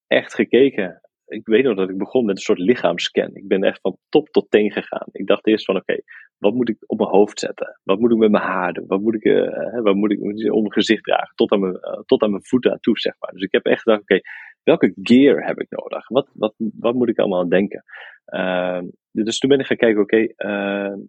echt 0.07 0.33
gekeken 0.33 1.01
ik 1.27 1.45
weet 1.45 1.63
nog 1.63 1.75
dat 1.75 1.89
ik 1.89 1.97
begon 1.97 2.25
met 2.25 2.35
een 2.35 2.41
soort 2.41 2.59
lichaamscan. 2.59 3.35
Ik 3.35 3.47
ben 3.47 3.63
echt 3.63 3.81
van 3.81 3.97
top 4.09 4.29
tot 4.29 4.49
teen 4.49 4.71
gegaan. 4.71 5.07
Ik 5.11 5.27
dacht 5.27 5.47
eerst 5.47 5.65
van 5.65 5.75
oké, 5.75 6.01
wat 6.37 6.53
moet 6.53 6.69
ik 6.69 6.77
op 6.85 6.97
mijn 6.97 7.09
hoofd 7.09 7.39
zetten? 7.39 7.79
Wat 7.83 7.99
moet 7.99 8.11
ik 8.11 8.17
met 8.17 8.31
mijn 8.31 8.43
haar 8.43 8.73
doen? 8.73 8.87
Wat 8.87 9.01
moet 9.01 9.15
ik, 9.15 9.23
uh, 9.23 9.81
wat 9.81 9.95
moet 9.95 10.11
ik 10.11 10.21
om 10.21 10.61
mijn 10.61 10.71
gezicht 10.71 11.03
dragen? 11.03 11.35
Tot 11.35 11.51
aan 11.51 11.59
mijn, 11.59 11.73
uh, 11.73 12.01
tot 12.05 12.21
aan 12.21 12.29
mijn 12.29 12.45
voeten 12.45 12.71
aan 12.71 12.79
toe, 12.79 12.99
zeg 12.99 13.13
maar. 13.19 13.31
Dus 13.31 13.41
ik 13.41 13.51
heb 13.51 13.65
echt 13.65 13.81
gedacht, 13.81 14.01
oké, 14.01 14.19
welke 14.63 14.93
gear 15.01 15.45
heb 15.45 15.59
ik 15.59 15.69
nodig? 15.69 16.07
Wat, 16.07 16.29
wat, 16.33 16.53
wat 16.57 16.93
moet 16.93 17.09
ik 17.09 17.19
allemaal 17.19 17.39
aan 17.39 17.49
denken? 17.49 17.83
Uh, 18.25 18.79
dus 19.11 19.39
toen 19.39 19.49
ben 19.49 19.59
ik 19.59 19.65
gaan 19.65 19.77
kijken, 19.77 20.01
oké, 20.01 20.27
ehm, 20.35 20.99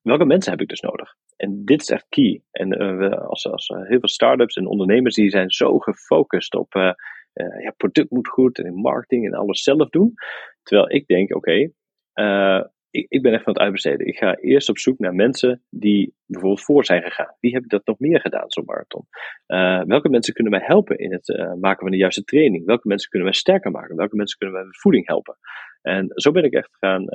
welke 0.00 0.24
mensen 0.24 0.52
heb 0.52 0.60
ik 0.60 0.68
dus 0.68 0.80
nodig? 0.80 1.14
En 1.36 1.64
dit 1.64 1.80
is 1.80 1.90
echt 1.90 2.06
key. 2.08 2.42
En 2.50 2.72
eh, 2.72 3.18
als, 3.28 3.46
als 3.46 3.68
heel 3.68 3.98
veel 3.98 4.08
start-ups 4.08 4.56
en 4.56 4.66
ondernemers, 4.66 5.14
die 5.14 5.30
zijn 5.30 5.50
zo 5.50 5.78
gefocust 5.78 6.54
op 6.54 6.94
ja, 7.32 7.70
product 7.76 8.10
moet 8.10 8.28
goed 8.28 8.58
en 8.58 8.66
in 8.66 8.74
marketing 8.74 9.26
en 9.26 9.34
alles 9.34 9.62
zelf 9.62 9.88
doen. 9.88 10.14
Terwijl 10.62 10.90
ik 10.90 11.06
denk, 11.06 11.34
oké, 11.34 11.70
uh, 12.14 12.64
ik, 12.90 13.06
ik, 13.08 13.22
ben 13.22 13.32
echt 13.32 13.42
van 13.42 13.52
het 13.52 13.62
uitbesteden. 13.62 14.06
Ik 14.06 14.16
ga 14.16 14.36
eerst 14.36 14.68
op 14.68 14.78
zoek 14.78 14.98
naar 14.98 15.14
mensen 15.14 15.62
die 15.70 16.14
bijvoorbeeld 16.26 16.64
voor 16.64 16.84
zijn 16.84 17.02
gegaan. 17.02 17.36
Wie 17.40 17.52
hebben 17.52 17.70
dat 17.70 17.86
nog 17.86 17.98
meer 17.98 18.20
gedaan, 18.20 18.50
zo'n 18.50 18.64
marathon? 18.64 19.06
Uh, 19.46 19.82
welke 19.82 20.08
mensen 20.08 20.34
kunnen 20.34 20.52
mij 20.52 20.62
helpen 20.64 20.98
in 20.98 21.12
het 21.12 21.56
maken 21.60 21.80
van 21.80 21.90
de 21.90 21.96
juiste 21.96 22.24
training? 22.24 22.66
Welke 22.66 22.88
mensen 22.88 23.10
kunnen 23.10 23.28
wij 23.28 23.38
sterker 23.38 23.70
maken? 23.70 23.96
Welke 23.96 24.16
mensen 24.16 24.38
kunnen 24.38 24.56
wij 24.56 24.66
met 24.66 24.80
voeding 24.80 25.06
helpen? 25.06 25.38
En 25.82 26.06
zo 26.14 26.30
ben 26.30 26.44
ik 26.44 26.52
echt 26.52 26.76
gaan 26.80 27.06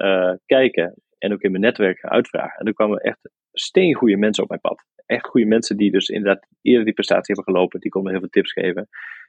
kijken 0.46 1.02
en 1.18 1.34
ook 1.34 1.42
in 1.42 1.52
mijn 1.52 1.64
netwerk 1.64 2.00
gaan 2.00 2.12
uitvragen. 2.12 2.60
En 2.60 2.66
er 2.66 2.74
kwamen 2.74 3.00
echt 3.00 3.30
steengoede 3.52 4.18
mensen 4.18 4.44
op 4.44 4.50
mijn 4.50 4.62
pad. 4.62 4.86
echt 5.06 5.28
goede 5.28 5.48
mensen 5.48 5.78
die 5.78 5.92
dus 5.92 6.08
inderdaad 6.08 6.48
eerder 6.62 6.86
die 6.86 6.94
prestatie 6.94 7.36
hebben 7.36 7.54
gelopen. 7.54 7.80
Die 7.80 7.92
konden 7.92 8.12
heel 8.12 8.20
veel 8.20 8.30
tips 8.30 8.52
geven. 8.52 8.88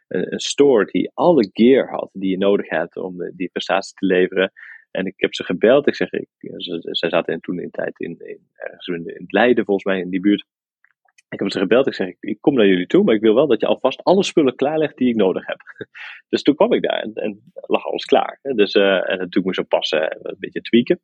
Een 0.08 0.40
store 0.40 0.84
die 0.84 1.10
alle 1.14 1.48
gear 1.52 1.88
had 1.88 2.10
die 2.12 2.30
je 2.30 2.38
nodig 2.38 2.68
hebt 2.68 2.96
om 2.96 3.16
die 3.36 3.48
prestatie 3.48 3.94
te 3.94 4.06
leveren. 4.06 4.52
En 4.90 5.06
ik 5.06 5.14
heb 5.16 5.34
ze 5.34 5.44
gebeld. 5.44 5.86
Ik 5.86 5.94
zeg, 5.94 6.12
ik, 6.12 6.28
ze, 6.38 6.78
zij 6.80 7.08
zaten 7.08 7.40
toen 7.40 7.60
in 7.60 7.70
tijd 7.70 8.00
in, 8.00 8.16
in, 8.18 8.40
ergens 8.54 8.86
in, 8.86 9.24
Leiden, 9.26 9.64
volgens 9.64 9.86
mij, 9.86 10.00
in 10.00 10.10
die 10.10 10.20
buurt. 10.20 10.44
Ik 11.28 11.38
heb 11.38 11.50
ze 11.50 11.58
gebeld. 11.58 11.86
Ik 11.86 11.94
zeg, 11.94 12.14
ik, 12.20 12.38
kom 12.40 12.54
naar 12.54 12.66
jullie 12.66 12.86
toe, 12.86 13.04
maar 13.04 13.14
ik 13.14 13.20
wil 13.20 13.34
wel 13.34 13.46
dat 13.46 13.60
je 13.60 13.66
alvast 13.66 14.04
alle 14.04 14.22
spullen 14.22 14.56
klaarlegt 14.56 14.96
die 14.96 15.08
ik 15.08 15.16
nodig 15.16 15.46
heb. 15.46 15.60
dus 16.28 16.42
toen 16.42 16.54
kwam 16.54 16.72
ik 16.72 16.82
daar 16.82 17.00
en, 17.00 17.12
en 17.14 17.52
lag 17.52 17.84
alles 17.84 18.04
klaar. 18.04 18.38
Dus, 18.42 18.74
uh, 18.74 19.10
en 19.10 19.18
natuurlijk 19.18 19.44
moest 19.44 19.58
ik 19.58 19.68
passen 19.68 20.10
en 20.10 20.18
een 20.22 20.36
beetje 20.38 20.60
tweaken. 20.60 21.00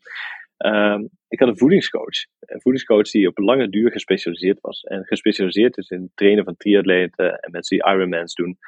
Um, 0.58 1.08
ik 1.28 1.38
had 1.38 1.48
een 1.48 1.58
voedingscoach. 1.58 2.26
Een 2.40 2.60
voedingscoach 2.60 3.10
die 3.10 3.28
op 3.28 3.38
lange 3.38 3.68
duur 3.68 3.90
gespecialiseerd 3.90 4.60
was. 4.60 4.82
En 4.82 5.04
gespecialiseerd 5.04 5.76
is 5.76 5.90
in 5.90 6.02
het 6.02 6.10
trainen 6.14 6.44
van 6.44 6.56
triatleten 6.56 7.38
en 7.38 7.50
mensen 7.50 7.76
die 7.76 7.86
Ironmans 7.86 8.34
doen. 8.34 8.58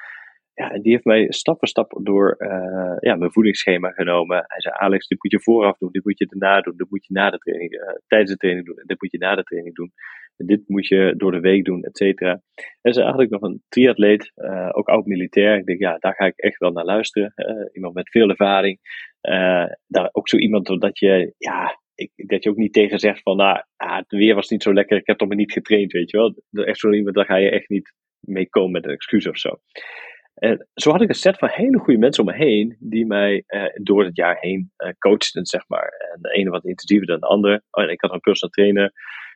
Ja, 0.60 0.70
en 0.72 0.82
die 0.82 0.92
heeft 0.92 1.04
mij 1.04 1.26
stap 1.28 1.58
voor 1.58 1.68
stap 1.68 1.98
door 2.02 2.34
uh, 2.38 2.96
ja, 3.00 3.14
mijn 3.16 3.32
voedingsschema 3.32 3.90
genomen. 3.90 4.44
Hij 4.46 4.60
zei, 4.60 4.74
Alex, 4.78 5.06
dit 5.06 5.22
moet 5.22 5.32
je 5.32 5.40
vooraf 5.40 5.78
doen, 5.78 5.92
dit 5.92 6.04
moet 6.04 6.18
je 6.18 6.26
daarna 6.26 6.60
doen, 6.60 6.76
dit 6.76 6.90
moet 6.90 7.06
je 7.06 7.12
na 7.12 7.30
de 7.30 7.38
training, 7.38 7.72
uh, 7.72 7.80
tijdens 8.06 8.30
de 8.30 8.36
training 8.36 8.66
doen, 8.66 8.76
en 8.76 8.86
dit 8.86 9.00
moet 9.00 9.12
je 9.12 9.18
na 9.18 9.34
de 9.34 9.42
training 9.42 9.74
doen. 9.74 9.92
En 10.36 10.46
dit 10.46 10.62
moet 10.66 10.86
je 10.86 11.14
door 11.16 11.32
de 11.32 11.40
week 11.40 11.64
doen, 11.64 11.82
et 11.82 11.96
cetera. 11.96 12.42
En 12.80 12.92
ze 12.92 13.00
eigenlijk 13.00 13.30
nog 13.30 13.42
een 13.42 13.62
triatleet, 13.68 14.32
uh, 14.36 14.68
ook 14.72 14.88
oud-militair. 14.88 15.58
Ik 15.58 15.66
denk, 15.66 15.80
ja, 15.80 15.96
daar 15.98 16.14
ga 16.14 16.26
ik 16.26 16.36
echt 16.36 16.58
wel 16.58 16.72
naar 16.72 16.84
luisteren. 16.84 17.34
iemand 17.72 17.94
met 17.94 18.10
veel 18.10 18.28
ervaring. 18.28 18.78
daar 19.86 20.08
ook 20.12 20.28
zo 20.28 20.36
iemand 20.36 20.80
dat 20.80 20.98
je, 20.98 21.34
ja, 21.38 21.80
ik, 21.94 22.10
dat 22.14 22.42
je 22.42 22.50
ook 22.50 22.56
niet 22.56 22.72
tegen 22.72 22.98
zegt 22.98 23.22
van, 23.22 23.36
nou, 23.36 23.62
ah, 23.76 23.96
het 23.96 24.10
weer 24.10 24.34
was 24.34 24.50
niet 24.50 24.62
zo 24.62 24.72
lekker, 24.72 24.96
ik 24.96 25.06
heb 25.06 25.18
toch 25.18 25.28
maar 25.28 25.36
niet 25.36 25.52
getraind, 25.52 25.92
weet 25.92 26.10
je 26.10 26.16
wel. 26.16 26.64
Echt 26.64 26.78
zo 26.78 26.92
iemand, 26.92 27.14
daar 27.14 27.24
ga 27.24 27.36
je 27.36 27.50
echt 27.50 27.68
niet 27.68 27.94
mee 28.20 28.48
komen 28.48 28.70
met 28.70 28.84
een 28.84 28.90
excuus 28.90 29.28
of 29.28 29.38
zo. 29.38 29.58
En 30.37 30.68
zo 30.75 30.90
had 30.90 31.03
ik 31.03 31.09
een 31.09 31.14
set 31.14 31.38
van 31.38 31.49
hele 31.49 31.79
goede 31.79 31.99
mensen 31.99 32.25
om 32.25 32.31
me 32.31 32.37
heen, 32.37 32.77
die 32.79 33.07
mij 33.07 33.42
eh, 33.46 33.64
door 33.75 34.05
het 34.05 34.16
jaar 34.16 34.37
heen 34.40 34.72
uh, 34.79 34.90
coachten, 34.99 35.46
zeg 35.46 35.68
maar. 35.68 35.88
En 36.12 36.22
de 36.22 36.31
ene 36.31 36.51
wat 36.51 36.64
intensiever 36.64 37.07
dan 37.07 37.20
de 37.20 37.27
ander. 37.27 37.62
Oh, 37.70 37.85
en 37.85 37.90
ik 37.90 38.01
had 38.01 38.12
een 38.12 38.20
personal 38.20 38.55
trainer, 38.55 38.92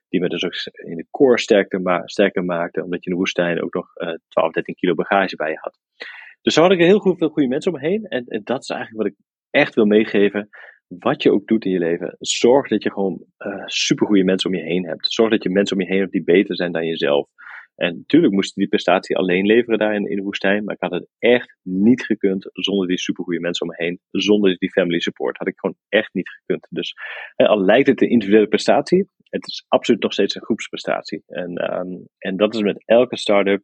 die 0.08 0.20
me 0.20 0.28
dus 0.28 0.44
ook 0.44 0.54
in 0.88 0.96
de 0.96 1.06
core 1.10 1.38
sterker, 1.38 2.02
sterker 2.04 2.44
maakte, 2.44 2.84
omdat 2.84 3.04
je 3.04 3.10
in 3.10 3.16
de 3.16 3.22
woestijn 3.22 3.62
ook 3.62 3.74
nog 3.74 3.86
uh, 3.96 4.14
12, 4.28 4.52
13 4.52 4.74
kilo 4.74 4.94
bagage 4.94 5.36
bij 5.36 5.50
je 5.50 5.58
had. 5.60 5.78
Dus 6.42 6.54
zo 6.54 6.62
had 6.62 6.72
ik 6.72 6.78
heel 6.78 6.98
goed, 6.98 7.18
veel 7.18 7.28
goede 7.28 7.48
mensen 7.48 7.72
om 7.72 7.80
me 7.80 7.88
heen. 7.88 8.04
En, 8.04 8.24
en, 8.26 8.40
dat 8.44 8.62
is 8.62 8.68
eigenlijk 8.68 9.02
wat 9.02 9.12
ik 9.12 9.18
echt 9.50 9.74
wil 9.74 9.84
meegeven. 9.84 10.48
Wat 10.86 11.22
je 11.22 11.32
ook 11.32 11.46
doet 11.46 11.64
in 11.64 11.70
je 11.70 11.78
leven, 11.78 12.16
zorg 12.18 12.68
dat 12.68 12.82
je 12.82 12.92
gewoon 12.92 13.24
uh, 13.38 13.62
supergoeie 13.66 14.24
mensen 14.24 14.50
om 14.50 14.56
je 14.56 14.62
heen 14.62 14.86
hebt. 14.86 15.12
Zorg 15.12 15.30
dat 15.30 15.42
je 15.42 15.50
mensen 15.50 15.76
om 15.76 15.82
je 15.82 15.88
heen 15.88 16.00
hebt 16.00 16.12
die 16.12 16.24
beter 16.24 16.56
zijn 16.56 16.72
dan 16.72 16.86
jezelf. 16.86 17.28
En 17.80 17.96
natuurlijk 17.96 18.32
moest 18.32 18.54
die 18.54 18.68
prestatie 18.68 19.16
alleen 19.16 19.46
leveren 19.46 19.78
daar 19.78 19.94
in, 19.94 20.16
de 20.16 20.22
woestijn. 20.22 20.64
Maar 20.64 20.74
ik 20.74 20.80
had 20.80 20.90
het 20.90 21.08
echt 21.18 21.56
niet 21.62 22.02
gekund 22.02 22.48
zonder 22.52 22.86
die 22.86 22.98
supergoeie 22.98 23.40
mensen 23.40 23.66
om 23.66 23.72
me 23.72 23.84
heen. 23.84 24.00
Zonder 24.10 24.56
die 24.58 24.70
family 24.70 25.00
support. 25.00 25.38
Had 25.38 25.48
ik 25.48 25.58
gewoon 25.58 25.76
echt 25.88 26.14
niet 26.14 26.28
gekund. 26.28 26.66
Dus 26.70 26.94
al 27.36 27.60
lijkt 27.60 27.88
het 27.88 28.02
een 28.02 28.08
individuele 28.08 28.46
prestatie. 28.46 29.08
Het 29.22 29.46
is 29.46 29.64
absoluut 29.68 30.02
nog 30.02 30.12
steeds 30.12 30.34
een 30.34 30.42
groepsprestatie. 30.42 31.22
En, 31.26 31.74
um, 31.74 32.08
en 32.18 32.36
dat 32.36 32.54
is 32.54 32.60
met 32.60 32.82
elke 32.84 33.16
start-up. 33.16 33.62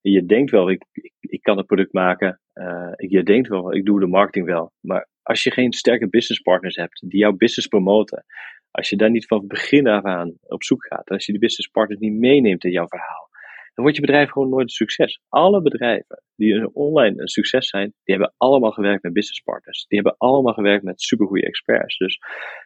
Je 0.00 0.26
denkt 0.26 0.50
wel, 0.50 0.70
ik, 0.70 0.84
ik, 0.92 1.12
ik 1.20 1.42
kan 1.42 1.56
het 1.56 1.66
product 1.66 1.92
maken. 1.92 2.40
Uh, 2.54 2.92
je 2.96 3.22
denkt 3.22 3.48
wel, 3.48 3.74
ik 3.74 3.84
doe 3.84 4.00
de 4.00 4.06
marketing 4.06 4.46
wel. 4.46 4.72
Maar 4.80 5.08
als 5.22 5.42
je 5.42 5.50
geen 5.50 5.72
sterke 5.72 6.08
businesspartners 6.08 6.76
hebt 6.76 7.10
die 7.10 7.20
jouw 7.20 7.32
business 7.32 7.68
promoten. 7.68 8.24
Als 8.70 8.88
je 8.88 8.96
daar 8.96 9.10
niet 9.10 9.26
van 9.26 9.46
begin 9.46 9.86
af 9.86 10.04
aan 10.04 10.34
op 10.40 10.62
zoek 10.62 10.86
gaat. 10.86 11.10
Als 11.10 11.26
je 11.26 11.32
die 11.32 11.40
businesspartners 11.40 12.00
niet 12.00 12.14
meeneemt 12.14 12.64
in 12.64 12.70
jouw 12.70 12.88
verhaal 12.88 13.32
dan 13.74 13.84
wordt 13.84 13.96
je 13.96 14.00
bedrijf 14.06 14.30
gewoon 14.30 14.48
nooit 14.48 14.62
een 14.62 14.68
succes. 14.68 15.20
Alle 15.28 15.62
bedrijven 15.62 16.22
die 16.36 16.74
online 16.74 17.20
een 17.20 17.28
succes 17.28 17.68
zijn, 17.68 17.92
die 18.04 18.14
hebben 18.14 18.34
allemaal 18.36 18.70
gewerkt 18.70 19.02
met 19.02 19.12
business 19.12 19.40
partners. 19.40 19.86
Die 19.88 19.98
hebben 19.98 20.18
allemaal 20.18 20.52
gewerkt 20.52 20.84
met 20.84 21.02
supergoeie 21.02 21.46
experts. 21.46 21.98
Dus 21.98 22.18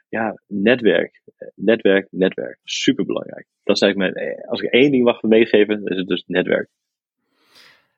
ja, 0.08 0.40
netwerk, 0.46 1.22
netwerk, 1.54 2.06
netwerk. 2.10 2.58
Super 2.62 3.04
belangrijk. 3.04 3.46
Dat 3.62 3.76
is 3.76 3.82
eigenlijk 3.82 4.14
mijn, 4.14 4.28
eh, 4.28 4.48
als 4.48 4.60
ik 4.60 4.70
één 4.70 4.90
ding 4.90 5.04
mag 5.04 5.22
meegeven, 5.22 5.84
is 5.84 5.96
het 5.96 6.08
dus 6.08 6.24
netwerk. 6.26 6.68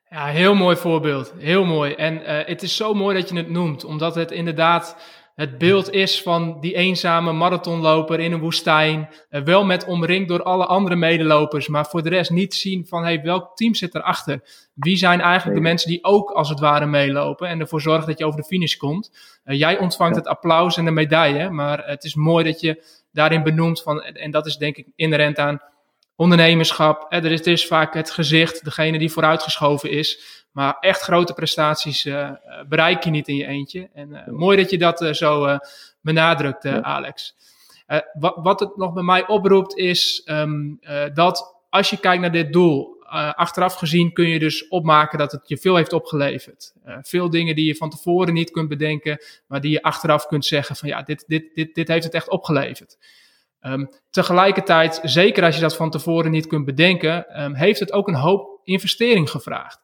Ja, 0.09 0.25
heel 0.25 0.55
mooi 0.55 0.75
voorbeeld. 0.75 1.33
Heel 1.37 1.65
mooi. 1.65 1.93
En 1.93 2.13
uh, 2.13 2.45
het 2.45 2.61
is 2.61 2.75
zo 2.75 2.93
mooi 2.93 3.15
dat 3.15 3.29
je 3.29 3.35
het 3.35 3.49
noemt, 3.49 3.83
omdat 3.83 4.15
het 4.15 4.31
inderdaad 4.31 4.97
het 5.35 5.57
beeld 5.57 5.91
is 5.91 6.21
van 6.21 6.57
die 6.59 6.75
eenzame 6.75 7.31
marathonloper 7.31 8.19
in 8.19 8.31
een 8.31 8.39
woestijn. 8.39 9.09
Uh, 9.29 9.41
wel 9.41 9.65
met 9.65 9.85
omringd 9.85 10.27
door 10.27 10.43
alle 10.43 10.65
andere 10.65 10.95
medelopers, 10.95 11.67
maar 11.67 11.85
voor 11.85 12.03
de 12.03 12.09
rest 12.09 12.31
niet 12.31 12.53
zien 12.53 12.87
van 12.87 13.03
hey, 13.03 13.21
welk 13.21 13.55
team 13.55 13.75
zit 13.75 13.95
erachter. 13.95 14.41
Wie 14.73 14.97
zijn 14.97 15.21
eigenlijk 15.21 15.57
de 15.57 15.63
mensen 15.63 15.89
die 15.89 16.03
ook 16.03 16.31
als 16.31 16.49
het 16.49 16.59
ware 16.59 16.85
meelopen 16.85 17.47
en 17.47 17.59
ervoor 17.59 17.81
zorgen 17.81 18.07
dat 18.07 18.17
je 18.17 18.25
over 18.25 18.39
de 18.39 18.47
finish 18.47 18.75
komt. 18.75 19.11
Uh, 19.45 19.59
jij 19.59 19.77
ontvangt 19.79 20.15
het 20.15 20.27
applaus 20.27 20.77
en 20.77 20.85
de 20.85 20.91
medaille, 20.91 21.49
maar 21.49 21.85
het 21.85 22.03
is 22.03 22.15
mooi 22.15 22.45
dat 22.45 22.61
je 22.61 22.83
daarin 23.11 23.43
benoemt 23.43 23.81
van, 23.81 24.01
en 24.01 24.31
dat 24.31 24.45
is 24.45 24.57
denk 24.57 24.77
ik 24.77 24.87
inherent 24.95 25.37
aan 25.37 25.61
ondernemerschap. 26.15 27.05
Er 27.09 27.31
is, 27.31 27.39
er 27.39 27.51
is 27.51 27.67
vaak 27.67 27.93
het 27.93 28.11
gezicht, 28.11 28.63
degene 28.63 28.97
die 28.97 29.11
vooruitgeschoven 29.11 29.89
is. 29.91 30.40
Maar 30.51 30.77
echt 30.79 31.01
grote 31.01 31.33
prestaties 31.33 32.05
uh, 32.05 32.31
bereik 32.67 33.03
je 33.03 33.09
niet 33.09 33.27
in 33.27 33.35
je 33.35 33.45
eentje. 33.45 33.89
En 33.93 34.09
uh, 34.09 34.27
mooi 34.27 34.57
dat 34.57 34.69
je 34.69 34.77
dat 34.77 35.07
zo 35.11 35.57
benadrukt, 36.01 36.65
Alex. 36.65 37.35
Wat, 38.13 38.35
wat, 38.35 38.59
het 38.59 38.77
nog 38.77 38.93
bij 38.93 39.03
mij 39.03 39.27
oproept 39.27 39.77
is 39.77 40.21
um, 40.25 40.79
dat 41.13 41.55
als 41.69 41.89
je 41.89 41.99
kijkt 41.99 42.21
naar 42.21 42.31
dit 42.31 42.53
doel, 42.53 42.99
achteraf 43.35 43.75
gezien 43.75 44.13
kun 44.13 44.27
je 44.27 44.39
dus 44.39 44.67
opmaken 44.67 45.17
dat 45.17 45.31
het 45.31 45.47
je 45.47 45.57
veel 45.57 45.75
heeft 45.75 45.93
opgeleverd. 45.93 46.73
veel 47.01 47.29
dingen 47.29 47.55
die 47.55 47.65
je 47.65 47.75
van 47.75 47.89
tevoren 47.89 48.33
niet 48.33 48.51
kunt 48.51 48.69
bedenken, 48.69 49.23
maar 49.47 49.61
die 49.61 49.71
je 49.71 49.81
achteraf 49.81 50.27
kunt 50.27 50.45
zeggen 50.45 50.75
van 50.75 50.89
ja, 50.89 51.01
dit, 51.01 51.23
dit, 51.27 51.55
dit, 51.55 51.75
dit 51.75 51.87
heeft 51.87 52.03
het 52.03 52.13
echt 52.13 52.29
opgeleverd. 52.29 52.97
Um, 53.61 53.89
tegelijkertijd, 54.09 54.99
zeker 55.03 55.43
als 55.43 55.55
je 55.55 55.61
dat 55.61 55.75
van 55.75 55.89
tevoren 55.89 56.31
niet 56.31 56.47
kunt 56.47 56.65
bedenken, 56.65 57.41
um, 57.43 57.53
heeft 57.53 57.79
het 57.79 57.91
ook 57.91 58.07
een 58.07 58.15
hoop 58.15 58.59
investering 58.63 59.29
gevraagd. 59.29 59.81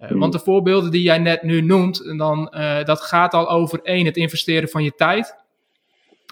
Uh, 0.00 0.10
want 0.10 0.32
de 0.32 0.38
voorbeelden 0.38 0.90
die 0.90 1.02
jij 1.02 1.18
net 1.18 1.42
nu 1.42 1.60
noemt, 1.60 2.18
dan, 2.18 2.52
uh, 2.56 2.84
dat 2.84 3.00
gaat 3.00 3.34
al 3.34 3.50
over 3.50 3.80
één, 3.82 4.06
het 4.06 4.16
investeren 4.16 4.68
van 4.68 4.84
je 4.84 4.94
tijd. 4.94 5.34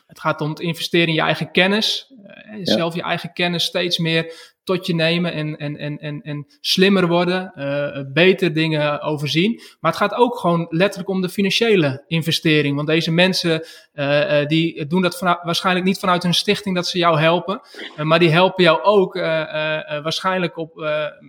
Het 0.06 0.20
gaat 0.20 0.40
om 0.40 0.48
het 0.48 0.60
investeren 0.60 1.08
in 1.08 1.14
je 1.14 1.20
eigen 1.20 1.50
kennis. 1.50 2.12
Uh, 2.26 2.58
ja. 2.58 2.64
Zelf 2.64 2.94
je 2.94 3.02
eigen 3.02 3.32
kennis 3.32 3.64
steeds 3.64 3.98
meer 3.98 4.52
tot 4.64 4.86
je 4.86 4.94
nemen 4.94 5.32
en, 5.32 5.56
en, 5.56 5.76
en, 5.76 5.98
en, 5.98 6.22
en 6.22 6.46
slimmer 6.60 7.06
worden, 7.06 7.52
beter 8.12 8.52
dingen 8.52 9.00
overzien. 9.00 9.60
Maar 9.80 9.90
het 9.90 10.00
gaat 10.00 10.14
ook 10.14 10.38
gewoon 10.38 10.66
letterlijk 10.70 11.08
om 11.08 11.20
de 11.20 11.28
financiële 11.28 12.04
investering. 12.06 12.76
Want 12.76 12.88
deze 12.88 13.12
mensen 13.12 13.66
die 14.46 14.86
doen 14.86 15.02
dat 15.02 15.18
vanuit, 15.18 15.38
waarschijnlijk 15.42 15.86
niet 15.86 15.98
vanuit 15.98 16.22
hun 16.22 16.34
stichting 16.34 16.74
dat 16.74 16.88
ze 16.88 16.98
jou 16.98 17.20
helpen. 17.20 17.60
maar 17.96 18.18
die 18.18 18.30
helpen 18.30 18.64
jou 18.64 18.82
ook 18.82 19.14
waarschijnlijk 20.02 20.56
op, 20.56 20.72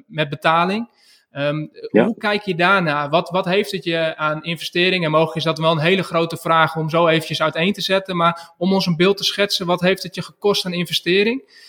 met 0.07 0.29
betaling. 0.29 0.89
Um, 1.37 1.69
ja. 1.91 2.05
Hoe 2.05 2.17
kijk 2.17 2.41
je 2.41 2.55
daarna? 2.55 3.09
Wat, 3.09 3.29
wat 3.29 3.45
heeft 3.45 3.71
het 3.71 3.83
je 3.83 4.17
aan 4.17 4.43
investeringen? 4.43 5.11
Mogelijk 5.11 5.35
is 5.35 5.43
dat 5.43 5.59
wel 5.59 5.71
een 5.71 5.79
hele 5.79 6.03
grote 6.03 6.37
vraag 6.37 6.75
om 6.75 6.89
zo 6.89 7.07
eventjes 7.07 7.41
uiteen 7.41 7.73
te 7.73 7.81
zetten. 7.81 8.15
Maar 8.15 8.53
om 8.57 8.73
ons 8.73 8.85
een 8.85 8.95
beeld 8.95 9.17
te 9.17 9.23
schetsen, 9.23 9.65
wat 9.65 9.81
heeft 9.81 10.03
het 10.03 10.15
je 10.15 10.21
gekost 10.21 10.65
aan 10.65 10.73
investering? 10.73 11.63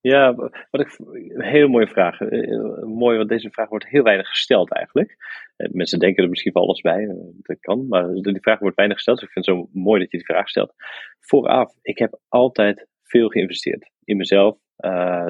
Ja, 0.00 0.34
wat 0.70 0.80
ik, 0.80 0.98
een 0.98 1.42
hele 1.42 1.68
mooie 1.68 1.86
vraag. 1.86 2.20
Uh, 2.20 2.82
mooi, 2.82 3.16
want 3.16 3.28
deze 3.28 3.50
vraag 3.50 3.68
wordt 3.68 3.88
heel 3.88 4.02
weinig 4.02 4.28
gesteld 4.28 4.72
eigenlijk. 4.72 5.16
Uh, 5.56 5.68
mensen 5.72 5.98
denken 5.98 6.22
er 6.22 6.30
misschien 6.30 6.52
wel 6.52 6.62
alles 6.62 6.80
bij, 6.80 7.16
dat 7.42 7.60
kan, 7.60 7.86
maar 7.88 8.12
die 8.12 8.40
vraag 8.40 8.58
wordt 8.58 8.76
weinig 8.76 8.96
gesteld. 8.96 9.18
Dus 9.18 9.26
ik 9.26 9.32
vind 9.32 9.46
het 9.46 9.54
zo 9.54 9.68
mooi 9.72 10.00
dat 10.00 10.10
je 10.10 10.16
die 10.16 10.26
vraag 10.26 10.48
stelt. 10.48 10.74
Vooraf, 11.20 11.72
ik 11.82 11.98
heb 11.98 12.18
altijd 12.28 12.86
veel 13.02 13.28
geïnvesteerd 13.28 13.90
in 14.04 14.16
mezelf 14.16 14.56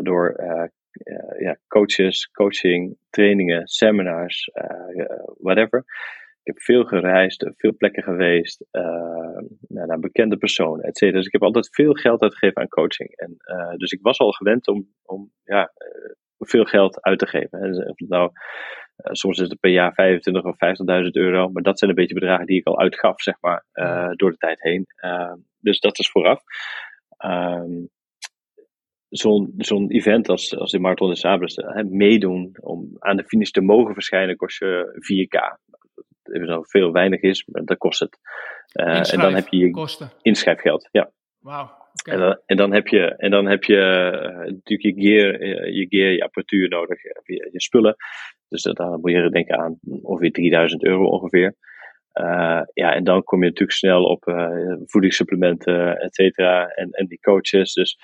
door 0.02 0.40
uh, 0.40 0.64
ja, 1.38 1.56
coaches, 1.68 2.30
coaching, 2.30 2.96
trainingen, 3.10 3.66
seminars, 3.66 4.50
uh, 4.54 5.16
whatever. 5.38 5.84
Ik 6.42 6.54
heb 6.54 6.60
veel 6.62 6.84
gereisd, 6.84 7.50
veel 7.56 7.76
plekken 7.76 8.02
geweest, 8.02 8.64
naar, 9.68 9.86
naar, 9.86 9.98
bekende 9.98 10.36
personen, 10.36 10.84
et 10.84 10.98
cetera. 10.98 11.16
Dus 11.16 11.26
ik 11.26 11.32
heb 11.32 11.42
altijd 11.42 11.74
veel 11.74 11.92
geld 11.92 12.20
uitgegeven 12.20 12.62
aan 12.62 12.68
coaching. 12.68 13.16
En, 13.16 13.36
dus 13.76 13.90
ik 13.90 13.98
was 14.02 14.18
al 14.18 14.32
gewend 14.32 14.68
om, 14.68 14.88
om 15.02 15.32
ja, 15.44 15.72
veel 16.38 16.64
geld 16.64 17.02
uit 17.02 17.18
te 17.18 17.26
geven. 17.26 17.60
En 17.60 17.88
of 17.88 17.98
nou, 17.98 18.30
soms 18.96 19.38
is 19.40 19.48
het 19.48 19.60
per 19.60 19.70
jaar 19.70 19.94
25 19.94 20.44
of 20.44 20.54
50.000 21.04 21.10
euro, 21.10 21.48
maar 21.48 21.62
dat 21.62 21.78
zijn 21.78 21.90
een 21.90 21.96
beetje 21.96 22.14
bedragen 22.14 22.46
die 22.46 22.58
ik 22.58 22.66
al 22.66 22.78
uitgaf, 22.78 23.22
zeg 23.22 23.34
maar, 23.40 23.64
door 24.16 24.30
de 24.30 24.36
tijd 24.36 24.62
heen. 24.62 24.86
dus 25.58 25.80
dat 25.80 25.98
is 25.98 26.10
vooraf. 26.10 26.42
Um, 27.24 27.90
zo'n 29.10 29.54
zo'n 29.56 29.90
event 29.90 30.28
als, 30.28 30.56
als 30.56 30.70
de 30.70 30.78
Marathon 30.78 31.08
de 31.08 31.16
Sables, 31.16 31.56
hè, 31.56 31.84
meedoen 31.84 32.56
om 32.60 32.96
aan 32.98 33.16
de 33.16 33.24
finish 33.24 33.50
te 33.50 33.60
mogen 33.60 33.94
verschijnen, 33.94 34.36
kost 34.36 34.58
je 34.58 35.00
4K. 35.00 35.58
Even 36.22 36.46
zo 36.46 36.62
veel 36.62 36.92
weinig 36.92 37.20
is, 37.20 37.46
maar 37.46 37.64
dat 37.64 37.78
kost 37.78 38.00
het. 38.00 38.18
Uh, 38.72 39.12
en 39.12 39.20
dan 39.20 39.34
heb 39.34 39.48
je 39.48 39.56
je 39.56 39.70
kosten. 39.70 40.10
inschrijfgeld. 40.22 40.88
Ja. 40.92 41.10
Wauw. 41.38 41.78
En, 42.04 42.18
dan, 42.18 42.40
en, 42.46 42.56
dan, 42.56 42.72
heb 42.72 42.86
je, 42.86 43.00
en 43.16 43.30
dan 43.30 43.46
heb 43.46 43.64
je 43.64 43.76
uh, 43.76 44.38
natuurlijk 44.38 44.80
je 44.80 44.92
gear, 44.94 45.46
je, 45.72 45.86
gear, 45.88 46.10
je 46.10 46.22
apparatuur 46.22 46.68
nodig, 46.68 47.02
je, 47.02 47.48
je 47.52 47.60
spullen. 47.60 47.96
Dus 48.48 48.62
dan 48.62 49.00
moet 49.00 49.10
je 49.10 49.30
denken 49.30 49.58
aan 49.58 49.78
ongeveer 50.02 50.32
3000 50.32 50.84
euro 50.84 51.04
ongeveer. 51.04 51.54
Uh, 52.14 52.62
ja, 52.72 52.94
en 52.94 53.04
dan 53.04 53.22
kom 53.22 53.40
je 53.40 53.48
natuurlijk 53.48 53.78
snel 53.78 54.04
op 54.04 54.26
uh, 54.26 54.74
voedingssupplementen, 54.86 55.96
et 55.96 56.14
cetera, 56.14 56.66
en, 56.66 56.90
en 56.90 57.06
die 57.06 57.20
coaches. 57.20 57.72
Dus 57.72 57.98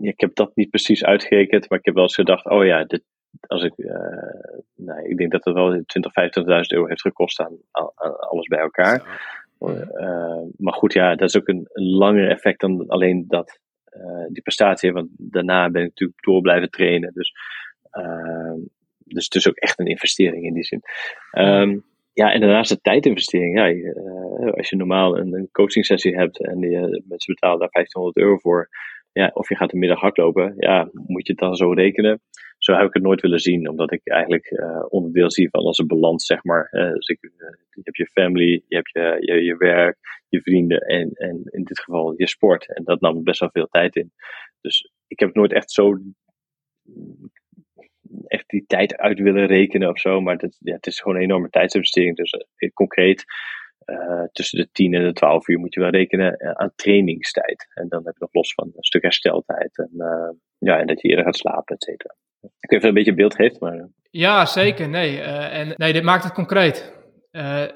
ik 0.00 0.20
heb 0.20 0.34
dat 0.34 0.56
niet 0.56 0.70
precies 0.70 1.04
uitgerekend, 1.04 1.68
maar 1.68 1.78
ik 1.78 1.84
heb 1.84 1.94
wel 1.94 2.02
eens 2.02 2.14
gedacht, 2.14 2.44
oh 2.44 2.64
ja, 2.64 2.84
dit, 2.84 3.02
als 3.46 3.62
ik, 3.62 3.72
uh, 3.76 3.92
nee, 4.74 5.08
ik 5.08 5.16
denk 5.16 5.32
dat 5.32 5.44
het 5.44 5.54
wel 5.54 5.74
20.000, 5.74 5.80
25.000 5.80 5.84
euro 6.66 6.86
heeft 6.86 7.00
gekost 7.00 7.40
aan, 7.40 7.56
aan, 7.70 8.18
alles 8.18 8.46
bij 8.46 8.58
elkaar. 8.58 9.22
maar 10.56 10.72
goed, 10.72 10.92
ja, 10.92 11.14
dat 11.14 11.28
is 11.28 11.36
ook 11.36 11.48
een, 11.48 11.68
een 11.72 11.88
langer 11.90 12.30
effect 12.30 12.60
dan 12.60 12.88
alleen 12.88 13.24
dat, 13.28 13.60
die 14.28 14.42
prestatie. 14.42 14.92
Want 14.92 15.08
daarna 15.16 15.70
ben 15.70 15.82
ik 15.82 15.88
natuurlijk 15.88 16.22
door 16.22 16.40
blijven 16.40 16.70
trainen. 16.70 17.12
Dus, 17.12 17.32
dus 18.98 19.24
het 19.24 19.34
is 19.34 19.48
ook 19.48 19.56
echt 19.56 19.78
een 19.78 19.86
investering 19.86 20.44
in 20.44 20.54
die 20.54 20.64
zin. 20.64 20.82
Um, 21.32 21.84
ja, 22.18 22.32
en 22.32 22.40
daarnaast 22.40 22.70
de 22.70 22.80
tijdinvestering. 22.80 23.58
Ja, 23.58 23.92
als 24.50 24.68
je 24.68 24.76
normaal 24.76 25.18
een, 25.18 25.32
een 25.32 25.48
coaching 25.52 25.84
sessie 25.84 26.16
hebt 26.16 26.44
en 26.44 26.60
die, 26.60 26.78
mensen 27.08 27.34
betalen 27.34 27.58
daar 27.58 27.70
1500 27.70 28.16
euro 28.16 28.38
voor. 28.38 28.68
Ja, 29.18 29.30
of 29.32 29.48
je 29.48 29.56
gaat 29.56 29.72
een 29.72 29.78
middag 29.78 30.00
hardlopen, 30.00 30.54
ja, 30.56 30.88
moet 30.92 31.26
je 31.26 31.32
het 31.32 31.40
dan 31.40 31.56
zo 31.56 31.72
rekenen. 31.72 32.20
Zo 32.58 32.72
heb 32.72 32.86
ik 32.86 32.94
het 32.94 33.02
nooit 33.02 33.20
willen 33.20 33.40
zien, 33.40 33.68
omdat 33.68 33.92
ik 33.92 34.00
eigenlijk 34.04 34.50
uh, 34.50 34.84
onderdeel 34.88 35.30
zie 35.30 35.50
van 35.50 35.60
onze 35.60 35.86
balans, 35.86 36.26
zeg 36.26 36.44
maar. 36.44 36.68
dus 36.70 37.08
ik, 37.08 37.18
je 37.70 37.80
hebt 37.82 37.96
je 37.96 38.06
family, 38.06 38.62
je 38.68 38.76
hebt 38.76 38.90
je, 38.92 39.16
je, 39.20 39.44
je 39.44 39.56
werk, 39.56 39.96
je 40.28 40.42
vrienden 40.42 40.80
en, 40.80 41.10
en 41.12 41.42
in 41.44 41.64
dit 41.64 41.80
geval 41.80 42.14
je 42.16 42.28
sport. 42.28 42.74
En 42.74 42.84
dat 42.84 43.00
nam 43.00 43.22
best 43.22 43.40
wel 43.40 43.50
veel 43.52 43.66
tijd 43.66 43.96
in. 43.96 44.12
Dus 44.60 44.92
ik 45.06 45.18
heb 45.18 45.34
nooit 45.34 45.52
echt 45.52 45.70
zo 45.70 45.98
echt 48.26 48.48
die 48.48 48.64
tijd 48.66 48.96
uit 48.96 49.18
willen 49.18 49.46
rekenen 49.46 49.88
of 49.88 50.00
zo. 50.00 50.20
Maar 50.20 50.38
dat, 50.38 50.56
ja, 50.58 50.74
het 50.74 50.86
is 50.86 51.00
gewoon 51.00 51.16
een 51.16 51.22
enorme 51.22 51.50
tijdsinvestering. 51.50 52.16
Dus 52.16 52.34
concreet, 52.74 53.24
uh, 53.90 54.22
tussen 54.32 54.58
de 54.58 54.68
10 54.72 54.94
en 54.94 55.04
de 55.04 55.12
12 55.12 55.48
uur 55.48 55.58
moet 55.58 55.74
je 55.74 55.80
wel 55.80 55.90
rekenen 55.90 56.34
uh, 56.38 56.50
aan 56.50 56.72
trainingstijd. 56.74 57.66
En 57.74 57.88
dan 57.88 58.04
heb 58.04 58.14
je 58.14 58.20
nog 58.20 58.32
los 58.32 58.54
van 58.54 58.64
een 58.66 58.84
stuk 58.84 59.02
hersteltijd. 59.02 59.78
En, 59.78 59.90
ja, 60.58 60.78
en 60.78 60.86
dat 60.86 61.00
je 61.00 61.08
eerder 61.08 61.24
gaat 61.24 61.36
slapen, 61.36 61.74
et 61.74 61.82
cetera. 61.82 62.14
Ik 62.40 62.50
weet 62.70 62.70
niet 62.70 62.80
of 62.80 62.88
een 62.88 62.94
beetje 62.94 63.14
beeld 63.14 63.34
geeft, 63.34 63.60
maar... 63.60 63.88
Ja, 64.10 64.46
zeker. 64.46 64.88
Nee, 64.88 65.20
en, 65.20 65.74
nee 65.76 65.92
dit 65.92 66.02
maakt 66.02 66.24
het 66.24 66.32
concreet. 66.32 66.92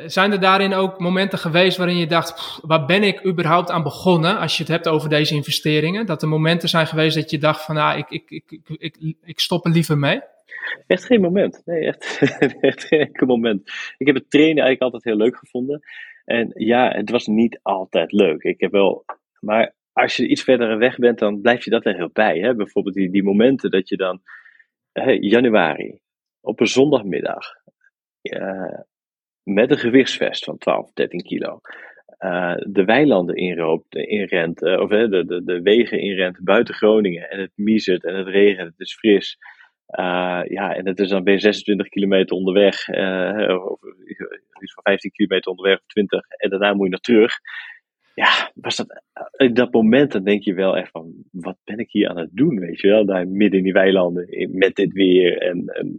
Zijn 0.07 0.33
er 0.33 0.41
daarin 0.41 0.75
ook 0.75 0.99
momenten 0.99 1.39
geweest 1.39 1.77
waarin 1.77 1.97
je 1.97 2.07
dacht, 2.07 2.61
waar 2.63 2.85
ben 2.85 3.03
ik 3.03 3.27
überhaupt 3.27 3.71
aan 3.71 3.83
begonnen 3.83 4.39
als 4.39 4.57
je 4.57 4.63
het 4.63 4.73
hebt 4.73 4.89
over 4.89 5.09
deze 5.09 5.35
investeringen? 5.35 6.07
Dat 6.07 6.23
er 6.23 6.29
momenten 6.29 6.69
zijn 6.69 6.87
geweest 6.87 7.17
dat 7.17 7.31
je 7.31 7.39
dacht 7.39 7.65
van, 7.65 7.75
nou, 7.75 7.99
ik, 7.99 8.11
ik, 8.11 8.31
ik, 8.31 8.69
ik, 8.79 9.17
ik 9.23 9.41
stop 9.41 9.65
er 9.65 9.73
liever 9.73 9.99
mee? 9.99 10.21
Echt 10.87 11.05
geen 11.05 11.21
moment. 11.21 11.63
Nee, 11.65 11.87
echt, 11.87 12.19
echt 12.61 12.85
geen 12.85 13.11
moment. 13.27 13.71
Ik 13.97 14.07
heb 14.07 14.17
het 14.17 14.31
trainen 14.31 14.65
eigenlijk 14.65 14.83
altijd 14.83 15.05
heel 15.05 15.17
leuk 15.17 15.37
gevonden. 15.37 15.81
En 16.25 16.51
ja, 16.55 16.91
het 16.91 17.11
was 17.11 17.27
niet 17.27 17.59
altijd 17.63 18.13
leuk. 18.13 18.43
Ik 18.43 18.61
heb 18.61 18.73
wel, 18.73 19.05
maar 19.41 19.75
als 19.93 20.17
je 20.17 20.29
iets 20.29 20.43
verder 20.43 20.79
weg 20.79 20.97
bent, 20.97 21.19
dan 21.19 21.41
blijf 21.41 21.65
je 21.65 21.71
dat 21.71 21.87
er 21.87 21.97
heel 21.97 22.11
bij. 22.13 22.39
Hè? 22.39 22.55
Bijvoorbeeld 22.55 22.95
die, 22.95 23.11
die 23.11 23.23
momenten 23.23 23.71
dat 23.71 23.89
je 23.89 23.97
dan, 23.97 24.23
januari, 25.21 26.01
op 26.41 26.61
een 26.61 26.67
zondagmiddag, 26.67 27.45
uh, 28.23 28.79
met 29.43 29.71
een 29.71 29.79
gewichtsvest 29.79 30.45
van 30.45 30.59
12, 30.59 30.93
13 30.93 31.23
kilo. 31.23 31.61
Uh, 32.19 32.55
de 32.57 32.85
weilanden 32.85 33.37
inroopt, 33.37 33.95
inrent, 33.95 34.63
uh, 34.63 34.81
of 34.81 34.89
de, 34.89 35.25
de, 35.27 35.45
de 35.45 35.63
wegen 35.63 36.01
inrent 36.01 36.45
buiten 36.45 36.75
Groningen. 36.75 37.31
En 37.31 37.41
het 37.41 37.53
miezert 37.55 38.05
en 38.05 38.15
het 38.15 38.27
regent, 38.27 38.71
het 38.71 38.81
is 38.81 38.95
fris. 38.95 39.39
Uh, 39.99 40.41
ja, 40.45 40.75
en 40.75 40.87
het 40.87 40.99
is 40.99 41.09
dan 41.09 41.25
ben 41.25 41.33
je 41.33 41.41
26 41.41 41.89
kilometer 41.89 42.37
onderweg, 42.37 42.89
of 42.89 43.81
iets 44.61 44.73
van 44.73 44.83
15 44.83 45.11
kilometer 45.11 45.51
onderweg 45.51 45.79
of 45.79 45.87
20. 45.87 46.21
En 46.29 46.51
daarna 46.51 46.75
moet 46.75 46.85
je 46.85 46.91
nog 46.91 47.01
terug. 47.01 47.35
Ja, 48.15 48.51
was 48.55 48.77
dat, 48.77 49.03
in 49.37 49.55
dat 49.55 49.73
moment 49.73 50.13
dan 50.13 50.25
denk 50.25 50.43
je 50.43 50.55
wel 50.55 50.77
echt 50.77 50.91
van, 50.91 51.13
wat 51.31 51.57
ben 51.65 51.79
ik 51.79 51.91
hier 51.91 52.09
aan 52.09 52.19
het 52.19 52.31
doen, 52.33 52.59
weet 52.59 52.81
je 52.81 52.89
wel? 52.89 53.07
Daar 53.07 53.29
midden 53.29 53.59
in 53.59 53.65
die 53.65 53.73
weilanden, 53.73 54.49
met 54.53 54.75
dit 54.75 54.93
weer 54.93 55.39
en, 55.39 55.67
en 55.67 55.97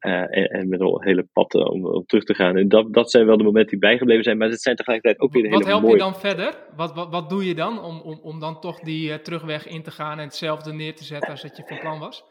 uh, 0.00 0.54
en, 0.54 0.68
met 0.68 0.80
een 0.80 1.02
hele 1.02 1.28
pad 1.32 1.54
om, 1.54 1.86
om, 1.86 2.06
terug 2.06 2.24
te 2.24 2.34
gaan. 2.34 2.56
En 2.56 2.68
dat, 2.68 2.92
dat 2.92 3.10
zijn 3.10 3.26
wel 3.26 3.36
de 3.36 3.44
momenten 3.44 3.70
die 3.70 3.78
bijgebleven 3.78 4.24
zijn, 4.24 4.38
maar 4.38 4.48
het 4.48 4.62
zijn 4.62 4.76
tegelijkertijd 4.76 5.22
ook 5.22 5.32
weer 5.32 5.42
de 5.42 5.48
wat 5.48 5.58
hele 5.58 5.72
Wat 5.72 5.80
helpt 5.80 5.96
je 5.96 6.04
dan 6.04 6.20
verder? 6.20 6.58
Wat, 6.76 6.94
wat, 6.94 7.10
wat 7.10 7.28
doe 7.28 7.44
je 7.44 7.54
dan 7.54 7.82
om, 7.82 8.00
om, 8.00 8.20
om 8.22 8.40
dan 8.40 8.60
toch 8.60 8.80
die 8.80 9.08
uh, 9.08 9.14
terugweg 9.14 9.66
in 9.66 9.82
te 9.82 9.90
gaan 9.90 10.18
en 10.18 10.24
hetzelfde 10.24 10.72
neer 10.72 10.94
te 10.94 11.04
zetten 11.04 11.30
als 11.30 11.42
dat 11.42 11.56
je 11.56 11.62
van 11.66 11.78
plan 11.78 11.98
was? 11.98 12.24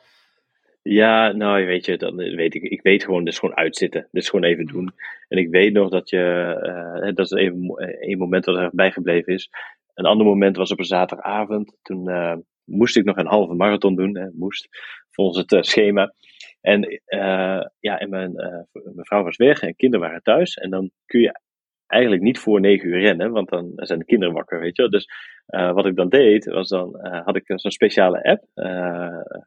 Ja, 0.83 1.31
nou, 1.31 1.65
weet 1.65 1.85
je, 1.85 1.97
dan 1.97 2.15
weet 2.15 2.55
ik, 2.55 2.61
ik 2.61 2.81
weet 2.81 3.03
gewoon, 3.03 3.23
dus 3.23 3.39
gewoon 3.39 3.55
uitzitten. 3.55 4.07
Dus 4.11 4.29
gewoon 4.29 4.45
even 4.45 4.65
doen. 4.65 4.93
En 5.27 5.37
ik 5.37 5.49
weet 5.49 5.73
nog 5.73 5.89
dat 5.89 6.09
je, 6.09 6.17
uh, 7.05 7.13
dat 7.15 7.25
is 7.25 7.31
even 7.31 7.75
een 7.99 8.17
moment 8.17 8.43
dat 8.43 8.55
er 8.55 8.69
bijgebleven 8.73 9.33
is. 9.33 9.49
Een 9.93 10.05
ander 10.05 10.25
moment 10.25 10.57
was 10.57 10.71
op 10.71 10.79
een 10.79 10.85
zaterdagavond. 10.85 11.77
Toen 11.81 12.09
moest 12.63 12.97
ik 12.97 13.03
nog 13.05 13.17
een 13.17 13.27
halve 13.27 13.53
marathon 13.53 13.95
doen. 13.95 14.17
Hè, 14.17 14.27
moest, 14.33 14.67
volgens 15.09 15.45
het 15.49 15.65
schema. 15.65 16.13
En, 16.61 17.01
ja, 17.79 17.99
en 17.99 18.09
mijn, 18.09 18.31
mijn 18.71 19.05
vrouw 19.05 19.23
was 19.23 19.37
weg 19.37 19.61
en 19.61 19.75
kinderen 19.75 20.07
waren 20.07 20.23
thuis. 20.23 20.55
En 20.55 20.69
dan 20.69 20.91
kun 21.05 21.21
je 21.21 21.39
eigenlijk 21.91 22.21
niet 22.21 22.39
voor 22.39 22.59
negen 22.59 22.89
uur 22.89 22.99
rennen, 22.99 23.31
want 23.31 23.49
dan 23.49 23.71
zijn 23.75 23.99
de 23.99 24.05
kinderen 24.05 24.33
wakker, 24.33 24.59
weet 24.59 24.77
je 24.77 24.89
Dus 24.89 25.07
uh, 25.47 25.73
wat 25.73 25.85
ik 25.85 25.95
dan 25.95 26.09
deed, 26.09 26.45
was 26.45 26.69
dan 26.69 26.99
had 27.25 27.35
ik 27.35 27.43
zo'n 27.45 27.71
speciale 27.71 28.23
app. 28.23 28.43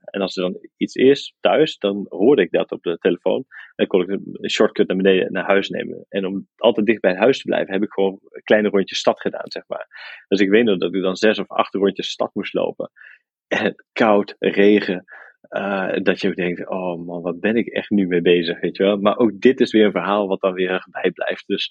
en 0.05 0.21
als 0.21 0.37
er 0.37 0.43
dan 0.43 0.59
iets 0.77 0.95
is 0.95 1.35
thuis, 1.41 1.79
dan 1.79 2.07
hoorde 2.09 2.43
ik 2.43 2.51
dat 2.51 2.73
op 2.73 2.83
de 2.83 2.99
telefoon. 2.99 3.45
En 3.75 3.87
kon 3.87 4.03
ik 4.03 4.09
een 4.09 4.51
shortcut 4.51 4.87
naar 4.87 4.97
beneden 4.97 5.33
naar 5.33 5.45
huis 5.45 5.69
nemen. 5.69 6.07
En 6.09 6.27
om 6.27 6.49
altijd 6.57 6.87
dicht 6.87 7.01
bij 7.01 7.11
het 7.11 7.21
huis 7.21 7.39
te 7.39 7.49
blijven, 7.49 7.73
heb 7.73 7.83
ik 7.83 7.93
gewoon 7.93 8.21
kleine 8.43 8.69
rondjes 8.69 8.99
stad 8.99 9.21
gedaan, 9.21 9.51
zeg 9.51 9.63
maar. 9.67 9.87
Dus 10.29 10.41
ik 10.41 10.51
weet 10.51 10.65
nog 10.65 10.79
dat 10.79 10.95
ik 10.95 11.03
dan 11.03 11.17
zes 11.17 11.39
of 11.39 11.49
acht 11.49 11.75
rondjes 11.75 12.11
stad 12.11 12.31
moest 12.35 12.55
lopen. 12.55 12.91
En 13.49 13.85
koud, 13.93 14.37
regen. 14.39 15.05
Dat 16.03 16.21
je 16.21 16.35
denkt, 16.35 16.69
oh 16.69 17.07
man, 17.07 17.23
wat 17.23 17.41
ben 17.41 17.57
ik 17.57 17.67
echt 17.67 17.91
nu 17.91 18.07
mee 18.07 18.21
bezig, 18.21 18.61
weet 18.61 18.77
je 18.77 18.83
wel. 18.83 18.97
Maar 18.97 19.17
ook 19.17 19.41
dit 19.41 19.61
is 19.61 19.73
weer 19.73 19.85
een 19.85 19.91
verhaal 19.91 20.29
wat 20.29 20.41
dan 20.41 20.53
weer 20.53 20.87
bijblijft. 20.91 21.47
Dus 21.47 21.71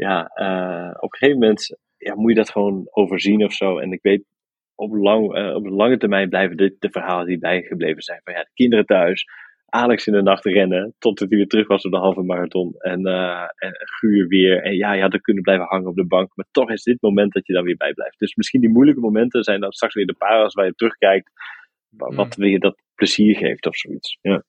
ja, 0.00 0.30
uh, 0.34 0.90
op 0.96 1.12
een 1.12 1.18
gegeven 1.18 1.40
moment 1.40 1.78
ja, 1.96 2.14
moet 2.14 2.30
je 2.30 2.36
dat 2.36 2.50
gewoon 2.50 2.88
overzien 2.90 3.44
of 3.44 3.52
zo. 3.52 3.78
En 3.78 3.92
ik 3.92 4.02
weet, 4.02 4.24
op, 4.74 4.94
lang, 4.94 5.36
uh, 5.38 5.54
op 5.54 5.66
lange 5.66 5.96
termijn 5.96 6.28
blijven 6.28 6.56
dit 6.56 6.74
de 6.78 6.90
verhalen 6.90 7.26
die 7.26 7.38
bijgebleven 7.38 8.02
zijn. 8.02 8.20
Van 8.24 8.32
ja, 8.32 8.40
de 8.40 8.50
kinderen 8.54 8.86
thuis, 8.86 9.24
Alex 9.66 10.06
in 10.06 10.12
de 10.12 10.22
nacht 10.22 10.44
rennen, 10.44 10.94
totdat 10.98 11.28
hij 11.28 11.38
weer 11.38 11.46
terug 11.46 11.68
was 11.68 11.84
op 11.84 11.90
de 11.90 11.98
halve 11.98 12.22
marathon. 12.22 12.74
En, 12.78 13.06
en 13.56 13.72
guur 13.98 14.26
weer. 14.26 14.62
En 14.62 14.74
ja, 14.74 14.92
je 14.92 15.02
had 15.02 15.12
er 15.12 15.20
kunnen 15.20 15.42
blijven 15.42 15.66
hangen 15.66 15.88
op 15.88 15.96
de 15.96 16.06
bank. 16.06 16.30
Maar 16.34 16.46
toch 16.50 16.70
is 16.70 16.82
dit 16.82 17.00
moment 17.00 17.32
dat 17.32 17.46
je 17.46 17.52
dan 17.52 17.64
weer 17.64 17.76
bijblijft. 17.76 18.18
Dus 18.18 18.34
misschien 18.34 18.60
die 18.60 18.70
moeilijke 18.70 19.00
momenten 19.00 19.42
zijn 19.42 19.60
dan 19.60 19.72
straks 19.72 19.94
weer 19.94 20.06
de 20.06 20.14
parels 20.18 20.54
waar 20.54 20.66
je 20.66 20.74
terugkijkt. 20.74 21.30
Wat 21.90 22.36
mm. 22.36 22.44
weer 22.44 22.60
dat 22.60 22.82
plezier 22.94 23.36
geeft 23.36 23.66
of 23.66 23.76
zoiets. 23.76 24.18
Ja. 24.20 24.42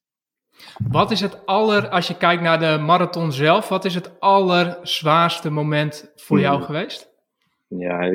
Wat 0.89 1.11
is 1.11 1.21
het 1.21 1.45
aller, 1.45 1.89
als 1.89 2.07
je 2.07 2.17
kijkt 2.17 2.41
naar 2.41 2.59
de 2.59 2.77
marathon 2.83 3.31
zelf, 3.31 3.69
wat 3.69 3.85
is 3.85 3.95
het 3.95 4.19
allerzwaarste 4.19 5.49
moment 5.49 6.11
voor 6.15 6.39
jou 6.39 6.55
hmm. 6.55 6.65
geweest? 6.65 7.09
Ja, 7.77 8.09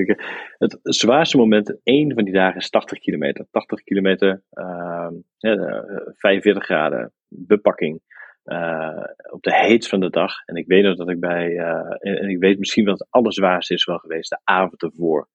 het 0.59 0.79
zwaarste 0.83 1.37
moment, 1.37 1.79
één 1.83 2.15
van 2.15 2.25
die 2.25 2.33
dagen 2.33 2.61
is 2.61 2.71
80 2.71 2.99
kilometer. 2.99 3.47
80 3.51 3.83
kilometer, 3.83 4.43
uh, 4.53 5.09
ja, 5.39 5.85
45 6.13 6.65
graden, 6.65 7.13
bepakking. 7.29 8.01
Uh, 8.45 9.05
op 9.31 9.43
de 9.43 9.55
heetst 9.55 9.89
van 9.89 10.01
de 10.01 10.11
dag. 10.11 10.33
En 10.45 10.57
ik 10.57 10.67
weet 10.67 10.85
nog 10.85 10.97
dat 10.97 11.11
ik 11.11 11.21
bij, 11.21 11.51
uh, 11.51 11.97
en 12.01 12.29
ik 12.29 12.39
weet 12.39 12.59
misschien 12.59 12.85
wat 12.85 12.99
het 12.99 13.09
allerzwaarste 13.11 13.75
is 13.75 13.85
wel 13.85 13.99
geweest, 13.99 14.31
de 14.31 14.39
avond 14.45 14.83
ervoor. 14.83 15.29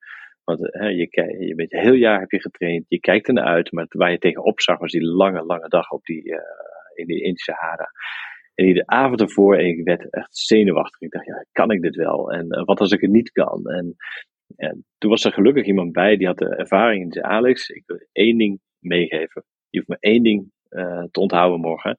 Want 0.43 0.59
je, 0.59 1.07
je 1.39 1.53
bent 1.55 1.71
heel 1.71 1.93
jaar 1.93 2.19
heb 2.19 2.31
je 2.31 2.41
getraind, 2.41 2.85
je 2.87 2.99
kijkt 2.99 3.27
er 3.27 3.33
naar 3.33 3.45
uit, 3.45 3.71
maar 3.71 3.85
waar 3.89 4.11
je 4.11 4.17
tegenop 4.17 4.61
zag 4.61 4.79
was 4.79 4.91
die 4.91 5.05
lange, 5.05 5.43
lange 5.43 5.69
dag 5.69 5.91
op 5.91 6.05
die, 6.05 6.35
in 6.93 7.05
die 7.05 7.23
Indische 7.23 7.51
Sahara. 7.51 7.89
En 8.55 8.73
de 8.73 8.87
avond 8.87 9.21
ervoor, 9.21 9.57
en 9.57 9.65
ik 9.65 9.83
werd 9.83 10.09
echt 10.09 10.37
zenuwachtig. 10.37 11.01
Ik 11.01 11.11
dacht, 11.11 11.25
ja, 11.25 11.45
kan 11.51 11.71
ik 11.71 11.81
dit 11.81 11.95
wel? 11.95 12.31
En 12.31 12.45
uh, 12.45 12.63
wat 12.63 12.79
als 12.79 12.91
ik 12.91 13.01
het 13.01 13.11
niet 13.11 13.31
kan? 13.31 13.65
En, 13.65 13.95
en, 14.55 14.85
toen 14.97 15.09
was 15.09 15.23
er 15.23 15.33
gelukkig 15.33 15.65
iemand 15.65 15.91
bij, 15.91 16.17
die 16.17 16.27
had 16.27 16.37
de 16.37 16.55
ervaring. 16.55 17.03
En 17.03 17.11
zei, 17.11 17.25
Alex, 17.25 17.69
ik 17.69 17.83
wil 17.85 18.07
één 18.11 18.37
ding 18.37 18.59
meegeven. 18.79 19.43
Je 19.69 19.77
hoeft 19.77 19.89
me 19.89 19.97
één 19.99 20.23
ding 20.23 20.51
uh, 20.69 21.03
te 21.11 21.19
onthouden 21.19 21.59
morgen 21.59 21.97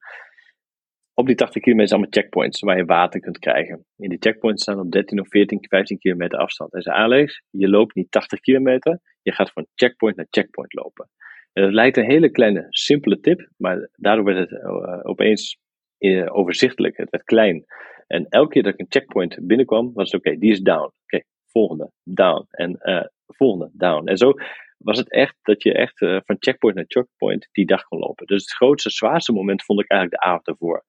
op 1.15 1.27
die 1.27 1.37
80 1.37 1.63
kilometer 1.63 1.89
zijn 1.89 2.01
allemaal 2.01 2.23
checkpoints 2.23 2.61
waar 2.61 2.77
je 2.77 2.85
water 2.85 3.21
kunt 3.21 3.39
krijgen. 3.39 3.87
En 3.97 4.09
die 4.09 4.19
checkpoints 4.19 4.63
staan 4.63 4.81
op 4.81 4.91
13 4.91 5.21
of 5.21 5.29
14, 5.29 5.59
15 5.69 5.99
kilometer 5.99 6.39
afstand. 6.39 6.73
Hij 6.73 6.83
zei, 6.83 6.97
Alex, 6.97 7.43
je 7.51 7.69
loopt 7.69 7.95
niet 7.95 8.11
80 8.11 8.41
kilometer, 8.41 9.01
je 9.23 9.33
gaat 9.33 9.53
van 9.53 9.67
checkpoint 9.75 10.17
naar 10.17 10.27
checkpoint 10.31 10.73
lopen. 10.75 11.11
En 11.53 11.63
dat 11.63 11.73
lijkt 11.73 11.97
een 11.97 12.11
hele 12.11 12.31
kleine, 12.31 12.67
simpele 12.69 13.21
tip, 13.21 13.49
maar 13.57 13.89
daardoor 13.93 14.25
werd 14.25 14.51
het 14.51 14.61
uh, 14.61 15.01
opeens 15.03 15.59
uh, 15.99 16.37
overzichtelijk. 16.37 16.97
Het 16.97 17.11
werd 17.11 17.25
klein. 17.25 17.65
En 18.07 18.27
elke 18.29 18.49
keer 18.49 18.63
dat 18.63 18.73
ik 18.73 18.81
een 18.81 18.87
checkpoint 18.89 19.39
binnenkwam, 19.47 19.93
was 19.95 20.11
het 20.11 20.21
oké, 20.21 20.39
die 20.39 20.51
is 20.51 20.61
down. 20.61 20.93
Oké, 21.03 21.23
volgende, 21.47 21.91
down. 22.03 22.47
En 22.51 22.79
uh, 22.83 23.05
volgende, 23.27 23.71
down. 23.73 24.09
En 24.09 24.17
zo 24.17 24.33
was 24.79 24.99
het 24.99 25.11
echt 25.11 25.37
dat 25.43 25.63
je 25.63 25.73
echt 25.73 25.99
van 25.99 26.37
checkpoint 26.39 26.77
naar 26.77 26.85
checkpoint 26.89 27.49
die 27.53 27.67
dag 27.67 27.83
kon 27.83 27.99
lopen. 27.99 28.27
Dus 28.27 28.41
het 28.41 28.53
grootste, 28.53 28.91
zwaarste 28.91 29.33
moment 29.33 29.65
vond 29.65 29.81
ik 29.81 29.91
eigenlijk 29.91 30.23
de 30.23 30.29
avond 30.29 30.49
ervoor. 30.49 30.85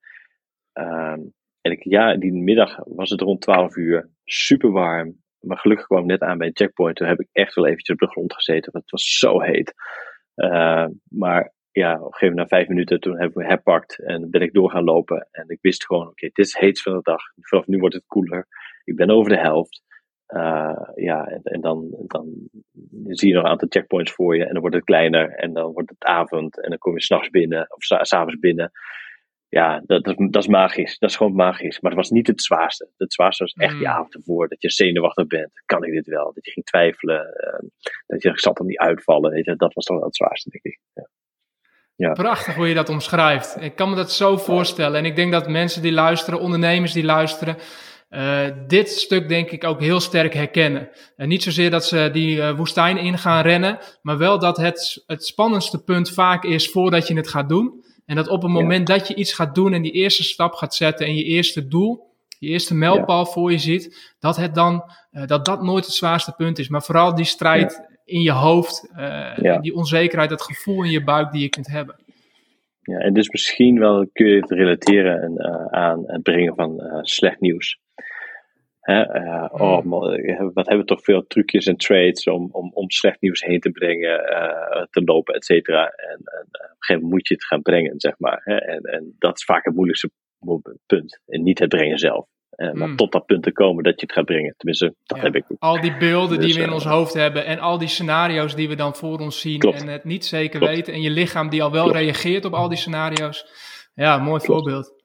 Ehm, 0.74 1.22
en 1.62 1.72
ik, 1.72 1.84
ja, 1.84 2.16
die 2.16 2.34
middag 2.34 2.80
was 2.86 3.10
het 3.10 3.22
rond 3.22 3.42
12 3.42 3.76
uur, 3.76 4.10
super 4.24 4.72
warm. 4.72 5.22
Maar 5.40 5.58
gelukkig 5.58 5.86
kwam 5.86 6.00
ik 6.00 6.06
net 6.06 6.22
aan 6.22 6.38
bij 6.38 6.48
een 6.48 6.56
checkpoint. 6.56 6.96
Toen 6.96 7.08
heb 7.08 7.20
ik 7.20 7.30
echt 7.32 7.54
wel 7.54 7.66
eventjes 7.66 7.96
op 7.96 8.08
de 8.08 8.12
grond 8.12 8.34
gezeten, 8.34 8.72
want 8.72 8.84
het 8.84 8.94
was 8.94 9.18
zo 9.18 9.42
heet. 9.42 9.74
Uh, 10.36 10.86
maar 11.10 11.54
ja, 11.72 11.94
op 11.94 12.06
een 12.06 12.14
gegeven 12.14 12.30
moment 12.30 12.50
na 12.50 12.58
vijf 12.58 12.68
minuten, 12.68 13.00
toen 13.00 13.20
heb 13.20 13.30
ik 13.30 13.36
me 13.36 13.46
herpakt 13.46 14.00
en 14.04 14.30
ben 14.30 14.42
ik 14.42 14.54
door 14.54 14.70
gaan 14.70 14.84
lopen. 14.84 15.28
En 15.32 15.46
ik 15.48 15.58
wist 15.62 15.86
gewoon, 15.86 16.08
oké, 16.08 16.30
dit 16.34 16.46
is 16.46 16.58
heet 16.58 16.82
van 16.82 16.94
de 16.94 17.00
dag. 17.02 17.22
Vanaf 17.42 17.68
nu 17.68 17.78
wordt 17.78 17.96
het 17.96 18.08
koeler. 18.08 18.48
Ik 18.84 18.96
ben 18.96 19.10
over 19.10 19.32
de 19.32 19.40
helft. 19.40 19.82
Uh, 20.28 20.80
ja, 20.96 21.26
en, 21.26 21.42
en, 21.44 21.62
dan, 21.62 21.88
dan 22.08 22.50
zie 23.04 23.28
je 23.28 23.34
nog 23.34 23.44
een 23.44 23.50
aantal 23.50 23.68
checkpoints 23.68 24.12
voor 24.12 24.36
je 24.38 24.46
en 24.46 24.52
dan 24.52 24.62
wordt 24.62 24.76
het 24.76 24.86
kleiner 24.86 25.32
en 25.32 25.54
dan 25.54 25.72
wordt 25.72 25.90
het 25.90 26.04
avond 26.04 26.62
en 26.62 26.70
dan 26.70 26.78
kom 26.78 26.94
je 26.94 27.02
s'nachts 27.02 27.30
binnen 27.30 27.66
of 27.70 27.84
s'avonds 27.84 28.40
binnen 28.40 28.72
ja, 29.54 29.82
dat, 29.86 30.04
dat, 30.04 30.16
dat, 30.18 30.44
is 30.44 30.48
magisch. 30.48 30.98
Dat 30.98 31.10
is 31.10 31.16
gewoon 31.16 31.36
magisch. 31.36 31.80
Maar 31.80 31.92
het 31.92 32.00
was 32.00 32.10
niet 32.10 32.28
het 32.28 32.42
zwaarste. 32.42 32.90
Het 32.98 33.14
zwaarste 33.14 33.44
was 33.44 33.54
echt 33.54 33.78
die 33.78 33.88
mm. 33.88 33.94
avond 33.94 34.16
ervoor. 34.16 34.48
Dat 34.48 34.62
je 34.62 34.70
zenuwachtig 34.70 35.28
bent. 35.28 35.62
Kan 35.66 35.84
ik 35.84 35.92
dit 35.92 36.08
wel? 36.08 36.32
Dat 36.34 36.46
je 36.46 36.52
ging 36.52 36.66
twijfelen. 36.66 37.20
Uh, 37.20 37.70
dat 38.08 38.22
je 38.22 38.32
zat 38.34 38.60
er 38.60 38.66
niet 38.66 38.78
uitvallen. 38.78 39.32
Weet 39.32 39.46
je, 39.46 39.56
dat 39.56 39.74
was 39.74 39.86
toch 39.86 39.98
wel 39.98 40.06
het 40.06 40.16
zwaarste, 40.16 40.50
denk 40.50 40.64
ik. 40.64 40.80
Ja. 40.94 41.10
Ja. 41.96 42.12
Prachtig 42.12 42.56
hoe 42.56 42.68
je 42.68 42.74
dat 42.74 42.90
omschrijft. 42.90 43.58
Ik 43.62 43.76
kan 43.76 43.90
me 43.90 43.96
dat 43.96 44.12
zo 44.12 44.38
voorstellen. 44.38 44.98
En 44.98 45.06
ik 45.06 45.16
denk 45.16 45.32
dat 45.32 45.48
mensen 45.48 45.82
die 45.82 45.92
luisteren, 45.92 46.40
ondernemers 46.40 46.94
die 46.94 47.04
luisteren, 47.04 47.58
uh, 48.10 48.48
dit 48.68 48.90
stuk 48.90 49.28
denk 49.28 49.52
ik 49.52 49.64
ook 49.64 49.82
heel 49.82 50.00
sterk 50.00 50.34
herkennen. 50.34 50.90
En 51.16 51.28
niet 51.28 51.44
zozeer 51.44 51.70
dat 51.70 51.86
ze 51.86 52.10
die 52.12 52.38
uh, 52.38 52.56
woestijn 52.58 52.98
in 52.98 53.18
gaan 53.18 53.42
rennen, 53.42 53.80
maar 54.02 54.18
wel 54.18 54.40
dat 54.40 54.58
het 54.58 55.04
het 55.06 55.26
spannendste 55.26 55.84
punt 55.84 56.12
vaak 56.14 56.44
is 56.44 56.72
voordat 56.72 57.08
je 57.08 57.16
het 57.16 57.28
gaat 57.28 57.50
doen. 57.50 57.84
En 58.06 58.16
dat 58.16 58.28
op 58.28 58.42
het 58.42 58.52
moment 58.52 58.88
dat 58.88 59.08
je 59.08 59.16
iets 59.16 59.34
gaat 59.34 59.56
doen 59.56 59.74
en 59.74 59.82
die 59.82 59.92
eerste 59.92 60.24
stap 60.24 60.54
gaat 60.54 60.76
zetten 60.76 61.06
en 61.06 61.16
je 61.16 61.24
eerste 61.24 61.68
doel, 61.68 62.12
je 62.40 62.48
eerste 62.50 62.76
mijlpaal 62.76 63.26
voor 63.26 63.52
je 63.52 63.58
ziet, 63.58 64.14
dat 64.20 64.36
het 64.36 64.56
dan, 64.56 64.84
uh, 65.12 65.28
dat 65.28 65.46
dat 65.46 65.64
nooit 65.64 65.86
het 65.86 65.94
zwaarste 65.94 66.32
punt 66.32 66.60
is. 66.60 66.68
Maar 66.68 66.84
vooral 66.84 67.16
die 67.16 67.26
strijd 67.26 67.82
in 68.06 68.22
je 68.22 68.32
hoofd, 68.32 68.90
uh, 68.98 69.60
die 69.62 69.76
onzekerheid, 69.76 70.30
dat 70.30 70.42
gevoel 70.42 70.84
in 70.84 70.92
je 70.92 71.04
buik 71.04 71.32
die 71.32 71.42
je 71.42 71.50
kunt 71.50 71.68
hebben. 71.68 71.96
Ja, 72.82 72.98
en 72.98 73.14
dus 73.14 73.30
misschien 73.30 73.80
wel 73.80 74.08
kun 74.14 74.28
je 74.28 74.40
het 74.40 74.52
relateren 74.52 75.34
uh, 75.38 75.66
aan 75.66 76.04
het 76.06 76.24
brengen 76.24 76.56
van 76.56 76.82
slecht 77.02 77.40
nieuws. 77.40 77.80
Hè, 78.84 79.24
uh, 79.24 79.48
oh, 79.52 79.86
wat 80.54 80.68
hebben 80.68 80.78
we 80.78 80.86
toch 80.86 81.04
veel 81.04 81.28
trucjes 81.28 81.66
en 81.66 81.78
trades 81.78 82.28
om, 82.28 82.50
om, 82.52 82.72
om 82.74 82.90
slecht 82.90 83.22
nieuws 83.22 83.42
heen 83.42 83.60
te 83.60 83.70
brengen, 83.70 84.20
uh, 84.32 84.84
te 84.90 85.02
lopen, 85.06 85.34
et 85.34 85.46
cetera. 85.46 85.86
En, 85.86 86.10
en 86.10 86.44
op 86.44 86.52
een 86.52 86.76
gegeven 86.80 87.02
moment 87.02 87.12
moet 87.12 87.28
je 87.28 87.34
het 87.34 87.46
gaan 87.46 87.62
brengen, 87.62 87.94
zeg 87.98 88.14
maar. 88.18 88.42
Hè? 88.44 88.56
En, 88.56 88.82
en 88.82 89.16
dat 89.20 89.38
is 89.38 89.44
vaak 89.44 89.66
het 89.66 89.74
moeilijkste 89.74 90.10
punt. 90.86 91.20
En 91.28 91.44
niet 91.44 91.60
het 91.60 91.70
brengen 91.70 91.98
zelf. 91.98 92.26
Uh, 92.56 92.72
maar 92.72 92.90
mm. 92.90 92.96
tot 92.96 93.12
dat 93.12 93.26
punt 93.26 93.44
te 93.44 93.52
komen 93.52 93.84
dat 93.84 94.00
je 94.00 94.06
het 94.06 94.16
gaat 94.16 94.26
brengen. 94.26 94.54
Tenminste, 94.58 94.96
dat 95.04 95.22
heb 95.22 95.36
ik. 95.36 95.46
Al 95.60 95.82
die 95.82 95.98
beelden 95.98 96.40
die 96.40 96.48
dus, 96.48 96.58
we 96.58 96.64
in 96.64 96.72
ons 96.72 96.86
hoofd 96.86 97.14
hebben 97.14 97.46
en 97.46 97.60
al 97.60 97.78
die 97.78 97.88
scenario's 97.88 98.56
die 98.56 98.68
we 98.68 98.76
dan 98.76 98.96
voor 98.96 99.20
ons 99.20 99.40
zien 99.40 99.60
klopt. 99.60 99.82
en 99.82 99.88
het 99.88 100.04
niet 100.04 100.26
zeker 100.26 100.60
weten. 100.60 100.94
En 100.94 101.02
je 101.02 101.10
lichaam 101.10 101.50
die 101.50 101.64
al 101.64 101.72
wel 101.72 101.92
reageert 101.92 102.46
op 102.46 102.54
al 102.54 102.70
die 102.70 102.78
scenario's. 102.78 103.46
Ja, 103.94 104.18
mooi 104.18 104.42
voorbeeld. 104.42 105.03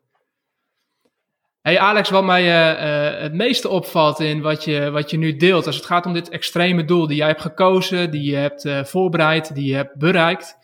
Hey 1.63 1.79
Alex, 1.79 2.11
wat 2.11 2.25
mij 2.25 2.45
uh, 2.45 3.21
het 3.21 3.33
meeste 3.33 3.69
opvalt 3.69 4.21
in 4.21 4.41
wat 4.41 4.65
je, 4.65 4.91
wat 4.91 5.11
je 5.11 5.19
nu 5.19 5.37
deelt, 5.37 5.67
als 5.67 5.77
het 5.77 5.87
gaat 5.87 6.07
om 6.07 6.13
dit 6.13 6.29
extreme 6.29 6.85
doel 6.85 7.07
die 7.07 7.17
jij 7.17 7.27
hebt 7.27 7.41
gekozen, 7.41 8.11
die 8.11 8.31
je 8.31 8.37
hebt 8.37 8.65
uh, 8.65 8.85
voorbereid, 8.85 9.55
die 9.55 9.69
je 9.69 9.75
hebt 9.75 9.97
bereikt, 9.97 10.57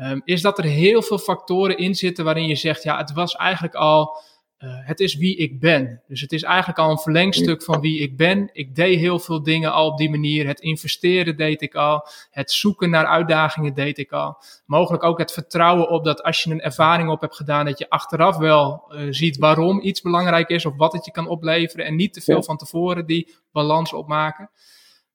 um, 0.00 0.22
is 0.24 0.42
dat 0.42 0.58
er 0.58 0.64
heel 0.64 1.02
veel 1.02 1.18
factoren 1.18 1.78
in 1.78 1.94
zitten 1.94 2.24
waarin 2.24 2.46
je 2.46 2.54
zegt, 2.54 2.82
ja, 2.82 2.96
het 2.96 3.12
was 3.12 3.36
eigenlijk 3.36 3.74
al 3.74 4.20
uh, 4.58 4.70
het 4.70 5.00
is 5.00 5.14
wie 5.14 5.36
ik 5.36 5.60
ben. 5.60 6.02
Dus 6.08 6.20
het 6.20 6.32
is 6.32 6.42
eigenlijk 6.42 6.78
al 6.78 6.90
een 6.90 6.98
verlengstuk 6.98 7.62
van 7.62 7.80
wie 7.80 8.00
ik 8.00 8.16
ben. 8.16 8.50
Ik 8.52 8.74
deed 8.74 8.98
heel 8.98 9.18
veel 9.18 9.42
dingen 9.42 9.72
al 9.72 9.86
op 9.86 9.98
die 9.98 10.10
manier. 10.10 10.46
Het 10.46 10.60
investeren 10.60 11.36
deed 11.36 11.62
ik 11.62 11.74
al. 11.74 12.08
Het 12.30 12.50
zoeken 12.50 12.90
naar 12.90 13.06
uitdagingen 13.06 13.74
deed 13.74 13.98
ik 13.98 14.12
al. 14.12 14.42
Mogelijk 14.66 15.02
ook 15.02 15.18
het 15.18 15.32
vertrouwen 15.32 15.88
op 15.88 16.04
dat 16.04 16.22
als 16.22 16.42
je 16.42 16.50
een 16.50 16.60
ervaring 16.60 17.10
op 17.10 17.20
hebt 17.20 17.36
gedaan, 17.36 17.64
dat 17.64 17.78
je 17.78 17.90
achteraf 17.90 18.36
wel 18.36 18.84
uh, 18.88 19.06
ziet 19.10 19.36
waarom 19.36 19.80
iets 19.80 20.00
belangrijk 20.00 20.48
is 20.48 20.66
of 20.66 20.76
wat 20.76 20.92
het 20.92 21.04
je 21.04 21.10
kan 21.10 21.28
opleveren. 21.28 21.86
En 21.86 21.96
niet 21.96 22.12
te 22.12 22.20
veel 22.20 22.42
van 22.42 22.56
tevoren 22.56 23.06
die 23.06 23.34
balans 23.52 23.92
opmaken. 23.92 24.50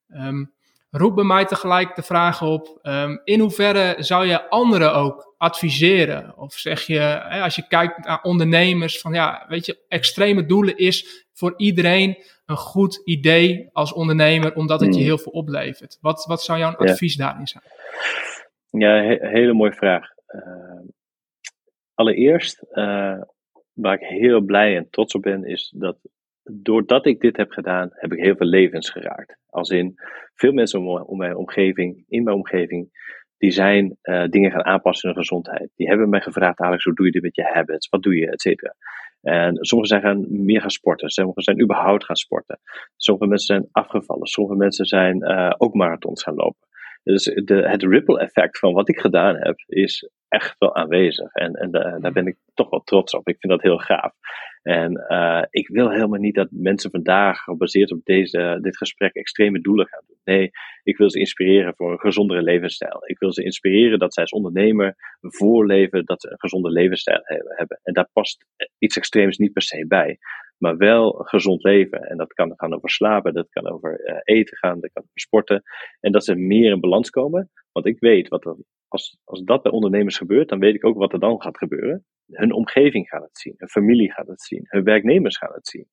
Um, 0.10 0.54
roep 0.94 1.16
bij 1.16 1.24
mij 1.24 1.46
tegelijk 1.46 1.96
de 1.96 2.02
vraag 2.02 2.42
op: 2.42 2.80
um, 2.82 3.22
in 3.24 3.40
hoeverre 3.40 3.96
zou 3.98 4.26
je 4.26 4.50
anderen 4.50 4.94
ook 4.94 5.34
adviseren? 5.38 6.38
Of 6.38 6.54
zeg 6.54 6.82
je, 6.82 7.00
hè, 7.00 7.42
als 7.42 7.56
je 7.56 7.68
kijkt 7.68 8.06
naar 8.06 8.22
ondernemers, 8.22 9.00
van 9.00 9.14
ja, 9.14 9.46
weet 9.48 9.66
je, 9.66 9.78
extreme 9.88 10.46
doelen 10.46 10.78
is 10.78 11.26
voor 11.34 11.54
iedereen 11.58 12.18
een 12.46 12.58
goed 12.58 13.02
idee 13.04 13.70
als 13.72 13.94
ondernemer, 13.94 14.56
omdat 14.56 14.80
het 14.80 14.90
je 14.90 14.96
hmm. 14.96 15.04
heel 15.04 15.18
veel 15.18 15.32
oplevert. 15.32 15.98
Wat, 16.02 16.26
wat 16.26 16.44
zou 16.44 16.60
jouw 16.60 16.76
advies 16.76 17.16
daarin 17.16 17.48
zijn? 17.48 17.64
Ja, 18.70 19.04
he 19.04 19.28
hele 19.28 19.54
mooie 19.54 19.74
vraag. 19.74 20.08
Uh, 20.28 20.42
allereerst, 21.94 22.64
uh, 22.72 23.22
waar 23.74 23.94
ik 23.94 24.08
heel 24.08 24.42
blij 24.42 24.76
en 24.76 24.88
trots 24.90 25.14
op 25.14 25.22
ben, 25.22 25.46
is 25.46 25.74
dat 25.76 25.98
doordat 26.52 27.06
ik 27.06 27.20
dit 27.20 27.38
heb 27.38 27.52
gedaan, 27.52 27.90
heb 27.92 28.14
ik 28.14 28.24
heel 28.24 28.36
veel 28.36 28.48
levens 28.48 28.90
geraakt. 28.90 29.38
Als 29.50 29.70
in 29.70 29.94
veel 30.36 30.52
mensen 30.52 31.06
om, 31.08 31.18
mijn 31.18 31.36
omgeving, 31.36 32.04
in 32.08 32.24
mijn 32.24 32.36
omgeving, 32.36 33.12
die 33.38 33.52
zijn 33.52 33.98
uh, 34.04 34.26
dingen 34.28 34.52
gaan 34.52 34.66
aanpassen 34.66 35.10
in 35.10 35.16
hun 35.16 35.26
gezondheid. 35.26 35.72
Die 35.76 35.88
hebben 35.88 36.10
mij 36.10 36.22
gevraagd, 36.22 36.60
Alex, 36.60 36.84
hoe 36.84 36.94
doe 36.94 37.06
je 37.06 37.12
dit 37.12 37.22
met 37.22 37.36
je 37.36 37.44
habits? 37.54 37.90
Wat 37.90 38.04
doe 38.04 38.16
je, 38.16 38.32
et 38.32 38.42
cetera. 38.42 38.76
En 39.22 39.56
sommigen 39.66 40.00
zijn 40.00 40.02
gaan 40.02 40.26
meer 40.46 40.62
gaan 40.62 40.70
sporten. 40.70 41.10
Sommigen 41.10 41.44
zijn 41.44 41.62
überhaupt 41.62 42.06
gaan 42.06 42.16
sporten. 42.16 42.60
Sommige 42.96 43.28
mensen 43.28 43.56
zijn 43.56 43.68
afgevallen. 43.72 44.28
Sommige 44.28 44.58
mensen 44.58 44.86
zijn 44.86 45.18
uh, 45.18 45.54
ook 45.58 45.74
marathons 45.74 46.24
gaan 46.24 46.36
lopen. 46.36 46.68
Dus 47.04 47.24
de, 47.24 47.70
het 47.70 47.84
ripple 47.84 48.20
effect 48.20 48.60
van 48.60 48.74
wat 48.74 48.90
ik 48.90 49.00
gedaan 49.00 49.36
heb, 49.36 49.56
is 49.66 50.10
echt 50.28 50.56
wel 50.58 50.76
aanwezig. 50.76 51.34
En, 51.34 51.54
en 51.54 51.76
uh, 51.76 52.02
daar 52.02 52.12
ben 52.12 52.28
ik 52.28 52.38
toch 52.54 52.70
wel 52.70 52.84
trots 52.84 53.14
op. 53.14 53.28
Ik 53.28 53.40
vind 53.40 53.54
dat 53.54 53.62
heel 53.62 53.78
gaaf. 53.78 54.14
En 54.62 55.06
uh, 55.10 55.44
ik 55.50 55.68
wil 55.68 55.92
helemaal 55.92 56.20
niet 56.20 56.36
dat 56.36 56.48
mensen 56.52 56.92
vandaag, 56.92 57.40
gebaseerd 57.40 57.92
op 57.92 58.00
deze, 58.04 58.58
dit 58.62 58.78
gesprek, 58.78 59.14
extreme 59.14 59.62
doelen 59.62 59.88
gaan 59.88 60.04
doen. 60.08 60.18
Nee, 60.24 60.52
ik 60.84 60.98
wil 60.98 61.10
ze 61.10 61.20
inspireren 61.20 61.76
voor 61.76 61.92
een 61.92 62.00
gezondere 62.00 62.42
levensstijl. 62.42 63.00
Ik 63.06 63.20
wil 63.20 63.34
ze 63.34 63.44
inspireren 63.44 64.00
dat 64.00 64.14
zij 64.14 64.24
als 64.24 64.32
ondernemer 64.32 64.96
voorleven 65.22 66.06
dat 66.06 66.22
ze 66.22 66.32
een 66.32 66.40
gezonde 66.40 66.70
levensstijl 66.70 67.22
hebben. 67.24 67.80
En 67.84 67.94
daar 67.94 68.10
past 68.14 68.46
iets 68.78 68.98
extreems 68.98 69.38
niet 69.38 69.54
per 69.54 69.62
se 69.62 69.86
bij. 69.88 70.18
Maar 70.64 70.78
wel 70.78 71.12
gezond 71.12 71.64
leven. 71.64 72.02
En 72.02 72.18
dat 72.18 72.34
kan 72.34 72.54
gaan 72.56 72.74
over 72.76 72.90
slapen, 72.90 73.34
dat 73.34 73.50
kan 73.50 73.68
over 73.68 74.10
uh, 74.10 74.18
eten 74.24 74.58
gaan, 74.58 74.80
dat 74.80 74.92
kan 74.94 75.04
over 75.04 75.20
sporten. 75.20 75.64
En 76.00 76.12
dat 76.12 76.24
ze 76.24 76.36
meer 76.36 76.72
in 76.72 76.80
balans 76.80 77.10
komen. 77.10 77.50
Want 77.72 77.86
ik 77.86 78.00
weet 78.00 78.28
wat 78.28 78.46
er 78.46 78.56
als, 78.88 79.18
als 79.24 79.44
dat 79.44 79.62
bij 79.62 79.72
ondernemers 79.72 80.18
gebeurt, 80.18 80.50
dan 80.50 80.60
weet 80.60 80.76
ik 80.76 80.86
ook 80.86 80.98
wat 80.98 81.14
er 81.14 81.20
dan 81.20 81.42
gaat 81.42 81.58
gebeuren. 81.58 82.06
Hun 82.26 82.54
omgeving 82.54 83.08
gaat 83.08 83.22
het 83.22 83.38
zien, 83.38 83.54
hun 83.58 83.70
familie 83.70 84.12
gaat 84.12 84.28
het 84.28 84.42
zien, 84.42 84.66
hun 84.68 84.84
werknemers 84.84 85.38
gaan 85.38 85.54
het 85.54 85.68
zien. 85.68 85.88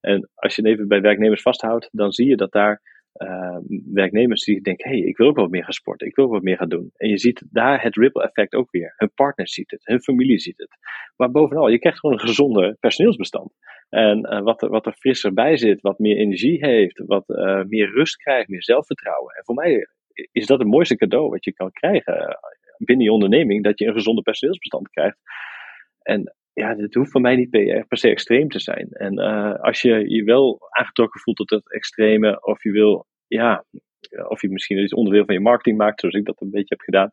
En 0.00 0.30
als 0.34 0.56
je 0.56 0.62
het 0.62 0.70
even 0.70 0.88
bij 0.88 1.00
werknemers 1.00 1.42
vasthoudt, 1.42 1.88
dan 1.92 2.12
zie 2.12 2.28
je 2.28 2.36
dat 2.36 2.52
daar 2.52 2.80
uh, 3.22 3.58
werknemers 3.92 4.44
die 4.44 4.60
denken, 4.60 4.90
hé, 4.90 4.98
hey, 4.98 5.06
ik 5.06 5.16
wil 5.16 5.26
ook 5.26 5.36
wat 5.36 5.50
meer 5.50 5.64
gaan 5.64 5.72
sporten, 5.72 6.06
ik 6.06 6.16
wil 6.16 6.28
wat 6.28 6.42
meer 6.42 6.56
gaan 6.56 6.68
doen. 6.68 6.90
En 6.96 7.08
je 7.08 7.18
ziet 7.18 7.44
daar 7.50 7.82
het 7.82 7.96
ripple 7.96 8.22
effect 8.22 8.54
ook 8.54 8.70
weer. 8.70 8.94
Hun 8.96 9.12
partner 9.14 9.48
ziet 9.48 9.70
het, 9.70 9.86
hun 9.86 10.02
familie 10.02 10.38
ziet 10.38 10.58
het. 10.58 10.76
Maar 11.16 11.30
bovenal, 11.30 11.68
je 11.68 11.78
krijgt 11.78 11.98
gewoon 11.98 12.14
een 12.14 12.26
gezonde 12.26 12.76
personeelsbestand. 12.80 13.52
En 13.88 14.18
uh, 14.18 14.40
wat, 14.40 14.62
er, 14.62 14.68
wat 14.68 14.86
er 14.86 14.92
frisser 14.92 15.32
bij 15.32 15.56
zit, 15.56 15.80
wat 15.80 15.98
meer 15.98 16.16
energie 16.16 16.66
heeft, 16.66 17.02
wat 17.06 17.24
uh, 17.28 17.62
meer 17.62 17.90
rust 17.90 18.16
krijgt, 18.16 18.48
meer 18.48 18.62
zelfvertrouwen. 18.62 19.34
En 19.34 19.44
voor 19.44 19.54
mij 19.54 19.86
is 20.32 20.46
dat 20.46 20.58
het 20.58 20.68
mooiste 20.68 20.96
cadeau 20.96 21.28
wat 21.30 21.44
je 21.44 21.52
kan 21.52 21.70
krijgen 21.72 22.28
eh, 22.28 22.36
binnen 22.78 23.04
je 23.04 23.12
onderneming, 23.12 23.64
dat 23.64 23.78
je 23.78 23.86
een 23.86 23.92
gezonde 23.92 24.22
personeelsbestand 24.22 24.88
krijgt. 24.88 25.18
En 26.02 26.34
ja, 26.54 26.76
het 26.76 26.94
hoeft 26.94 27.10
voor 27.10 27.20
mij 27.20 27.36
niet 27.36 27.50
per, 27.50 27.86
se 27.88 28.08
extreem 28.08 28.48
te 28.48 28.60
zijn. 28.60 28.88
En 28.90 29.20
uh, 29.20 29.54
als 29.54 29.80
je 29.80 30.10
je 30.10 30.24
wel 30.24 30.58
aangetrokken 30.70 31.20
voelt 31.20 31.36
tot 31.36 31.50
het 31.50 31.72
extreme, 31.72 32.40
of 32.40 32.62
je 32.62 32.70
wil, 32.70 33.06
ja, 33.26 33.64
of 34.28 34.42
je 34.42 34.48
misschien 34.50 34.82
iets 34.82 34.94
onderdeel 34.94 35.24
van 35.24 35.34
je 35.34 35.40
marketing 35.40 35.76
maakt, 35.76 36.00
zoals 36.00 36.14
ik 36.14 36.24
dat 36.24 36.40
een 36.40 36.50
beetje 36.50 36.74
heb 36.74 36.80
gedaan, 36.80 37.10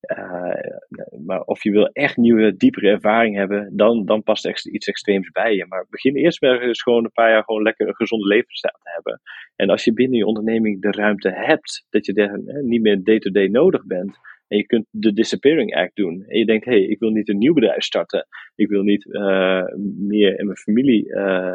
uh, 0.00 1.20
maar 1.26 1.40
of 1.40 1.62
je 1.62 1.70
wil 1.70 1.86
echt 1.86 2.16
nieuwe, 2.16 2.56
diepere 2.56 2.88
ervaring 2.88 3.36
hebben, 3.36 3.76
dan, 3.76 4.04
dan 4.04 4.22
past 4.22 4.66
iets 4.66 4.88
extreems 4.88 5.30
bij 5.30 5.54
je. 5.54 5.66
Maar 5.66 5.86
begin 5.90 6.16
eerst 6.16 6.40
maar 6.40 6.60
eens 6.60 6.82
gewoon 6.82 7.04
een 7.04 7.12
paar 7.12 7.30
jaar 7.30 7.44
gewoon 7.44 7.62
lekker 7.62 7.88
een 7.88 7.94
gezonde 7.94 8.26
levensstijl 8.26 8.78
te 8.82 8.90
hebben. 8.94 9.20
En 9.56 9.70
als 9.70 9.84
je 9.84 9.92
binnen 9.92 10.18
je 10.18 10.26
onderneming 10.26 10.82
de 10.82 10.90
ruimte 10.90 11.30
hebt, 11.30 11.86
dat 11.90 12.06
je 12.06 12.14
er 12.14 12.62
niet 12.62 12.82
meer 12.82 13.04
day-to-day 13.04 13.46
nodig 13.46 13.86
bent, 13.86 14.18
en 14.50 14.56
je 14.56 14.66
kunt 14.66 14.86
de 14.90 15.12
Disappearing 15.12 15.74
Act 15.74 15.96
doen. 15.96 16.24
En 16.26 16.38
je 16.38 16.46
denkt, 16.46 16.64
hé, 16.64 16.72
hey, 16.72 16.82
ik 16.82 16.98
wil 16.98 17.10
niet 17.10 17.28
een 17.28 17.38
nieuw 17.38 17.54
bedrijf 17.54 17.82
starten. 17.82 18.26
Ik 18.54 18.68
wil 18.68 18.82
niet 18.82 19.04
uh, 19.04 19.64
meer 19.98 20.38
in 20.38 20.44
mijn 20.44 20.56
familie 20.56 21.06
uh, 21.06 21.54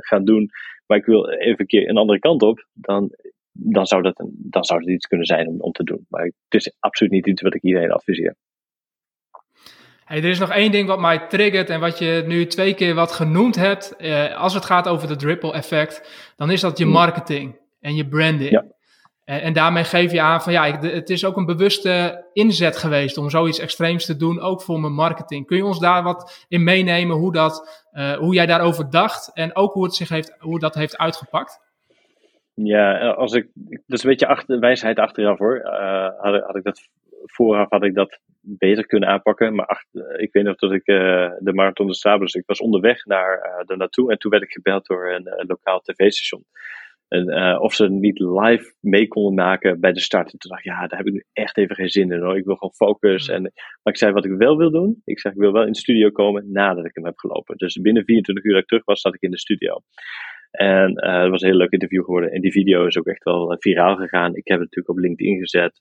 gaan 0.00 0.24
doen. 0.24 0.50
Maar 0.86 0.98
ik 0.98 1.04
wil 1.04 1.28
even 1.28 1.60
een 1.60 1.66
keer 1.66 1.88
een 1.88 1.96
andere 1.96 2.18
kant 2.18 2.42
op. 2.42 2.66
Dan 2.72 3.14
dan, 3.52 3.86
zou 3.86 4.02
dat, 4.02 4.22
dan 4.32 4.64
zou 4.64 4.80
het 4.80 4.88
iets 4.88 5.06
kunnen 5.06 5.26
zijn 5.26 5.48
om, 5.48 5.60
om 5.60 5.72
te 5.72 5.84
doen. 5.84 6.06
Maar 6.08 6.24
het 6.24 6.34
is 6.48 6.76
absoluut 6.78 7.12
niet 7.12 7.26
iets 7.26 7.42
wat 7.42 7.54
ik 7.54 7.62
iedereen 7.62 7.92
adviseer. 7.92 8.36
Hey, 10.04 10.18
er 10.18 10.28
is 10.28 10.38
nog 10.38 10.50
één 10.50 10.70
ding 10.70 10.88
wat 10.88 11.00
mij 11.00 11.26
triggert 11.28 11.70
en 11.70 11.80
wat 11.80 11.98
je 11.98 12.24
nu 12.26 12.46
twee 12.46 12.74
keer 12.74 12.94
wat 12.94 13.12
genoemd 13.12 13.56
hebt. 13.56 13.94
Uh, 13.98 14.36
als 14.36 14.54
het 14.54 14.64
gaat 14.64 14.88
over 14.88 15.08
het 15.08 15.22
ripple 15.22 15.52
effect, 15.52 16.32
dan 16.36 16.50
is 16.50 16.60
dat 16.60 16.78
je 16.78 16.84
mm. 16.84 16.90
marketing 16.92 17.58
en 17.80 17.94
je 17.94 18.08
branding. 18.08 18.50
Ja. 18.50 18.64
En, 19.30 19.42
en, 19.42 19.52
daarmee 19.52 19.84
geef 19.84 20.12
je 20.12 20.20
aan 20.20 20.40
van 20.40 20.52
ja, 20.52 20.78
het 20.80 21.10
is 21.10 21.24
ook 21.24 21.36
een 21.36 21.46
bewuste 21.46 22.24
inzet 22.32 22.76
geweest 22.76 23.16
om 23.16 23.30
zoiets 23.30 23.58
extreems 23.58 24.06
te 24.06 24.16
doen, 24.16 24.40
ook 24.40 24.62
voor 24.62 24.80
mijn 24.80 24.92
marketing. 24.92 25.46
Kun 25.46 25.56
je 25.56 25.64
ons 25.64 25.78
daar 25.78 26.02
wat 26.02 26.46
in 26.48 26.64
meenemen 26.64 27.16
hoe, 27.16 27.32
dat, 27.32 27.84
uh, 27.92 28.12
hoe 28.12 28.34
jij 28.34 28.46
daarover 28.46 28.90
dacht 28.90 29.30
en 29.34 29.56
ook 29.56 29.72
hoe, 29.72 29.84
het 29.84 29.94
zich 29.94 30.08
heeft, 30.08 30.36
hoe 30.38 30.58
dat 30.58 30.74
heeft 30.74 30.98
uitgepakt? 30.98 31.60
Ja, 32.54 33.10
als 33.10 33.32
ik, 33.32 33.48
dat 33.54 33.98
is 33.98 34.02
een 34.02 34.10
beetje 34.10 34.26
achter, 34.26 34.60
wijsheid 34.60 34.98
achteraf 34.98 35.38
hoor. 35.38 35.56
Uh, 35.56 36.08
had, 36.46 36.56
ik 36.56 36.64
dat 36.64 36.88
vooraf 37.24 37.70
had 37.70 37.84
ik 37.84 37.94
dat 37.94 38.20
beter 38.40 38.86
kunnen 38.86 39.08
aanpakken. 39.08 39.54
Maar 39.54 39.84
ik 40.16 40.32
weet 40.32 40.44
nog 40.44 40.56
dat 40.56 40.72
ik 40.72 40.86
uh, 40.86 41.30
de 41.38 41.52
Marathon 41.54 41.86
de 41.86 41.94
Sabels, 41.94 42.34
ik 42.34 42.46
was 42.46 42.60
onderweg 42.60 43.04
naar 43.04 43.36
uh, 43.36 43.66
daar 43.66 43.76
naartoe 43.76 44.10
en 44.10 44.18
toen 44.18 44.30
werd 44.30 44.42
ik 44.42 44.50
gebeld 44.50 44.86
door 44.86 45.12
een 45.12 45.44
lokaal 45.46 45.80
tv-station. 45.80 46.44
En, 47.10 47.28
uh, 47.28 47.60
of 47.60 47.74
ze 47.74 47.88
niet 47.88 48.18
live 48.18 48.74
mee 48.80 49.08
konden 49.08 49.34
maken 49.34 49.80
bij 49.80 49.92
de 49.92 50.00
start. 50.00 50.32
En 50.32 50.38
toen 50.38 50.50
dacht 50.50 50.64
ik, 50.64 50.72
ja, 50.72 50.86
daar 50.86 50.98
heb 50.98 51.06
ik 51.06 51.12
nu 51.12 51.24
echt 51.32 51.56
even 51.56 51.76
geen 51.76 51.88
zin 51.88 52.12
in 52.12 52.20
hoor. 52.20 52.36
Ik 52.36 52.44
wil 52.44 52.54
gewoon 52.54 52.74
focus. 52.74 53.28
En, 53.28 53.42
maar 53.42 53.92
ik 53.92 53.96
zei 53.96 54.12
wat 54.12 54.24
ik 54.24 54.32
wel 54.32 54.56
wil 54.56 54.70
doen. 54.70 55.02
Ik 55.04 55.20
zeg, 55.20 55.32
ik 55.32 55.38
wil 55.38 55.52
wel 55.52 55.66
in 55.66 55.72
de 55.72 55.78
studio 55.78 56.10
komen 56.10 56.52
nadat 56.52 56.84
ik 56.84 56.94
hem 56.94 57.04
heb 57.04 57.18
gelopen. 57.18 57.56
Dus 57.56 57.80
binnen 57.80 58.04
24 58.04 58.44
uur 58.44 58.52
dat 58.52 58.62
ik 58.62 58.68
terug 58.68 58.84
was, 58.84 59.00
zat 59.00 59.14
ik 59.14 59.22
in 59.22 59.30
de 59.30 59.38
studio. 59.38 59.80
En 60.50 60.90
uh, 61.04 61.20
het 61.20 61.30
was 61.30 61.42
een 61.42 61.48
heel 61.48 61.56
leuk 61.56 61.70
interview 61.70 62.04
geworden. 62.04 62.30
En 62.30 62.40
die 62.40 62.52
video 62.52 62.86
is 62.86 62.98
ook 62.98 63.06
echt 63.06 63.24
wel 63.24 63.56
viraal 63.58 63.96
gegaan. 63.96 64.36
Ik 64.36 64.48
heb 64.48 64.60
het 64.60 64.70
natuurlijk 64.70 64.88
op 64.88 64.98
LinkedIn 64.98 65.38
gezet. 65.38 65.80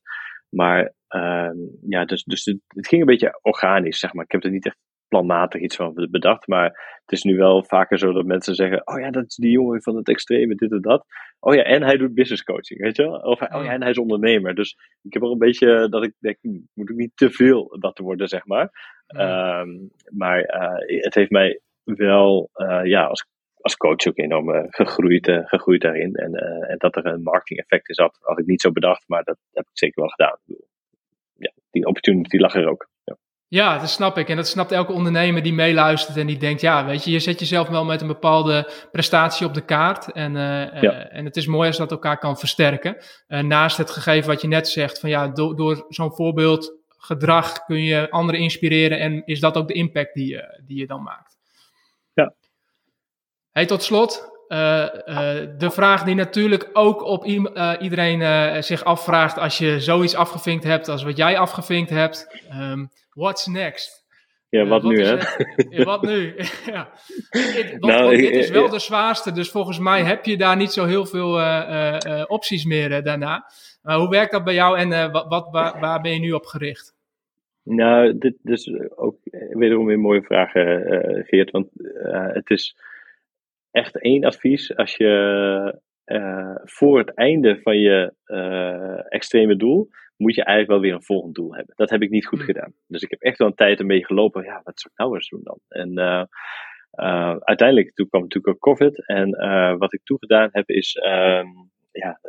Maar 0.49 0.93
uh, 1.15 1.51
ja, 1.87 2.05
dus, 2.05 2.23
dus 2.23 2.45
het, 2.45 2.59
het, 2.67 2.87
ging 2.87 3.01
een 3.01 3.07
beetje 3.07 3.39
organisch, 3.41 3.99
zeg 3.99 4.13
maar. 4.13 4.23
Ik 4.23 4.31
heb 4.31 4.43
er 4.43 4.51
niet 4.51 4.65
echt 4.65 4.77
planmatig 5.09 5.61
iets 5.61 5.75
van 5.75 6.07
bedacht. 6.11 6.47
Maar 6.47 6.99
het 7.01 7.11
is 7.11 7.23
nu 7.23 7.37
wel 7.37 7.63
vaker 7.63 7.97
zo 7.97 8.11
dat 8.11 8.25
mensen 8.25 8.55
zeggen: 8.55 8.87
Oh 8.87 8.99
ja, 8.99 9.11
dat 9.11 9.25
is 9.25 9.35
die 9.35 9.51
jongen 9.51 9.81
van 9.81 9.95
het 9.95 10.09
extreme, 10.09 10.55
dit 10.55 10.71
en 10.71 10.81
dat. 10.81 11.05
Oh 11.39 11.55
ja, 11.55 11.63
en 11.63 11.83
hij 11.83 11.97
doet 11.97 12.13
business 12.13 12.43
coaching, 12.43 12.79
weet 12.79 12.95
je 12.95 13.03
wel? 13.03 13.19
Of 13.19 13.41
oh 13.41 13.63
ja, 13.63 13.71
en 13.71 13.81
hij 13.81 13.91
is 13.91 13.97
ondernemer. 13.97 14.55
Dus 14.55 14.77
ik 15.01 15.13
heb 15.13 15.23
er 15.23 15.31
een 15.31 15.37
beetje 15.37 15.89
dat 15.89 16.03
ik 16.03 16.13
denk: 16.19 16.37
moet 16.73 16.89
ik 16.89 16.95
niet 16.95 17.11
te 17.15 17.29
veel 17.29 17.77
dat 17.79 17.97
worden, 17.97 18.27
zeg 18.27 18.45
maar. 18.45 18.97
Um, 19.15 19.91
maar 20.09 20.39
uh, 20.39 21.01
het 21.03 21.15
heeft 21.15 21.31
mij 21.31 21.59
wel, 21.83 22.49
uh, 22.55 22.79
ja, 22.83 23.03
als, 23.03 23.27
als 23.61 23.77
coach 23.77 24.07
ook 24.07 24.17
enorm 24.17 24.49
uh, 24.49 24.63
gegroeid, 24.67 25.31
gegroeid 25.43 25.81
daarin. 25.81 26.15
En, 26.15 26.33
en 26.69 26.77
dat 26.77 26.95
er 26.95 27.05
een 27.05 27.23
marketing 27.23 27.59
effect 27.59 27.89
is, 27.89 27.97
had, 27.97 28.17
had 28.21 28.39
ik 28.39 28.45
niet 28.45 28.61
zo 28.61 28.71
bedacht, 28.71 29.03
maar 29.07 29.23
dat 29.23 29.37
heb 29.51 29.63
ik 29.63 29.77
zeker 29.77 30.01
wel 30.01 30.09
gedaan. 30.09 30.37
Ja, 31.33 31.51
die 31.71 31.85
opportunity 31.85 32.37
lag 32.37 32.55
er 32.55 32.69
ook. 32.69 32.89
Ja. 33.49 33.77
Dat 33.77 33.89
snap 33.89 34.17
ik. 34.17 34.29
En 34.29 34.35
dat 34.35 34.47
snapt 34.47 34.71
elke 34.71 34.91
ondernemer 34.91 35.43
die 35.43 35.53
meeluistert 35.53 36.17
en 36.17 36.27
die 36.27 36.37
denkt, 36.37 36.61
ja, 36.61 36.85
weet 36.85 37.03
je, 37.03 37.11
je 37.11 37.19
zet 37.19 37.39
jezelf 37.39 37.67
wel 37.67 37.85
met 37.85 38.01
een 38.01 38.07
bepaalde 38.07 38.71
prestatie 38.91 39.45
op 39.45 39.53
de 39.53 39.65
kaart. 39.65 40.11
En, 40.11 40.35
uh, 40.35 41.15
en 41.15 41.25
het 41.25 41.35
is 41.35 41.47
mooi 41.47 41.67
als 41.67 41.77
dat 41.77 41.91
elkaar 41.91 42.17
kan 42.17 42.37
versterken. 42.37 42.97
Uh, 43.27 43.39
naast 43.39 43.77
het 43.77 43.89
gegeven 43.89 44.29
wat 44.29 44.41
je 44.41 44.47
net 44.47 44.67
zegt, 44.67 44.99
van 44.99 45.09
ja, 45.09 45.27
do 45.27 45.53
door 45.53 45.85
zo'n 45.89 46.15
voorbeeld 46.15 46.77
gedrag 46.97 47.65
kun 47.65 47.83
je 47.83 48.09
anderen 48.09 48.41
inspireren 48.41 48.99
en 48.99 49.21
is 49.25 49.39
dat 49.39 49.57
ook 49.57 49.67
de 49.67 49.73
impact 49.73 50.13
die 50.13 50.27
je, 50.27 50.61
die 50.65 50.77
je 50.77 50.87
dan 50.87 51.03
maakt. 51.03 51.37
Ja. 52.13 52.33
Hey, 53.51 53.65
tot 53.65 53.83
slot, 53.83 54.31
uh, 54.47 54.87
de 55.57 55.69
vraag 55.71 56.03
die 56.03 56.15
natuurlijk 56.15 56.69
ook 56.73 57.03
op 57.03 57.25
iedereen 57.79 58.63
zich 58.63 58.83
afvraagt 58.83 59.37
als 59.37 59.57
je 59.57 59.79
zoiets 59.79 60.15
afgevinkt 60.15 60.63
hebt 60.63 60.87
als 60.87 61.03
wat 61.03 61.17
jij 61.17 61.37
afgevinkt 61.37 61.89
hebt. 61.89 62.41
Um, 62.53 62.89
what's 63.19 63.47
next? 63.47 64.07
Ja, 64.49 64.65
wat, 64.65 64.83
nu 64.83 65.03
hè? 65.03 65.17
ja, 65.69 65.83
wat 65.83 66.01
nu? 66.01 66.35
ja. 66.73 66.89
want, 67.79 67.79
nou, 67.79 68.15
dit 68.15 68.31
is 68.31 68.49
wel 68.49 68.69
de 68.69 68.79
zwaarste, 68.79 69.31
dus 69.31 69.51
volgens 69.51 69.79
mij 69.79 70.03
heb 70.03 70.25
je 70.25 70.37
daar 70.37 70.55
niet 70.55 70.71
zo 70.71 70.85
heel 70.85 71.05
veel 71.05 71.39
uh, 71.39 72.23
opties 72.27 72.65
meer 72.65 73.03
daarna. 73.03 73.45
Maar 73.81 73.97
hoe 73.97 74.09
werkt 74.09 74.31
dat 74.31 74.43
bij 74.43 74.53
jou 74.53 74.77
en 74.77 75.11
wat, 75.11 75.27
wat, 75.27 75.47
waar, 75.51 75.79
waar, 75.79 76.01
ben 76.01 76.13
je 76.13 76.19
nu 76.19 76.31
op 76.31 76.45
gericht? 76.45 76.97
Nou, 77.63 78.17
dit 78.17 78.35
is 78.43 78.71
ook 78.95 79.17
wederom 79.49 79.85
weer 79.85 79.95
een 79.95 80.01
mooie 80.01 80.21
vraag, 80.21 80.51
Geert. 81.27 81.51
Want 81.51 81.67
het 82.33 82.49
is 82.49 82.77
echt 83.71 84.01
één 84.01 84.23
advies. 84.23 84.75
Als 84.75 84.95
je 84.95 85.79
voor 86.63 86.97
het 86.97 87.13
einde 87.13 87.59
van 87.61 87.77
je 87.77 88.13
extreme 89.09 89.55
doel 89.55 89.89
moet 90.19 90.35
je 90.35 90.43
eigenlijk 90.43 90.69
wel 90.69 90.89
weer 90.89 90.93
een 90.93 91.13
volgend 91.13 91.35
doel 91.35 91.55
hebben. 91.55 91.75
Dat 91.75 91.89
heb 91.89 92.01
ik 92.01 92.09
niet 92.09 92.25
goed 92.25 92.39
hmm. 92.39 92.47
gedaan. 92.47 92.73
Dus 92.87 93.01
ik 93.01 93.09
heb 93.09 93.21
echt 93.21 93.37
wel 93.37 93.47
een 93.47 93.55
tijd 93.55 93.79
ermee 93.79 94.05
gelopen. 94.05 94.43
Ja, 94.43 94.61
wat 94.63 94.79
zou 94.79 94.93
ik 94.93 94.99
nou 94.99 95.13
eens 95.13 95.29
doen 95.29 95.43
dan? 95.43 95.59
En 95.67 95.99
uh, 95.99 96.23
uh, 96.93 97.35
uiteindelijk, 97.39 97.93
toen 97.93 98.09
kwam 98.09 98.21
natuurlijk 98.21 98.53
ook 98.53 98.61
COVID. 98.61 99.07
En 99.07 99.29
uh, 99.29 99.77
wat 99.77 99.93
ik 99.93 100.03
toen 100.03 100.17
gedaan 100.19 100.49
heb 100.51 100.69
is, 100.69 100.95
ehm, 100.95 101.47
ja, 101.91 102.19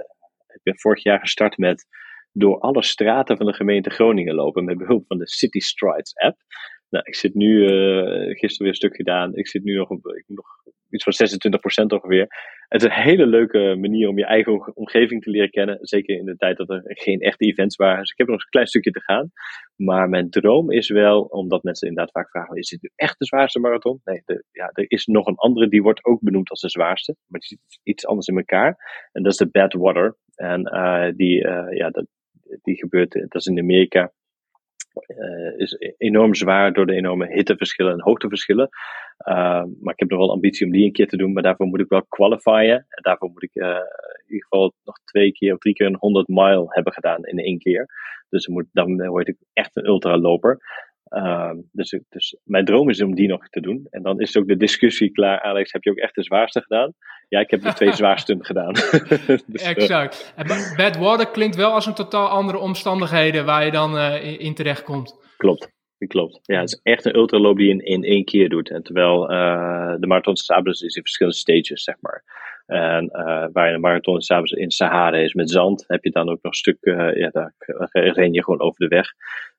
ik 0.46 0.60
ben 0.62 0.78
vorig 0.78 1.02
jaar 1.02 1.20
gestart 1.20 1.56
met 1.58 1.86
door 2.32 2.60
alle 2.60 2.82
straten 2.82 3.36
van 3.36 3.46
de 3.46 3.54
gemeente 3.54 3.90
Groningen 3.90 4.34
lopen 4.34 4.64
met 4.64 4.78
behulp 4.78 5.06
van 5.06 5.18
de 5.18 5.28
City 5.28 5.60
Strides 5.60 6.14
app. 6.14 6.36
Nou, 6.90 7.04
ik 7.06 7.14
zit 7.14 7.34
nu, 7.34 7.66
gisteren 8.26 8.58
weer 8.58 8.68
een 8.68 8.74
stuk 8.74 8.96
gedaan. 8.96 9.34
Ik 9.34 9.48
zit 9.48 9.64
nu 9.64 9.74
nog, 9.74 9.90
ik 9.90 10.24
moet 10.26 10.36
nog 10.36 10.60
iets 10.90 11.04
van 11.04 11.82
26% 11.84 11.86
ongeveer. 11.86 12.26
Het 12.68 12.82
is 12.82 12.88
een 12.88 13.02
hele 13.02 13.26
leuke 13.26 13.76
manier 13.78 14.08
om 14.08 14.18
je 14.18 14.24
eigen 14.24 14.76
omgeving 14.76 15.22
te 15.22 15.30
leren 15.30 15.50
kennen. 15.50 15.78
Zeker 15.80 16.16
in 16.16 16.24
de 16.24 16.36
tijd 16.36 16.56
dat 16.56 16.70
er 16.70 16.82
geen 16.84 17.20
echte 17.20 17.44
events 17.44 17.76
waren. 17.76 17.98
Dus 17.98 18.10
ik 18.10 18.18
heb 18.18 18.26
nog 18.26 18.40
een 18.40 18.48
klein 18.48 18.66
stukje 18.66 18.90
te 18.90 19.02
gaan. 19.02 19.30
Maar 19.76 20.08
mijn 20.08 20.30
droom 20.30 20.70
is 20.70 20.88
wel, 20.88 21.22
omdat 21.22 21.62
mensen 21.62 21.88
inderdaad 21.88 22.12
vaak 22.12 22.30
vragen: 22.30 22.56
is 22.56 22.68
dit 22.68 22.82
nu 22.82 22.90
echt 22.96 23.18
de 23.18 23.24
zwaarste 23.24 23.60
marathon? 23.60 24.00
Nee, 24.04 24.22
de, 24.24 24.44
ja, 24.50 24.70
er 24.72 24.90
is 24.90 25.06
nog 25.06 25.26
een 25.26 25.36
andere 25.36 25.68
die 25.68 25.82
wordt 25.82 26.04
ook 26.04 26.20
benoemd 26.20 26.50
als 26.50 26.60
de 26.60 26.70
zwaarste. 26.70 27.16
Maar 27.26 27.40
die 27.40 27.48
zit 27.48 27.80
iets 27.82 28.06
anders 28.06 28.26
in 28.26 28.36
elkaar. 28.36 28.76
En 29.12 29.22
dat 29.22 29.32
is 29.32 29.38
de 29.38 29.50
Badwater. 29.50 30.16
En 30.34 30.60
uh, 30.60 31.08
die, 31.16 31.44
uh, 31.44 31.76
ja, 31.76 31.90
dat, 31.90 32.06
die 32.62 32.76
gebeurt, 32.76 33.12
dat 33.12 33.34
is 33.34 33.46
in 33.46 33.58
Amerika. 33.58 34.12
Uh, 34.94 35.58
is 35.58 35.94
enorm 35.98 36.34
zwaar 36.34 36.72
door 36.72 36.86
de 36.86 36.94
enorme 36.94 37.26
hitteverschillen 37.26 37.92
en 37.92 38.02
hoogteverschillen. 38.02 38.68
Uh, 39.28 39.34
maar 39.80 39.92
ik 39.92 40.00
heb 40.00 40.10
nog 40.10 40.18
wel 40.18 40.30
ambitie 40.30 40.66
om 40.66 40.72
die 40.72 40.84
een 40.84 40.92
keer 40.92 41.08
te 41.08 41.16
doen, 41.16 41.32
maar 41.32 41.42
daarvoor 41.42 41.66
moet 41.66 41.80
ik 41.80 41.88
wel 41.88 42.06
qualifyen. 42.08 42.86
En 42.88 43.02
daarvoor 43.02 43.30
moet 43.30 43.42
ik 43.42 43.54
uh, 43.54 43.68
in 43.68 44.24
ieder 44.26 44.46
geval 44.48 44.74
nog 44.84 44.98
twee 45.04 45.32
keer 45.32 45.52
of 45.52 45.58
drie 45.58 45.74
keer 45.74 45.86
een 45.86 45.96
100 45.98 46.28
mile 46.28 46.66
hebben 46.68 46.92
gedaan 46.92 47.24
in 47.24 47.38
één 47.38 47.58
keer. 47.58 47.86
Dus 48.28 48.48
dan 48.72 49.06
word 49.06 49.28
ik 49.28 49.36
echt 49.52 49.76
een 49.76 49.86
ultraloper. 49.86 50.58
Uh, 51.10 51.50
dus, 51.72 52.00
dus 52.08 52.36
mijn 52.44 52.64
droom 52.64 52.88
is 52.88 53.02
om 53.02 53.14
die 53.14 53.28
nog 53.28 53.48
te 53.48 53.60
doen. 53.60 53.86
En 53.90 54.02
dan 54.02 54.20
is 54.20 54.36
ook 54.36 54.46
de 54.46 54.56
discussie 54.56 55.10
klaar. 55.10 55.40
Alex, 55.40 55.72
heb 55.72 55.82
je 55.82 55.90
ook 55.90 55.96
echt 55.96 56.14
de 56.14 56.22
zwaarste 56.22 56.60
gedaan? 56.60 56.92
Ja, 57.28 57.40
ik 57.40 57.50
heb 57.50 57.62
de 57.62 57.72
twee 57.72 57.92
zwaarste 58.02 58.36
gedaan. 58.40 58.72
dus, 59.46 59.62
exact. 59.62 60.34
Uh, 60.38 60.76
Bad 60.76 60.96
Water 60.96 61.30
klinkt 61.30 61.56
wel 61.56 61.72
als 61.72 61.86
een 61.86 61.94
totaal 61.94 62.28
andere 62.28 62.58
omstandigheden 62.58 63.44
waar 63.44 63.64
je 63.64 63.70
dan 63.70 63.96
uh, 63.96 64.40
in 64.40 64.54
terecht 64.54 64.82
komt. 64.82 65.16
Klopt. 65.36 65.78
Klopt. 66.06 66.40
Ja, 66.42 66.60
het 66.60 66.68
is 66.68 66.80
echt 66.82 67.04
een 67.04 67.16
ultraloop 67.16 67.56
die 67.56 67.66
je 67.66 67.72
in, 67.72 67.84
in 67.84 68.04
één 68.04 68.24
keer 68.24 68.48
doet. 68.48 68.70
En 68.70 68.82
terwijl 68.82 69.32
uh, 69.32 69.94
de 69.98 70.06
Marathon 70.06 70.36
Sables 70.36 70.80
is 70.80 70.94
in 70.94 71.02
verschillende 71.02 71.38
stages, 71.38 71.82
zeg 71.82 71.96
maar. 72.00 72.24
En 72.66 73.04
uh, 73.04 73.46
waar 73.52 73.72
de 73.72 73.78
Marathon 73.78 74.20
Sables 74.20 74.50
in 74.50 74.70
Sahara 74.70 75.16
is 75.16 75.34
met 75.34 75.50
zand, 75.50 75.84
heb 75.86 76.04
je 76.04 76.10
dan 76.10 76.28
ook 76.28 76.42
nog 76.42 76.52
een 76.52 76.58
stuk, 76.58 76.76
uh, 76.80 77.14
ja, 77.16 77.28
daar 77.30 77.54
ren 77.90 78.32
je 78.32 78.44
gewoon 78.44 78.60
over 78.60 78.80
de 78.80 78.88
weg. 78.88 79.12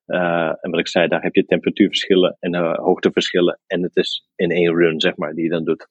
En 0.05 0.69
wat 0.69 0.79
ik 0.79 0.87
zei, 0.87 1.07
daar 1.07 1.21
heb 1.21 1.35
je 1.35 1.45
temperatuurverschillen 1.45 2.37
en 2.39 2.55
hoogteverschillen. 2.75 3.59
En 3.67 3.83
het 3.83 3.95
is 3.95 4.27
in 4.35 4.51
één 4.51 4.75
run, 4.75 5.01
zeg 5.01 5.15
maar, 5.15 5.33
die 5.33 5.43
je 5.43 5.49
dan 5.49 5.63
doet. 5.63 5.87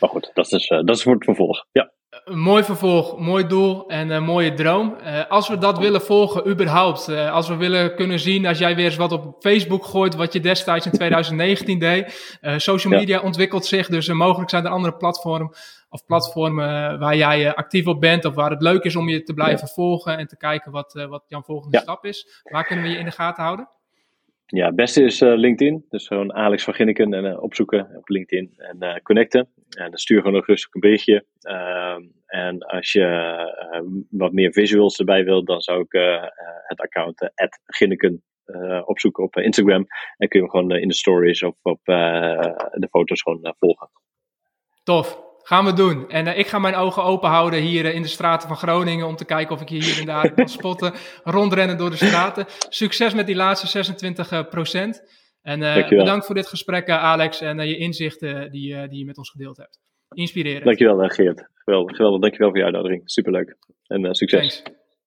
Maar 0.00 0.08
goed, 0.08 0.30
dat 0.34 0.52
is, 0.52 0.66
dat 0.68 0.90
is 0.90 1.02
voor 1.02 1.14
het 1.14 1.24
vervolg. 1.24 1.66
Ja. 1.72 1.94
Een 2.24 2.38
mooi 2.38 2.64
vervolg, 2.64 3.18
mooi 3.18 3.46
doel 3.46 3.88
en 3.88 4.10
een 4.10 4.22
mooie 4.22 4.54
droom. 4.54 4.96
Uh, 5.02 5.30
als 5.30 5.48
we 5.48 5.58
dat 5.58 5.78
willen 5.78 6.00
volgen, 6.00 6.48
überhaupt, 6.48 7.08
uh, 7.08 7.32
als 7.32 7.48
we 7.48 7.56
willen 7.56 7.94
kunnen 7.94 8.18
zien, 8.18 8.46
als 8.46 8.58
jij 8.58 8.76
weer 8.76 8.84
eens 8.84 8.96
wat 8.96 9.12
op 9.12 9.36
Facebook 9.40 9.84
gooit, 9.84 10.14
wat 10.14 10.32
je 10.32 10.40
destijds 10.40 10.86
in 10.86 10.92
2019 10.92 11.78
deed. 11.78 12.38
Uh, 12.42 12.58
social 12.58 12.98
media 12.98 13.20
ontwikkelt 13.20 13.66
zich, 13.66 13.88
dus 13.88 14.08
mogelijk 14.08 14.50
zijn 14.50 14.64
er 14.64 14.70
andere 14.70 14.96
platformen 14.96 15.56
of 15.88 16.04
platformen 16.06 16.98
waar 16.98 17.16
jij 17.16 17.54
actief 17.54 17.86
op 17.86 18.00
bent 18.00 18.24
of 18.24 18.34
waar 18.34 18.50
het 18.50 18.62
leuk 18.62 18.82
is 18.82 18.96
om 18.96 19.08
je 19.08 19.22
te 19.22 19.34
blijven 19.34 19.68
volgen 19.68 20.18
en 20.18 20.26
te 20.26 20.36
kijken 20.36 20.72
wat, 20.72 21.06
wat 21.08 21.24
jouw 21.28 21.42
volgende 21.42 21.78
stap 21.78 22.04
is. 22.04 22.42
Waar 22.42 22.64
kunnen 22.64 22.84
we 22.84 22.90
je 22.90 22.98
in 22.98 23.04
de 23.04 23.10
gaten 23.10 23.42
houden? 23.42 23.68
Ja, 24.46 24.66
het 24.66 24.76
beste 24.76 25.02
is 25.02 25.20
uh, 25.20 25.36
LinkedIn. 25.36 25.84
Dus 25.88 26.06
gewoon 26.06 26.34
Alex 26.34 26.64
van 26.64 26.74
Ginneken 26.74 27.14
en 27.14 27.24
uh, 27.24 27.42
opzoeken 27.42 27.96
op 27.96 28.08
LinkedIn 28.08 28.54
en 28.56 28.76
uh, 28.80 28.94
connecten. 29.02 29.48
En 29.68 29.88
dan 29.90 29.98
stuur 29.98 30.18
gewoon 30.18 30.32
nog 30.32 30.46
rustig 30.46 30.74
een 30.74 30.80
berichtje. 30.80 31.24
Ehm, 31.40 32.02
en 32.26 32.58
als 32.58 32.92
je 32.92 34.06
wat 34.10 34.32
meer 34.32 34.52
visuals 34.52 34.98
erbij 34.98 35.24
wilt, 35.24 35.46
dan 35.46 35.60
zou 35.60 35.80
ik 35.80 35.92
het 36.66 36.80
account 36.80 37.30
Ginneken 37.66 38.22
opzoeken 38.84 39.24
op 39.24 39.36
Instagram. 39.36 39.86
En 40.16 40.28
kun 40.28 40.40
je 40.40 40.46
hem 40.46 40.50
gewoon 40.50 40.80
in 40.80 40.88
de 40.88 40.94
stories 40.94 41.42
of 41.42 41.56
op 41.62 41.80
de 41.84 42.88
foto's 42.90 43.22
gewoon 43.22 43.54
volgen. 43.58 43.90
Tof. 44.82 45.25
Gaan 45.46 45.64
we 45.64 45.72
doen. 45.72 46.08
En 46.08 46.38
ik 46.38 46.46
ga 46.46 46.58
mijn 46.58 46.74
ogen 46.74 47.02
open 47.02 47.28
houden 47.28 47.60
hier 47.60 47.84
in 47.84 48.02
de 48.02 48.08
straten 48.08 48.48
van 48.48 48.56
Groningen 48.56 49.06
om 49.06 49.16
te 49.16 49.24
kijken 49.24 49.54
of 49.54 49.60
ik 49.60 49.68
je 49.68 49.82
hier 49.82 49.98
en 50.00 50.06
daar 50.06 50.34
kan 50.34 50.48
spotten. 50.48 50.92
Rondrennen 51.24 51.78
door 51.78 51.90
de 51.90 51.96
straten. 51.96 52.44
Succes 52.68 53.14
met 53.14 53.26
die 53.26 53.36
laatste 53.36 53.66
26 53.66 54.48
procent. 54.48 55.02
En 55.42 55.88
bedankt 55.88 56.26
voor 56.26 56.34
dit 56.34 56.46
gesprek, 56.46 56.90
Alex, 56.90 57.40
en 57.40 57.68
je 57.68 57.76
inzichten 57.76 58.50
die, 58.50 58.88
die 58.88 58.98
je 58.98 59.04
met 59.04 59.18
ons 59.18 59.30
gedeeld 59.30 59.56
hebt. 59.56 59.80
Inspirerend. 60.08 60.64
Dankjewel, 60.64 61.08
Geert. 61.08 61.48
Geweldig, 61.54 61.96
geweldig. 61.96 62.20
Dankjewel 62.20 62.48
voor 62.48 62.58
je 62.58 62.64
uitnodiging. 62.64 63.02
Superleuk. 63.04 63.56
En 63.86 64.14
succes. 64.14 64.62